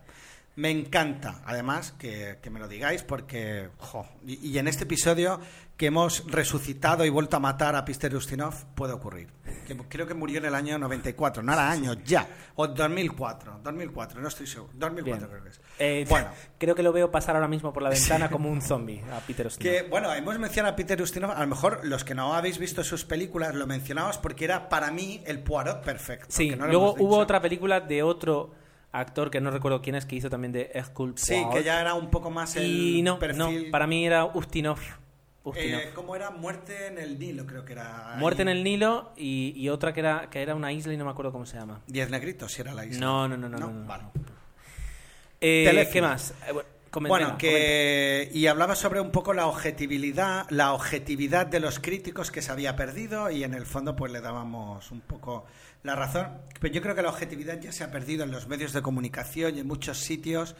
Me 0.58 0.70
encanta, 0.72 1.42
además, 1.46 1.94
que, 2.00 2.38
que 2.42 2.50
me 2.50 2.60
lo 2.60 2.68
digáis 2.68 3.04
porque, 3.04 3.70
jo, 3.78 4.06
y, 4.26 4.52
y 4.52 4.58
en 4.58 4.68
este 4.70 4.86
episodio 4.86 5.40
que 5.76 5.88
hemos 5.88 6.24
resucitado 6.32 7.04
y 7.04 7.10
vuelto 7.10 7.36
a 7.36 7.42
matar 7.42 7.76
a 7.76 7.84
Pister 7.84 8.16
Ustinov, 8.16 8.54
puede 8.76 8.94
ocurrir. 8.94 9.28
que 9.68 9.76
creo 9.90 10.08
que 10.08 10.14
murió 10.14 10.38
en 10.38 10.46
el 10.46 10.56
año 10.56 10.80
94, 10.80 11.44
no 11.44 11.52
era 11.52 11.70
año, 11.70 11.94
ya, 12.06 12.26
o 12.56 12.68
2004, 12.68 13.60
2004, 13.62 14.22
no 14.22 14.30
estoy 14.30 14.48
seguro, 14.48 14.72
2004 14.76 15.04
Bien. 15.04 15.30
creo 15.30 15.44
que 15.44 15.50
es. 15.50 15.60
Eh, 15.78 16.06
Bueno. 16.10 16.30
creo 16.58 16.74
que 16.76 16.84
lo 16.84 16.94
veo 16.94 17.12
pasar 17.12 17.36
ahora 17.36 17.50
mismo 17.50 17.74
por 17.74 17.84
la 17.84 17.90
ventana 17.90 18.30
como 18.30 18.50
un 18.50 18.62
zombie 18.62 19.02
a 19.12 19.20
Peter 19.20 19.48
Ustinov. 19.48 19.74
Que, 19.74 19.84
bueno, 19.90 20.14
hemos 20.14 20.40
mencionado 20.40 20.72
a 20.72 20.76
Peter 20.78 21.02
Ustinov, 21.02 21.32
a 21.32 21.42
lo 21.42 21.48
mejor 21.48 21.82
los 21.84 22.06
que 22.06 22.16
no 22.16 22.34
habéis 22.34 22.58
visto 22.58 22.82
sus 22.86 23.04
películas 23.04 23.54
lo 23.54 23.68
mencionamos 23.68 24.18
porque 24.20 24.46
era 24.46 24.70
para 24.70 24.90
mí 24.92 25.22
el 25.26 25.40
Poirot 25.44 25.84
perfecto. 25.84 26.28
Sí, 26.30 26.52
no 26.52 26.68
luego 26.68 26.96
hubo 26.98 27.18
otra 27.18 27.42
película 27.42 27.82
de 27.82 28.02
otro 28.02 28.52
actor 29.00 29.30
que 29.30 29.42
no 29.42 29.52
recuerdo 29.52 29.82
quién 29.82 29.96
es, 29.96 30.06
que 30.06 30.16
hizo 30.16 30.30
también 30.30 30.52
de 30.52 30.72
Hercule 30.74 31.14
Sí, 31.16 31.34
Poirot. 31.34 31.54
que 31.54 31.64
ya 31.64 31.82
era 31.82 31.94
un 31.94 32.10
poco 32.10 32.30
más 32.32 32.56
el 32.56 32.66
Y 32.66 33.02
no, 33.02 33.20
perfil... 33.20 33.38
no, 33.38 33.72
para 33.72 33.88
mí 33.88 34.06
era 34.06 34.26
Ustinov. 34.26 34.80
Ustinov. 35.44 35.80
Eh, 35.82 35.92
¿Cómo 35.94 36.16
era? 36.16 36.32
Muerte 36.32 36.88
en 36.88 36.98
el 36.98 37.20
Nilo, 37.20 37.46
creo 37.46 37.64
que 37.66 37.74
era. 37.74 38.16
Muerte 38.18 38.42
en 38.42 38.50
el 38.50 38.64
Nilo 38.64 39.12
y, 39.16 39.54
y 39.56 39.70
otra 39.70 39.94
que 39.94 40.00
era, 40.00 40.30
que 40.30 40.42
era 40.42 40.56
una 40.56 40.72
isla 40.72 40.94
y 40.94 40.98
no 40.98 41.06
me 41.06 41.12
acuerdo 41.12 41.32
cómo 41.32 41.46
se 41.46 41.58
llama. 41.58 41.82
Diez 41.88 42.10
negritos, 42.10 42.52
si 42.52 42.62
era 42.62 42.74
la 42.74 42.86
isla. 42.86 43.00
No, 43.00 43.28
no, 43.28 43.38
no, 43.38 43.48
no. 43.50 43.60
no, 43.60 43.72
no. 43.72 43.88
vale. 43.88 44.04
Eh. 45.42 45.90
¿Qué 45.92 46.02
más? 46.02 46.34
Eh, 46.48 46.54
bueno, 47.02 47.38
que 47.38 48.30
y 48.34 48.48
hablaba 48.48 48.76
sobre 48.76 49.02
un 49.02 49.12
poco 49.12 49.34
la 49.34 49.48
objetividad, 49.48 50.48
la 50.50 50.74
objetividad 50.74 51.46
de 51.46 51.60
los 51.60 51.80
críticos 51.80 52.32
que 52.32 52.42
se 52.42 52.52
había 52.52 52.76
perdido 52.76 53.30
y 53.30 53.44
en 53.44 53.54
el 53.54 53.66
fondo 53.66 53.96
pues 53.96 54.12
le 54.12 54.22
dábamos 54.22 54.92
un 54.92 55.02
poco 55.02 55.46
la 55.86 55.96
razón. 55.96 56.28
Pero 56.60 56.74
yo 56.74 56.82
creo 56.82 56.96
que 56.96 57.02
la 57.02 57.10
objetividad 57.10 57.60
ya 57.60 57.72
se 57.72 57.84
ha 57.84 57.92
perdido 57.92 58.24
en 58.24 58.32
los 58.32 58.48
medios 58.48 58.74
de 58.74 58.82
comunicación 58.82 59.56
y 59.56 59.60
en 59.60 59.68
muchos 59.68 59.98
sitios. 60.00 60.56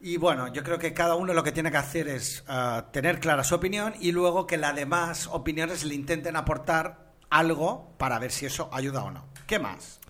Y 0.00 0.18
bueno, 0.18 0.52
yo 0.52 0.62
creo 0.62 0.78
que 0.78 0.92
cada 0.92 1.14
uno 1.14 1.32
lo 1.32 1.42
que 1.42 1.52
tiene 1.52 1.70
que 1.70 1.78
hacer 1.78 2.06
es 2.08 2.44
ah, 2.48 2.88
tener 2.92 3.18
clara 3.18 3.44
su 3.44 3.54
opinión 3.54 3.94
y 3.98 4.12
luego 4.12 4.46
que 4.46 4.58
las 4.58 4.76
demás 4.76 5.26
opiniones 5.32 5.84
le 5.84 5.94
intenten 5.94 6.36
aportar 6.36 7.12
algo 7.30 7.94
para 7.96 8.18
ver 8.18 8.30
si 8.30 8.44
eso 8.46 8.68
ayuda 8.72 9.04
o 9.04 9.10
no. 9.10 9.26
¿Qué 9.46 9.58
más? 9.58 10.00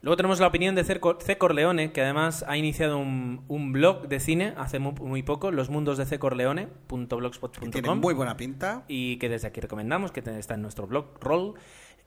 Luego 0.00 0.16
tenemos 0.16 0.38
la 0.38 0.46
opinión 0.46 0.76
de 0.76 0.84
C. 0.84 1.00
Cor- 1.00 1.18
C. 1.20 1.36
Corleone, 1.36 1.90
que 1.90 2.00
además 2.02 2.44
ha 2.46 2.56
iniciado 2.56 2.98
un, 2.98 3.44
un 3.48 3.72
blog 3.72 4.06
de 4.06 4.20
cine 4.20 4.54
hace 4.56 4.78
muy, 4.78 4.92
muy 4.92 5.24
poco, 5.24 5.50
los 5.50 5.68
mundos 5.70 5.98
de 5.98 6.06
C. 6.06 6.20
Tiene 7.72 7.88
muy 7.96 8.14
buena 8.14 8.36
pinta. 8.36 8.84
y 8.86 9.16
que 9.18 9.28
desde 9.28 9.48
aquí 9.48 9.60
recomendamos, 9.60 10.12
que 10.12 10.20
está 10.20 10.54
en 10.54 10.62
nuestro 10.62 10.86
blog 10.86 11.18
roll. 11.20 11.54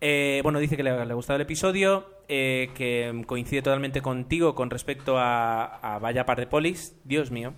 Eh, 0.02 0.39
bueno, 0.43 0.60
dice 0.60 0.76
que 0.76 0.84
le, 0.84 1.06
le 1.06 1.12
ha 1.12 1.16
gustado 1.16 1.36
el 1.36 1.43
episodio, 1.43 2.10
eh, 2.28 2.70
que 2.74 3.22
coincide 3.28 3.62
totalmente 3.62 4.02
contigo 4.02 4.56
con 4.56 4.70
respecto 4.72 5.18
a, 5.20 5.64
a 5.95 5.99
Vaya 5.99 6.26
Par 6.26 6.39
de 6.39 6.47
Polis, 6.47 6.95
Dios 7.04 7.30
mío. 7.32 7.54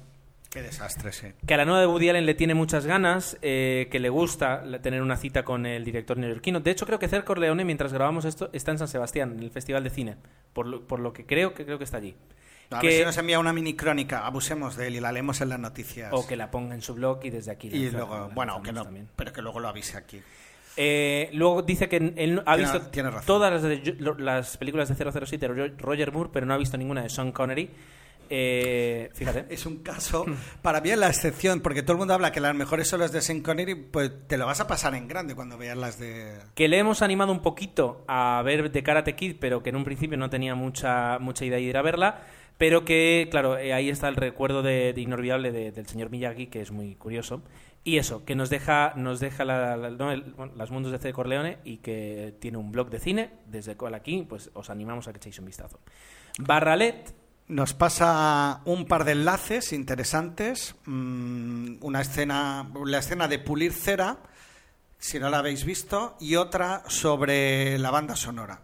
Qué 0.51 0.61
desastre, 0.61 1.11
sí. 1.13 1.27
Que 1.47 1.53
a 1.55 1.57
la 1.57 1.65
nueva 1.65 1.79
de 1.81 1.87
Woody 1.87 2.09
Allen 2.09 2.25
le 2.27 2.35
tiene 2.35 2.53
muchas 2.53 2.85
ganas, 2.85 3.39
eh, 3.41 3.87
que 3.89 3.99
le 3.99 4.09
gusta 4.09 4.61
tener 4.83 5.01
una 5.01 5.15
cita 5.17 5.43
con 5.43 5.65
el 5.65 5.83
director 5.83 6.15
neoyorquino. 6.17 6.59
De 6.59 6.69
hecho, 6.69 6.85
creo 6.85 6.99
que 6.99 7.07
Cer 7.07 7.23
Corleone, 7.23 7.65
mientras 7.65 7.91
grabamos 7.91 8.25
esto, 8.25 8.49
está 8.53 8.69
en 8.71 8.77
San 8.77 8.87
Sebastián, 8.87 9.31
en 9.35 9.39
el 9.41 9.49
Festival 9.49 9.83
de 9.83 9.89
Cine. 9.89 10.17
Por 10.53 10.67
lo, 10.67 10.85
por 10.85 10.99
lo 10.99 11.11
que 11.11 11.25
creo 11.25 11.55
que 11.55 11.65
creo 11.65 11.79
que 11.79 11.85
está 11.85 11.97
allí. 11.97 12.13
A 12.69 12.79
Que- 12.81 12.87
ver 12.87 12.97
si 12.99 13.03
nos 13.05 13.17
envía 13.17 13.39
una 13.39 13.51
mini 13.53 13.73
crónica, 13.75 14.25
abusemos 14.27 14.75
de 14.75 14.87
él 14.87 14.95
y 14.95 14.99
la 14.99 15.11
leemos 15.11 15.41
en 15.41 15.49
las 15.49 15.59
noticias. 15.59 16.11
O 16.13 16.27
que 16.27 16.35
la 16.35 16.51
ponga 16.51 16.75
en 16.75 16.81
su 16.83 16.93
blog 16.93 17.19
y 17.23 17.29
desde 17.31 17.51
aquí. 17.51 17.69
la 17.71 17.75
y 17.75 17.89
luego, 17.89 18.15
la 18.15 18.21
bueno, 18.35 18.61
que 18.61 18.71
no, 18.73 18.83
también. 18.83 19.09
pero 19.15 19.33
que 19.33 19.41
luego 19.41 19.59
lo 19.59 19.69
avise 19.69 19.97
aquí. 19.97 20.21
Eh, 20.75 21.29
luego 21.33 21.61
dice 21.61 21.87
que 21.87 21.97
él 21.97 22.41
ha 22.45 22.55
visto 22.55 22.81
tiene 22.89 23.09
razón. 23.11 23.25
todas 23.27 23.51
las, 23.53 23.61
de- 23.61 23.95
las 24.17 24.57
películas 24.57 24.89
de 24.89 24.95
007 24.95 25.37
de 25.47 25.53
Ro- 25.53 25.73
Roger 25.77 26.11
Moore, 26.11 26.29
pero 26.33 26.45
no 26.45 26.53
ha 26.53 26.57
visto 26.57 26.77
ninguna 26.77 27.03
de 27.03 27.09
Sean 27.09 27.31
Connery. 27.31 27.69
Eh, 28.29 29.09
fíjate. 29.13 29.45
Es 29.53 29.65
un 29.65 29.83
caso, 29.83 30.25
para 30.61 30.81
mí 30.81 30.89
es 30.89 30.97
la 30.97 31.07
excepción, 31.07 31.59
porque 31.59 31.83
todo 31.83 31.93
el 31.93 31.97
mundo 31.99 32.13
habla 32.15 32.31
que 32.31 32.39
las 32.39 32.55
mejores 32.55 32.87
son 32.87 33.01
las 33.01 33.11
de 33.11 33.21
Sean 33.21 33.41
Connery, 33.41 33.75
pues 33.75 34.11
te 34.27 34.37
lo 34.37 34.45
vas 34.47 34.59
a 34.61 34.67
pasar 34.67 34.95
en 34.95 35.07
grande 35.07 35.35
cuando 35.35 35.57
veas 35.57 35.77
las 35.77 35.99
de... 35.99 36.37
Que 36.55 36.67
le 36.67 36.79
hemos 36.79 37.01
animado 37.01 37.31
un 37.31 37.41
poquito 37.41 38.03
a 38.07 38.41
ver 38.43 38.71
de 38.71 38.81
Karate 38.81 39.15
Kid, 39.15 39.35
pero 39.39 39.61
que 39.61 39.69
en 39.69 39.75
un 39.75 39.83
principio 39.83 40.17
no 40.17 40.29
tenía 40.29 40.55
mucha, 40.55 41.19
mucha 41.19 41.45
idea 41.45 41.57
de 41.57 41.63
ir 41.63 41.77
a 41.77 41.81
verla. 41.83 42.21
Pero 42.57 42.85
que, 42.85 43.27
claro, 43.31 43.57
eh, 43.57 43.73
ahí 43.73 43.89
está 43.89 44.07
el 44.07 44.15
recuerdo 44.15 44.61
de, 44.61 44.93
de 44.93 45.01
inolvidable 45.01 45.51
de- 45.51 45.71
del 45.71 45.85
señor 45.87 46.09
Miyagi, 46.09 46.47
que 46.47 46.61
es 46.61 46.71
muy 46.71 46.95
curioso. 46.95 47.41
Y 47.85 47.97
eso, 47.97 48.23
que 48.23 48.35
nos 48.35 48.49
deja, 48.49 48.93
nos 48.95 49.19
deja 49.19 49.43
las 49.43 50.71
mundos 50.71 50.91
de 50.91 50.99
C. 50.99 51.11
Corleone 51.11 51.57
y 51.65 51.77
que 51.77 52.33
tiene 52.39 52.57
un 52.57 52.71
blog 52.71 52.89
de 52.89 52.99
cine, 52.99 53.33
desde 53.45 53.71
el 53.71 53.77
cual 53.77 53.93
aquí 53.93 54.25
pues 54.27 54.51
os 54.53 54.69
animamos 54.69 55.07
a 55.07 55.11
que 55.11 55.17
echéis 55.17 55.39
un 55.39 55.45
vistazo. 55.45 55.79
Barralet, 56.39 57.13
Nos 57.45 57.73
pasa 57.73 58.61
un 58.63 58.85
par 58.85 59.03
de 59.03 59.11
enlaces 59.11 59.73
interesantes, 59.73 60.75
mm, 60.85 61.75
una 61.81 61.99
escena, 61.99 62.71
la 62.85 62.99
escena 62.99 63.27
de 63.27 63.37
pulir 63.37 63.73
cera, 63.73 64.17
si 64.97 65.19
no 65.19 65.29
la 65.29 65.39
habéis 65.39 65.65
visto, 65.65 66.15
y 66.21 66.37
otra 66.37 66.83
sobre 66.87 67.77
la 67.79 67.91
banda 67.91 68.15
sonora. 68.15 68.61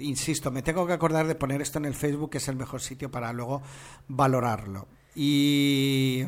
Insisto, 0.00 0.50
me 0.50 0.62
tengo 0.62 0.86
que 0.86 0.94
acordar 0.94 1.26
de 1.26 1.34
poner 1.34 1.60
esto 1.60 1.78
en 1.78 1.84
el 1.84 1.94
Facebook, 1.94 2.30
que 2.30 2.38
es 2.38 2.48
el 2.48 2.56
mejor 2.56 2.80
sitio 2.80 3.10
para 3.10 3.34
luego 3.34 3.62
valorarlo. 4.08 4.88
Y 5.14 6.24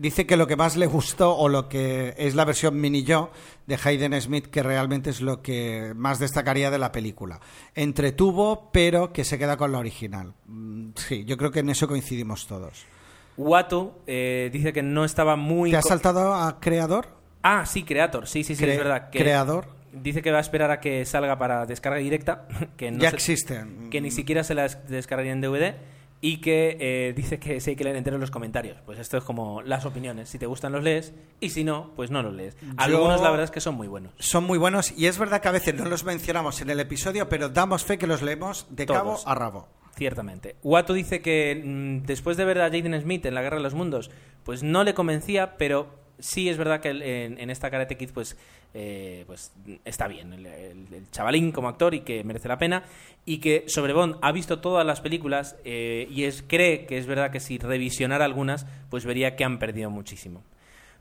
dice 0.00 0.26
que 0.26 0.36
lo 0.36 0.46
que 0.46 0.56
más 0.56 0.76
le 0.76 0.86
gustó 0.86 1.36
o 1.36 1.48
lo 1.48 1.68
que 1.68 2.14
es 2.16 2.34
la 2.34 2.44
versión 2.44 2.80
mini 2.80 3.02
yo 3.04 3.30
de 3.66 3.78
Hayden 3.82 4.20
Smith 4.20 4.46
que 4.46 4.62
realmente 4.62 5.10
es 5.10 5.20
lo 5.20 5.42
que 5.42 5.92
más 5.94 6.18
destacaría 6.18 6.70
de 6.70 6.78
la 6.78 6.90
película. 6.92 7.40
Entretuvo, 7.74 8.70
pero 8.72 9.12
que 9.12 9.24
se 9.24 9.38
queda 9.38 9.56
con 9.56 9.72
la 9.72 9.78
original. 9.78 10.32
Mm, 10.46 10.90
Sí, 10.96 11.24
yo 11.24 11.36
creo 11.36 11.50
que 11.50 11.60
en 11.60 11.70
eso 11.70 11.86
coincidimos 11.88 12.46
todos. 12.46 12.84
Watu 13.36 13.92
eh, 14.06 14.48
dice 14.52 14.72
que 14.72 14.82
no 14.82 15.04
estaba 15.04 15.36
muy... 15.36 15.70
¿Te 15.70 15.76
has 15.76 15.86
saltado 15.88 16.34
a 16.34 16.60
Creador? 16.60 17.08
Ah, 17.42 17.64
sí, 17.66 17.84
Creator, 17.84 18.26
sí, 18.26 18.44
sí, 18.44 18.54
sí, 18.54 18.64
Cre- 18.64 18.70
es 18.72 18.78
verdad. 18.78 19.10
Que 19.10 19.18
Creador. 19.20 19.66
Dice 19.92 20.22
que 20.22 20.30
va 20.30 20.38
a 20.38 20.40
esperar 20.40 20.70
a 20.70 20.78
que 20.80 21.04
salga 21.04 21.38
para 21.38 21.66
descarga 21.66 21.98
directa, 21.98 22.46
que 22.76 22.90
no 22.90 22.98
ya 23.00 23.10
se- 23.10 23.16
existen. 23.16 23.88
que 23.90 24.00
ni 24.00 24.10
siquiera 24.10 24.44
se 24.44 24.54
las 24.54 24.86
descargaría 24.88 25.32
en 25.32 25.40
DVD 25.40 25.74
y 26.22 26.38
que 26.38 26.76
eh, 26.80 27.12
dice 27.14 27.38
que 27.38 27.60
sí 27.60 27.70
hay 27.70 27.76
que 27.76 27.84
leer 27.84 27.96
enteros 27.96 28.20
los 28.20 28.30
comentarios. 28.30 28.78
Pues 28.84 28.98
esto 28.98 29.16
es 29.16 29.24
como 29.24 29.62
las 29.62 29.86
opiniones. 29.86 30.28
Si 30.28 30.38
te 30.38 30.46
gustan 30.46 30.72
los 30.72 30.82
lees 30.82 31.14
y 31.40 31.50
si 31.50 31.64
no, 31.64 31.92
pues 31.96 32.10
no 32.10 32.22
los 32.22 32.34
lees. 32.34 32.56
Algunos 32.76 33.20
la 33.20 33.30
verdad 33.30 33.44
es 33.44 33.50
que 33.50 33.60
son 33.60 33.74
muy 33.74 33.88
buenos. 33.88 34.12
Son 34.18 34.44
muy 34.44 34.58
buenos 34.58 34.92
y 34.96 35.06
es 35.06 35.18
verdad 35.18 35.40
que 35.40 35.48
a 35.48 35.52
veces 35.52 35.74
no 35.74 35.86
los 35.86 36.04
mencionamos 36.04 36.60
en 36.60 36.70
el 36.70 36.80
episodio, 36.80 37.28
pero 37.28 37.48
damos 37.48 37.84
fe 37.84 37.98
que 37.98 38.06
los 38.06 38.22
leemos 38.22 38.66
de 38.70 38.86
cabo 38.86 39.12
Todos. 39.12 39.26
a 39.26 39.34
rabo. 39.34 39.68
Ciertamente. 39.96 40.56
Watu 40.62 40.92
dice 40.92 41.20
que 41.20 41.62
mm, 41.64 42.06
después 42.06 42.36
de 42.36 42.44
ver 42.44 42.60
a 42.60 42.70
Jaden 42.70 43.00
Smith 43.00 43.24
en 43.26 43.34
La 43.34 43.42
Guerra 43.42 43.56
de 43.56 43.62
los 43.62 43.74
Mundos, 43.74 44.10
pues 44.44 44.62
no 44.62 44.84
le 44.84 44.94
convencía, 44.94 45.56
pero 45.56 45.99
sí 46.20 46.48
es 46.48 46.56
verdad 46.56 46.80
que 46.80 46.90
en, 46.90 47.38
en 47.38 47.50
esta 47.50 47.70
Karate 47.70 47.96
Kid 47.96 48.10
pues, 48.12 48.36
eh, 48.74 49.24
pues 49.26 49.52
está 49.84 50.06
bien 50.08 50.32
el, 50.32 50.46
el- 50.46 51.10
chavalín 51.10 51.52
como 51.52 51.68
actor 51.68 51.94
y 51.94 52.00
que 52.00 52.22
merece 52.24 52.48
la 52.48 52.58
pena 52.58 52.84
y 53.26 53.38
que 53.38 53.64
sobre 53.66 53.92
Bond 53.92 54.16
ha 54.22 54.32
visto 54.32 54.60
todas 54.60 54.86
las 54.86 55.00
películas 55.00 55.56
eh, 55.64 56.06
y 56.10 56.24
es, 56.24 56.42
cree 56.46 56.86
que 56.86 56.98
es 56.98 57.06
verdad 57.06 57.30
que 57.30 57.40
si 57.40 57.58
revisionara 57.58 58.24
algunas 58.24 58.66
pues 58.88 59.04
vería 59.04 59.36
que 59.36 59.44
han 59.44 59.58
perdido 59.58 59.90
muchísimo. 59.90 60.42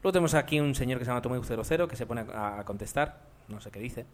Luego 0.02 0.14
tenemos 0.14 0.34
aquí 0.34 0.60
un 0.60 0.76
señor 0.76 0.98
que 1.00 1.06
se 1.06 1.12
llama 1.12 1.22
Tomeu00 1.22 1.88
que 1.88 1.96
se 1.96 2.06
pone 2.06 2.22
a, 2.34 2.60
a 2.60 2.66
contestar, 2.66 3.20
no 3.50 3.60
sé 3.62 3.70
qué 3.72 3.80
dice. 3.80 4.06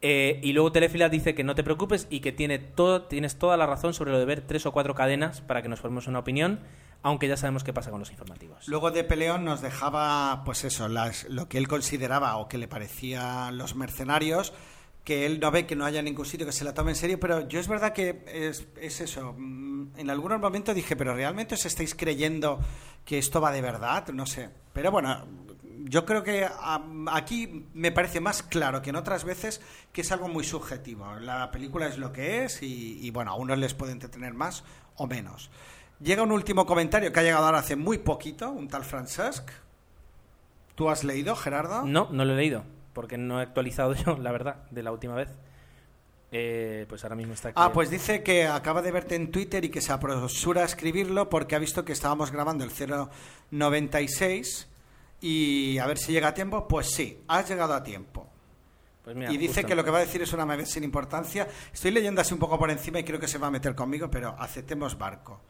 Eh, 0.00 0.38
y 0.44 0.52
luego 0.52 0.70
Telefila 0.70 1.08
dice 1.08 1.34
que 1.34 1.42
no 1.42 1.56
te 1.56 1.64
preocupes 1.64 2.06
y 2.08 2.20
que 2.20 2.30
tiene 2.30 2.58
todo, 2.60 3.02
tienes 3.02 3.36
toda 3.36 3.56
la 3.56 3.66
razón 3.66 3.94
sobre 3.94 4.12
lo 4.12 4.18
de 4.20 4.24
ver 4.26 4.42
tres 4.42 4.64
o 4.64 4.72
cuatro 4.72 4.94
cadenas 4.94 5.40
para 5.40 5.60
que 5.60 5.68
nos 5.68 5.80
formemos 5.80 6.06
una 6.06 6.20
opinión, 6.20 6.60
aunque 7.02 7.28
ya 7.28 7.36
sabemos 7.36 7.64
qué 7.64 7.72
pasa 7.72 7.90
con 7.90 8.00
los 8.00 8.10
informativos. 8.10 8.66
Luego 8.68 8.90
de 8.90 9.04
Peleón 9.04 9.44
nos 9.44 9.60
dejaba, 9.60 10.42
pues 10.44 10.64
eso, 10.64 10.88
las- 10.88 11.24
lo 11.28 11.48
que 11.48 11.58
él 11.58 11.68
consideraba 11.68 12.36
o 12.36 12.48
que 12.48 12.58
le 12.58 12.68
parecía 12.68 13.50
los 13.52 13.74
mercenarios, 13.76 14.52
que 15.04 15.24
él 15.24 15.40
no 15.40 15.50
ve 15.50 15.66
que 15.66 15.74
no 15.76 15.86
haya 15.86 16.02
ningún 16.02 16.26
sitio 16.26 16.44
que 16.44 16.52
se 16.52 16.64
la 16.64 16.74
tome 16.74 16.90
en 16.90 16.96
serio, 16.96 17.18
pero 17.18 17.48
yo 17.48 17.60
es 17.60 17.68
verdad 17.68 17.92
que 17.94 18.24
es, 18.26 18.66
es 18.80 19.00
eso. 19.00 19.34
mm, 19.38 19.92
En 19.96 20.10
algunos 20.10 20.38
momentos 20.38 20.74
dije, 20.74 20.96
pero 20.96 21.14
¿realmente 21.14 21.54
os 21.54 21.64
estáis 21.64 21.94
creyendo 21.94 22.60
que 23.06 23.16
esto 23.18 23.40
va 23.40 23.50
de 23.52 23.62
verdad? 23.62 24.06
No 24.08 24.26
sé. 24.26 24.50
Pero 24.74 24.90
bueno, 24.90 25.24
yo 25.84 26.04
creo 26.04 26.22
que 26.22 26.46
aquí 27.10 27.66
me 27.72 27.90
parece 27.92 28.20
más 28.20 28.42
claro 28.42 28.82
que 28.82 28.90
en 28.90 28.96
otras 28.96 29.24
veces 29.24 29.60
que 29.92 30.02
es 30.02 30.12
algo 30.12 30.28
muy 30.28 30.44
subjetivo. 30.44 31.14
La 31.20 31.50
película 31.50 31.86
es 31.86 31.96
lo 31.96 32.12
que 32.12 32.44
es 32.44 32.62
y, 32.62 32.98
y, 33.00 33.10
bueno, 33.10 33.30
a 33.30 33.36
unos 33.36 33.56
les 33.58 33.72
puede 33.74 33.92
entretener 33.92 34.34
más 34.34 34.64
o 34.96 35.06
menos. 35.06 35.50
Llega 36.00 36.22
un 36.22 36.32
último 36.32 36.64
comentario 36.66 37.12
que 37.12 37.20
ha 37.20 37.22
llegado 37.22 37.46
ahora 37.46 37.58
hace 37.58 37.76
muy 37.76 37.98
poquito, 37.98 38.50
un 38.50 38.68
tal 38.68 38.84
Francesc. 38.84 39.50
¿Tú 40.74 40.88
has 40.90 41.02
leído, 41.02 41.34
Gerardo? 41.34 41.82
No, 41.84 42.08
no 42.12 42.24
lo 42.24 42.34
he 42.34 42.36
leído, 42.36 42.62
porque 42.92 43.18
no 43.18 43.40
he 43.40 43.42
actualizado 43.42 43.94
yo, 44.06 44.16
la 44.16 44.30
verdad, 44.32 44.62
de 44.70 44.82
la 44.82 44.92
última 44.92 45.14
vez. 45.14 45.28
Eh, 46.30 46.84
pues 46.88 47.02
ahora 47.04 47.16
mismo 47.16 47.32
está 47.32 47.48
aquí. 47.48 47.56
Ah, 47.60 47.72
pues 47.72 47.88
dice 47.90 48.22
que 48.22 48.46
acaba 48.46 48.82
de 48.82 48.92
verte 48.92 49.14
en 49.16 49.30
Twitter 49.32 49.64
y 49.64 49.70
que 49.70 49.80
se 49.80 49.92
apresura 49.92 50.60
a 50.60 50.64
escribirlo 50.66 51.28
porque 51.30 51.56
ha 51.56 51.58
visto 51.58 51.84
que 51.86 51.92
estábamos 51.92 52.30
grabando 52.30 52.64
el 52.64 52.70
096 53.50 54.68
y 55.20 55.78
a 55.78 55.86
ver 55.86 55.98
si 55.98 56.12
llega 56.12 56.28
a 56.28 56.34
tiempo. 56.34 56.68
Pues 56.68 56.90
sí, 56.90 57.22
has 57.28 57.48
llegado 57.48 57.74
a 57.74 57.82
tiempo. 57.82 58.28
Pues 59.02 59.16
mira, 59.16 59.32
y 59.32 59.38
dice 59.38 59.54
justo- 59.62 59.68
que 59.68 59.74
lo 59.74 59.84
que 59.84 59.90
va 59.90 59.98
a 59.98 60.02
decir 60.02 60.20
es 60.20 60.32
una 60.34 60.44
vez 60.44 60.70
sin 60.70 60.84
importancia. 60.84 61.48
Estoy 61.72 61.90
leyendo 61.92 62.20
así 62.20 62.34
un 62.34 62.40
poco 62.40 62.58
por 62.58 62.70
encima 62.70 62.98
y 63.00 63.04
creo 63.04 63.18
que 63.18 63.26
se 63.26 63.38
va 63.38 63.46
a 63.46 63.50
meter 63.50 63.74
conmigo, 63.74 64.10
pero 64.10 64.36
aceptemos 64.38 64.98
barco. 64.98 65.40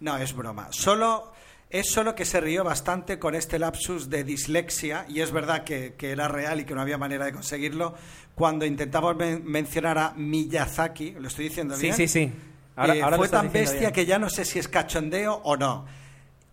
No, 0.00 0.16
es 0.18 0.34
broma. 0.34 0.68
Solo 0.70 1.32
Es 1.70 1.90
solo 1.90 2.14
que 2.14 2.24
se 2.24 2.40
rió 2.40 2.64
bastante 2.64 3.18
con 3.18 3.34
este 3.34 3.58
lapsus 3.58 4.08
de 4.08 4.24
dislexia, 4.24 5.04
y 5.06 5.20
es 5.20 5.30
verdad 5.32 5.64
que, 5.64 5.92
que 5.98 6.12
era 6.12 6.26
real 6.26 6.60
y 6.60 6.64
que 6.64 6.74
no 6.74 6.80
había 6.80 6.96
manera 6.96 7.26
de 7.26 7.32
conseguirlo, 7.34 7.94
cuando 8.34 8.64
intentamos 8.64 9.14
men- 9.16 9.42
mencionar 9.44 9.98
a 9.98 10.14
Miyazaki, 10.16 11.10
¿lo 11.20 11.28
estoy 11.28 11.48
diciendo 11.50 11.76
Sí, 11.76 11.82
bien? 11.82 11.94
sí, 11.94 12.08
sí. 12.08 12.32
Ahora, 12.74 12.94
Eh, 12.96 13.02
ahora 13.02 13.16
lo 13.18 13.22
fue 13.22 13.28
tan 13.28 13.52
bestia 13.52 13.80
bien. 13.80 13.92
que 13.92 14.06
ya 14.06 14.18
no 14.18 14.30
sé 14.30 14.46
si 14.46 14.58
es 14.58 14.66
cachondeo 14.66 15.42
o 15.44 15.58
no. 15.58 15.84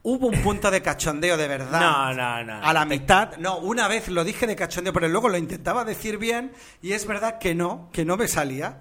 Hubo 0.04 0.28
un 0.28 0.42
punto 0.44 0.70
de 0.70 0.82
cachondeo 0.82 1.38
de 1.38 1.48
verdad. 1.48 1.80
No, 1.80 2.14
no, 2.14 2.44
no. 2.44 2.62
A 2.62 2.74
la 2.74 2.84
mitad, 2.84 3.38
no, 3.38 3.60
una 3.60 3.88
vez 3.88 4.10
lo 4.10 4.26
dije 4.26 4.46
de 4.48 4.58
cachondeo, 4.58 4.92
pero 4.92 5.08
luego 5.08 5.30
lo 5.30 5.38
intentaba 5.38 5.86
decir 5.86 6.18
bien 6.18 6.52
y 6.82 6.92
es 6.92 7.08
verdad 7.08 7.38
que 7.40 7.56
no, 7.56 7.90
que 7.94 8.04
no 8.04 8.18
me 8.18 8.28
salía. 8.28 8.80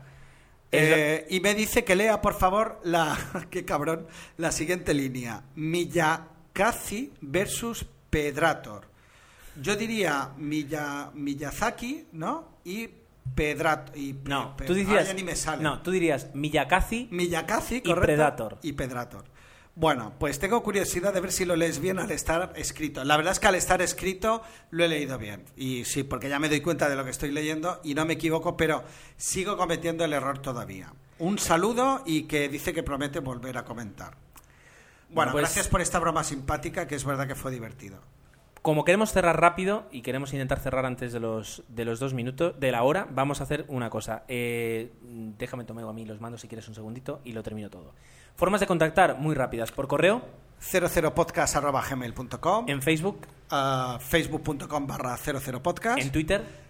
Eh, 0.77 1.27
y 1.31 1.41
me 1.41 1.55
dice 1.55 1.85
que 1.85 1.95
lea, 1.97 2.21
por 2.21 2.35
favor, 2.35 2.81
la, 2.85 3.17
qué 3.51 3.65
cabrón, 3.65 4.07
la 4.37 4.53
siguiente 4.53 4.95
línea. 4.95 5.43
Miyakazi 5.57 7.13
versus 7.21 7.87
Pedrator. 8.11 8.87
Yo 9.61 9.77
diría 9.77 10.31
Miya, 10.37 11.11
Miyazaki, 11.15 12.07
¿no? 12.13 12.59
Y 12.65 12.89
Pedrator. 13.35 13.97
Y 13.97 14.15
No, 14.25 14.57
Pe- 14.57 14.65
tú 14.67 14.75
dirías. 14.75 15.07
ya 15.07 15.15
ni 15.15 15.23
me 15.23 15.37
sale. 15.37 15.63
No, 15.63 15.81
tú 15.83 15.91
dirías 15.91 16.29
Miyakazi. 16.35 17.09
Miyakazi, 17.11 17.77
Y. 17.85 17.95
Predator. 17.95 18.59
Y 18.63 18.73
Predator. 18.73 19.25
Bueno, 19.77 20.13
pues 20.21 20.39
tengo 20.39 20.63
curiosidad 20.63 21.13
de 21.13 21.21
ver 21.21 21.33
si 21.33 21.45
lo 21.45 21.57
lees 21.57 21.81
bien 21.81 21.99
al 21.99 22.11
estar 22.13 22.53
escrito. 22.55 23.03
La 23.03 23.17
verdad 23.17 23.33
es 23.33 23.41
que 23.41 23.49
al 23.49 23.57
estar 23.57 23.83
escrito 23.83 24.41
lo 24.71 24.85
he 24.85 24.89
leído 24.89 25.19
bien. 25.19 25.45
Y 25.57 25.85
sí, 25.85 26.05
porque 26.05 26.29
ya 26.29 26.39
me 26.39 26.49
doy 26.49 26.61
cuenta 26.61 26.89
de 26.89 26.95
lo 26.95 27.05
que 27.05 27.11
estoy 27.11 27.33
leyendo 27.33 27.81
y 27.83 27.95
no 27.95 28.05
me 28.05 28.13
equivoco, 28.13 28.57
pero 28.57 28.85
sigo 29.17 29.57
cometiendo 29.57 30.05
el 30.05 30.13
error 30.13 30.39
todavía. 30.39 30.93
Un 31.19 31.39
saludo 31.39 32.03
y 32.07 32.25
que 32.25 32.49
dice 32.49 32.73
que 32.73 32.85
promete 32.85 33.19
volver 33.19 33.59
a 33.59 33.65
comentar. 33.65 34.17
Bueno, 35.11 35.33
pues- 35.33 35.43
gracias 35.43 35.67
por 35.67 35.81
esta 35.81 35.99
broma 35.99 36.23
simpática, 36.23 36.87
que 36.87 36.95
es 36.95 37.05
verdad 37.05 37.27
que 37.27 37.35
fue 37.35 37.51
divertido. 37.51 37.99
Como 38.63 38.85
queremos 38.85 39.13
cerrar 39.13 39.39
rápido 39.41 39.87
y 39.93 40.01
queremos 40.01 40.33
intentar 40.33 40.59
cerrar 40.59 40.87
antes 40.87 41.13
de 41.13 41.21
los, 41.21 41.65
de 41.69 41.85
los 41.85 42.01
dos 42.01 42.15
minutos, 42.15 42.59
de 42.59 42.73
la 42.73 42.83
hora, 42.83 43.07
vamos 43.11 43.41
a 43.41 43.45
hacer 43.45 43.67
una 43.69 43.91
cosa. 43.91 44.25
Eh, 44.27 44.91
déjame 45.03 45.65
tomar 45.65 45.85
a 45.85 45.93
mí 45.93 46.07
los 46.07 46.19
mandos 46.21 46.41
si 46.41 46.49
quieres 46.49 46.67
un 46.69 46.75
segundito 46.75 47.21
y 47.25 47.33
lo 47.33 47.43
termino 47.43 47.69
todo. 47.69 47.93
Formas 48.37 48.61
de 48.61 48.67
contactar 48.67 49.17
muy 49.19 49.35
rápidas. 49.35 49.73
Por 49.73 49.89
correo, 49.89 50.23
00podcast.gmail.com 50.61 52.69
en 52.69 52.83
Facebook, 52.83 53.27
uh, 53.53 53.99
facebook.com 54.01 54.87
barra 54.87 55.17
00podcast 55.17 55.99
en 56.01 56.13
Twitter 56.13 56.65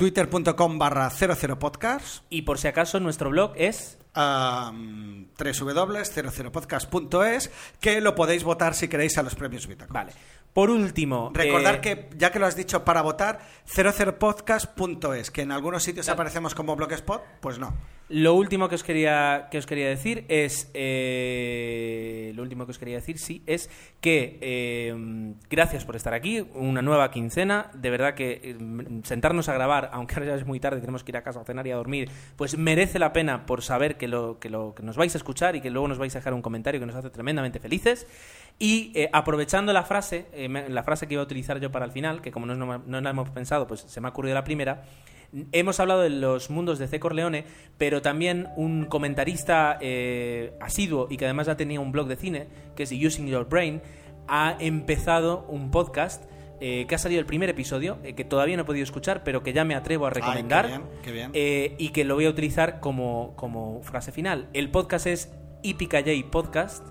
twitter.com 0.00 0.78
barra 0.78 1.10
00podcast 1.10 2.24
y 2.30 2.40
por 2.42 2.58
si 2.58 2.68
acaso 2.68 3.00
nuestro 3.00 3.28
blog 3.28 3.52
es 3.54 3.98
um, 4.16 5.26
www.00podcast.es 5.36 7.50
que 7.80 8.00
lo 8.00 8.14
podéis 8.14 8.42
votar 8.42 8.74
si 8.74 8.88
queréis 8.88 9.18
a 9.18 9.22
los 9.22 9.34
premios 9.34 9.66
Vitaco. 9.66 9.92
Vale. 9.92 10.12
Por 10.54 10.70
último, 10.70 11.30
Recordar 11.34 11.74
eh, 11.76 11.80
que, 11.80 12.08
ya 12.16 12.32
que 12.32 12.38
lo 12.38 12.46
has 12.46 12.56
dicho, 12.56 12.82
para 12.82 13.02
votar 13.02 13.40
00podcast.es, 13.66 15.30
que 15.30 15.42
en 15.42 15.52
algunos 15.52 15.82
sitios 15.82 16.06
Claro. 16.06 16.14
aparecemos 16.14 16.54
como 16.54 16.76
Blogspot, 16.76 17.22
pues 17.42 17.58
no. 17.58 17.74
Lo 18.10 18.34
último 18.34 18.68
que 18.68 18.74
os 18.74 18.82
quería, 18.82 19.46
que 19.52 19.58
os 19.58 19.66
quería 19.66 19.88
decir 19.88 20.24
es. 20.28 20.68
eh, 20.74 22.32
lo 22.34 22.42
último 22.42 22.66
que 22.66 22.72
os 22.72 22.78
quería 22.78 22.96
decir, 22.96 23.18
sí, 23.18 23.42
es 23.46 23.70
que 24.00 24.38
eh, 24.40 25.34
gracias 25.48 25.84
por 25.84 25.94
estar 25.94 26.12
aquí. 26.12 26.44
Una 26.54 26.82
nueva 26.82 27.10
quincena. 27.12 27.70
De 27.72 27.88
verdad 27.88 28.14
que 28.14 28.40
eh, 28.42 29.00
sentarnos 29.04 29.48
a 29.48 29.54
grabar, 29.54 29.90
aunque 29.92 30.14
ahora 30.16 30.26
ya 30.26 30.34
es 30.34 30.44
muy 30.44 30.58
tarde, 30.58 30.80
tenemos 30.80 31.04
que 31.04 31.12
ir 31.12 31.18
a 31.18 31.22
casa 31.22 31.40
a 31.40 31.44
cenar 31.44 31.66
y 31.68 31.70
a 31.70 31.76
dormir, 31.76 32.10
pues 32.34 32.58
merece 32.58 32.98
la 32.98 33.12
pena 33.12 33.46
por 33.46 33.62
saber 33.62 33.96
que, 33.96 34.08
lo, 34.08 34.40
que, 34.40 34.50
lo, 34.50 34.74
que 34.74 34.82
nos 34.82 34.96
vais 34.96 35.14
a 35.14 35.18
escuchar 35.18 35.54
y 35.54 35.60
que 35.60 35.70
luego 35.70 35.86
nos 35.86 35.98
vais 35.98 36.14
a 36.16 36.18
dejar 36.18 36.34
un 36.34 36.42
comentario 36.42 36.80
que 36.80 36.86
nos 36.86 36.96
hace 36.96 37.10
tremendamente 37.10 37.60
felices. 37.60 38.08
Y 38.58 38.90
eh, 38.96 39.08
aprovechando 39.12 39.72
la 39.72 39.84
frase, 39.84 40.26
eh, 40.32 40.48
la 40.68 40.82
frase 40.82 41.06
que 41.06 41.14
iba 41.14 41.22
a 41.22 41.26
utilizar 41.26 41.60
yo 41.60 41.70
para 41.70 41.84
el 41.84 41.92
final, 41.92 42.22
que 42.22 42.32
como 42.32 42.46
no, 42.46 42.56
no, 42.56 42.82
no 42.84 43.00
la 43.00 43.10
hemos 43.10 43.30
pensado, 43.30 43.68
pues 43.68 43.82
se 43.82 44.00
me 44.00 44.08
ha 44.08 44.10
ocurrido 44.10 44.34
la 44.34 44.42
primera. 44.42 44.82
Hemos 45.52 45.78
hablado 45.80 46.00
de 46.02 46.10
los 46.10 46.50
mundos 46.50 46.78
de 46.78 46.88
C. 46.88 46.98
Corleone, 46.98 47.44
pero 47.78 48.02
también 48.02 48.48
un 48.56 48.84
comentarista 48.86 49.78
eh, 49.80 50.54
asiduo 50.60 51.06
y 51.08 51.16
que 51.16 51.24
además 51.26 51.46
ya 51.46 51.56
tenía 51.56 51.80
un 51.80 51.92
blog 51.92 52.08
de 52.08 52.16
cine, 52.16 52.48
que 52.74 52.82
es 52.82 52.92
Using 52.92 53.26
Your 53.28 53.48
Brain, 53.48 53.80
ha 54.26 54.56
empezado 54.58 55.46
un 55.48 55.70
podcast 55.70 56.24
eh, 56.60 56.84
que 56.88 56.94
ha 56.94 56.98
salido 56.98 57.20
el 57.20 57.26
primer 57.26 57.48
episodio, 57.48 57.98
eh, 58.02 58.14
que 58.14 58.24
todavía 58.24 58.56
no 58.56 58.62
he 58.62 58.66
podido 58.66 58.82
escuchar, 58.84 59.22
pero 59.24 59.42
que 59.42 59.52
ya 59.52 59.64
me 59.64 59.74
atrevo 59.74 60.06
a 60.06 60.10
recomendar. 60.10 60.66
bien, 60.66 60.82
qué 61.02 61.12
bien. 61.12 61.30
y 61.78 61.88
que 61.90 62.04
lo 62.04 62.16
voy 62.16 62.26
a 62.26 62.30
utilizar 62.30 62.80
como, 62.80 63.34
como 63.36 63.82
frase 63.82 64.12
final. 64.12 64.48
El 64.52 64.70
podcast 64.70 65.06
es 65.06 65.32
IPKJ 65.62 66.28
Podcast. 66.30 66.86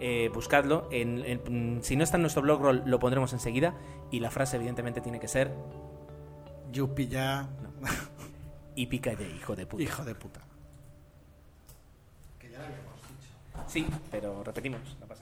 eh, 0.00 0.30
buscadlo. 0.34 0.88
En, 0.90 1.22
en- 1.26 1.80
si 1.82 1.94
no 1.96 2.04
está 2.04 2.16
en 2.16 2.22
nuestro 2.22 2.42
blog 2.42 2.60
roll, 2.62 2.82
lo 2.86 2.98
pondremos 2.98 3.32
enseguida. 3.32 3.74
Y 4.10 4.20
la 4.20 4.30
frase, 4.30 4.56
evidentemente, 4.56 5.00
tiene 5.00 5.20
que 5.20 5.28
ser 5.28 5.52
Yupi 6.72 7.06
ya, 7.08 7.46
IPKJ, 8.76 9.20
hijo 9.36 9.54
de 9.54 9.66
puta. 9.66 9.82
hijo 9.82 10.04
de 10.04 10.14
puta. 10.14 10.40
Sí, 13.66 13.86
pero 14.10 14.42
repetimos, 14.42 14.80
no 15.00 15.06
pasa 15.06 15.21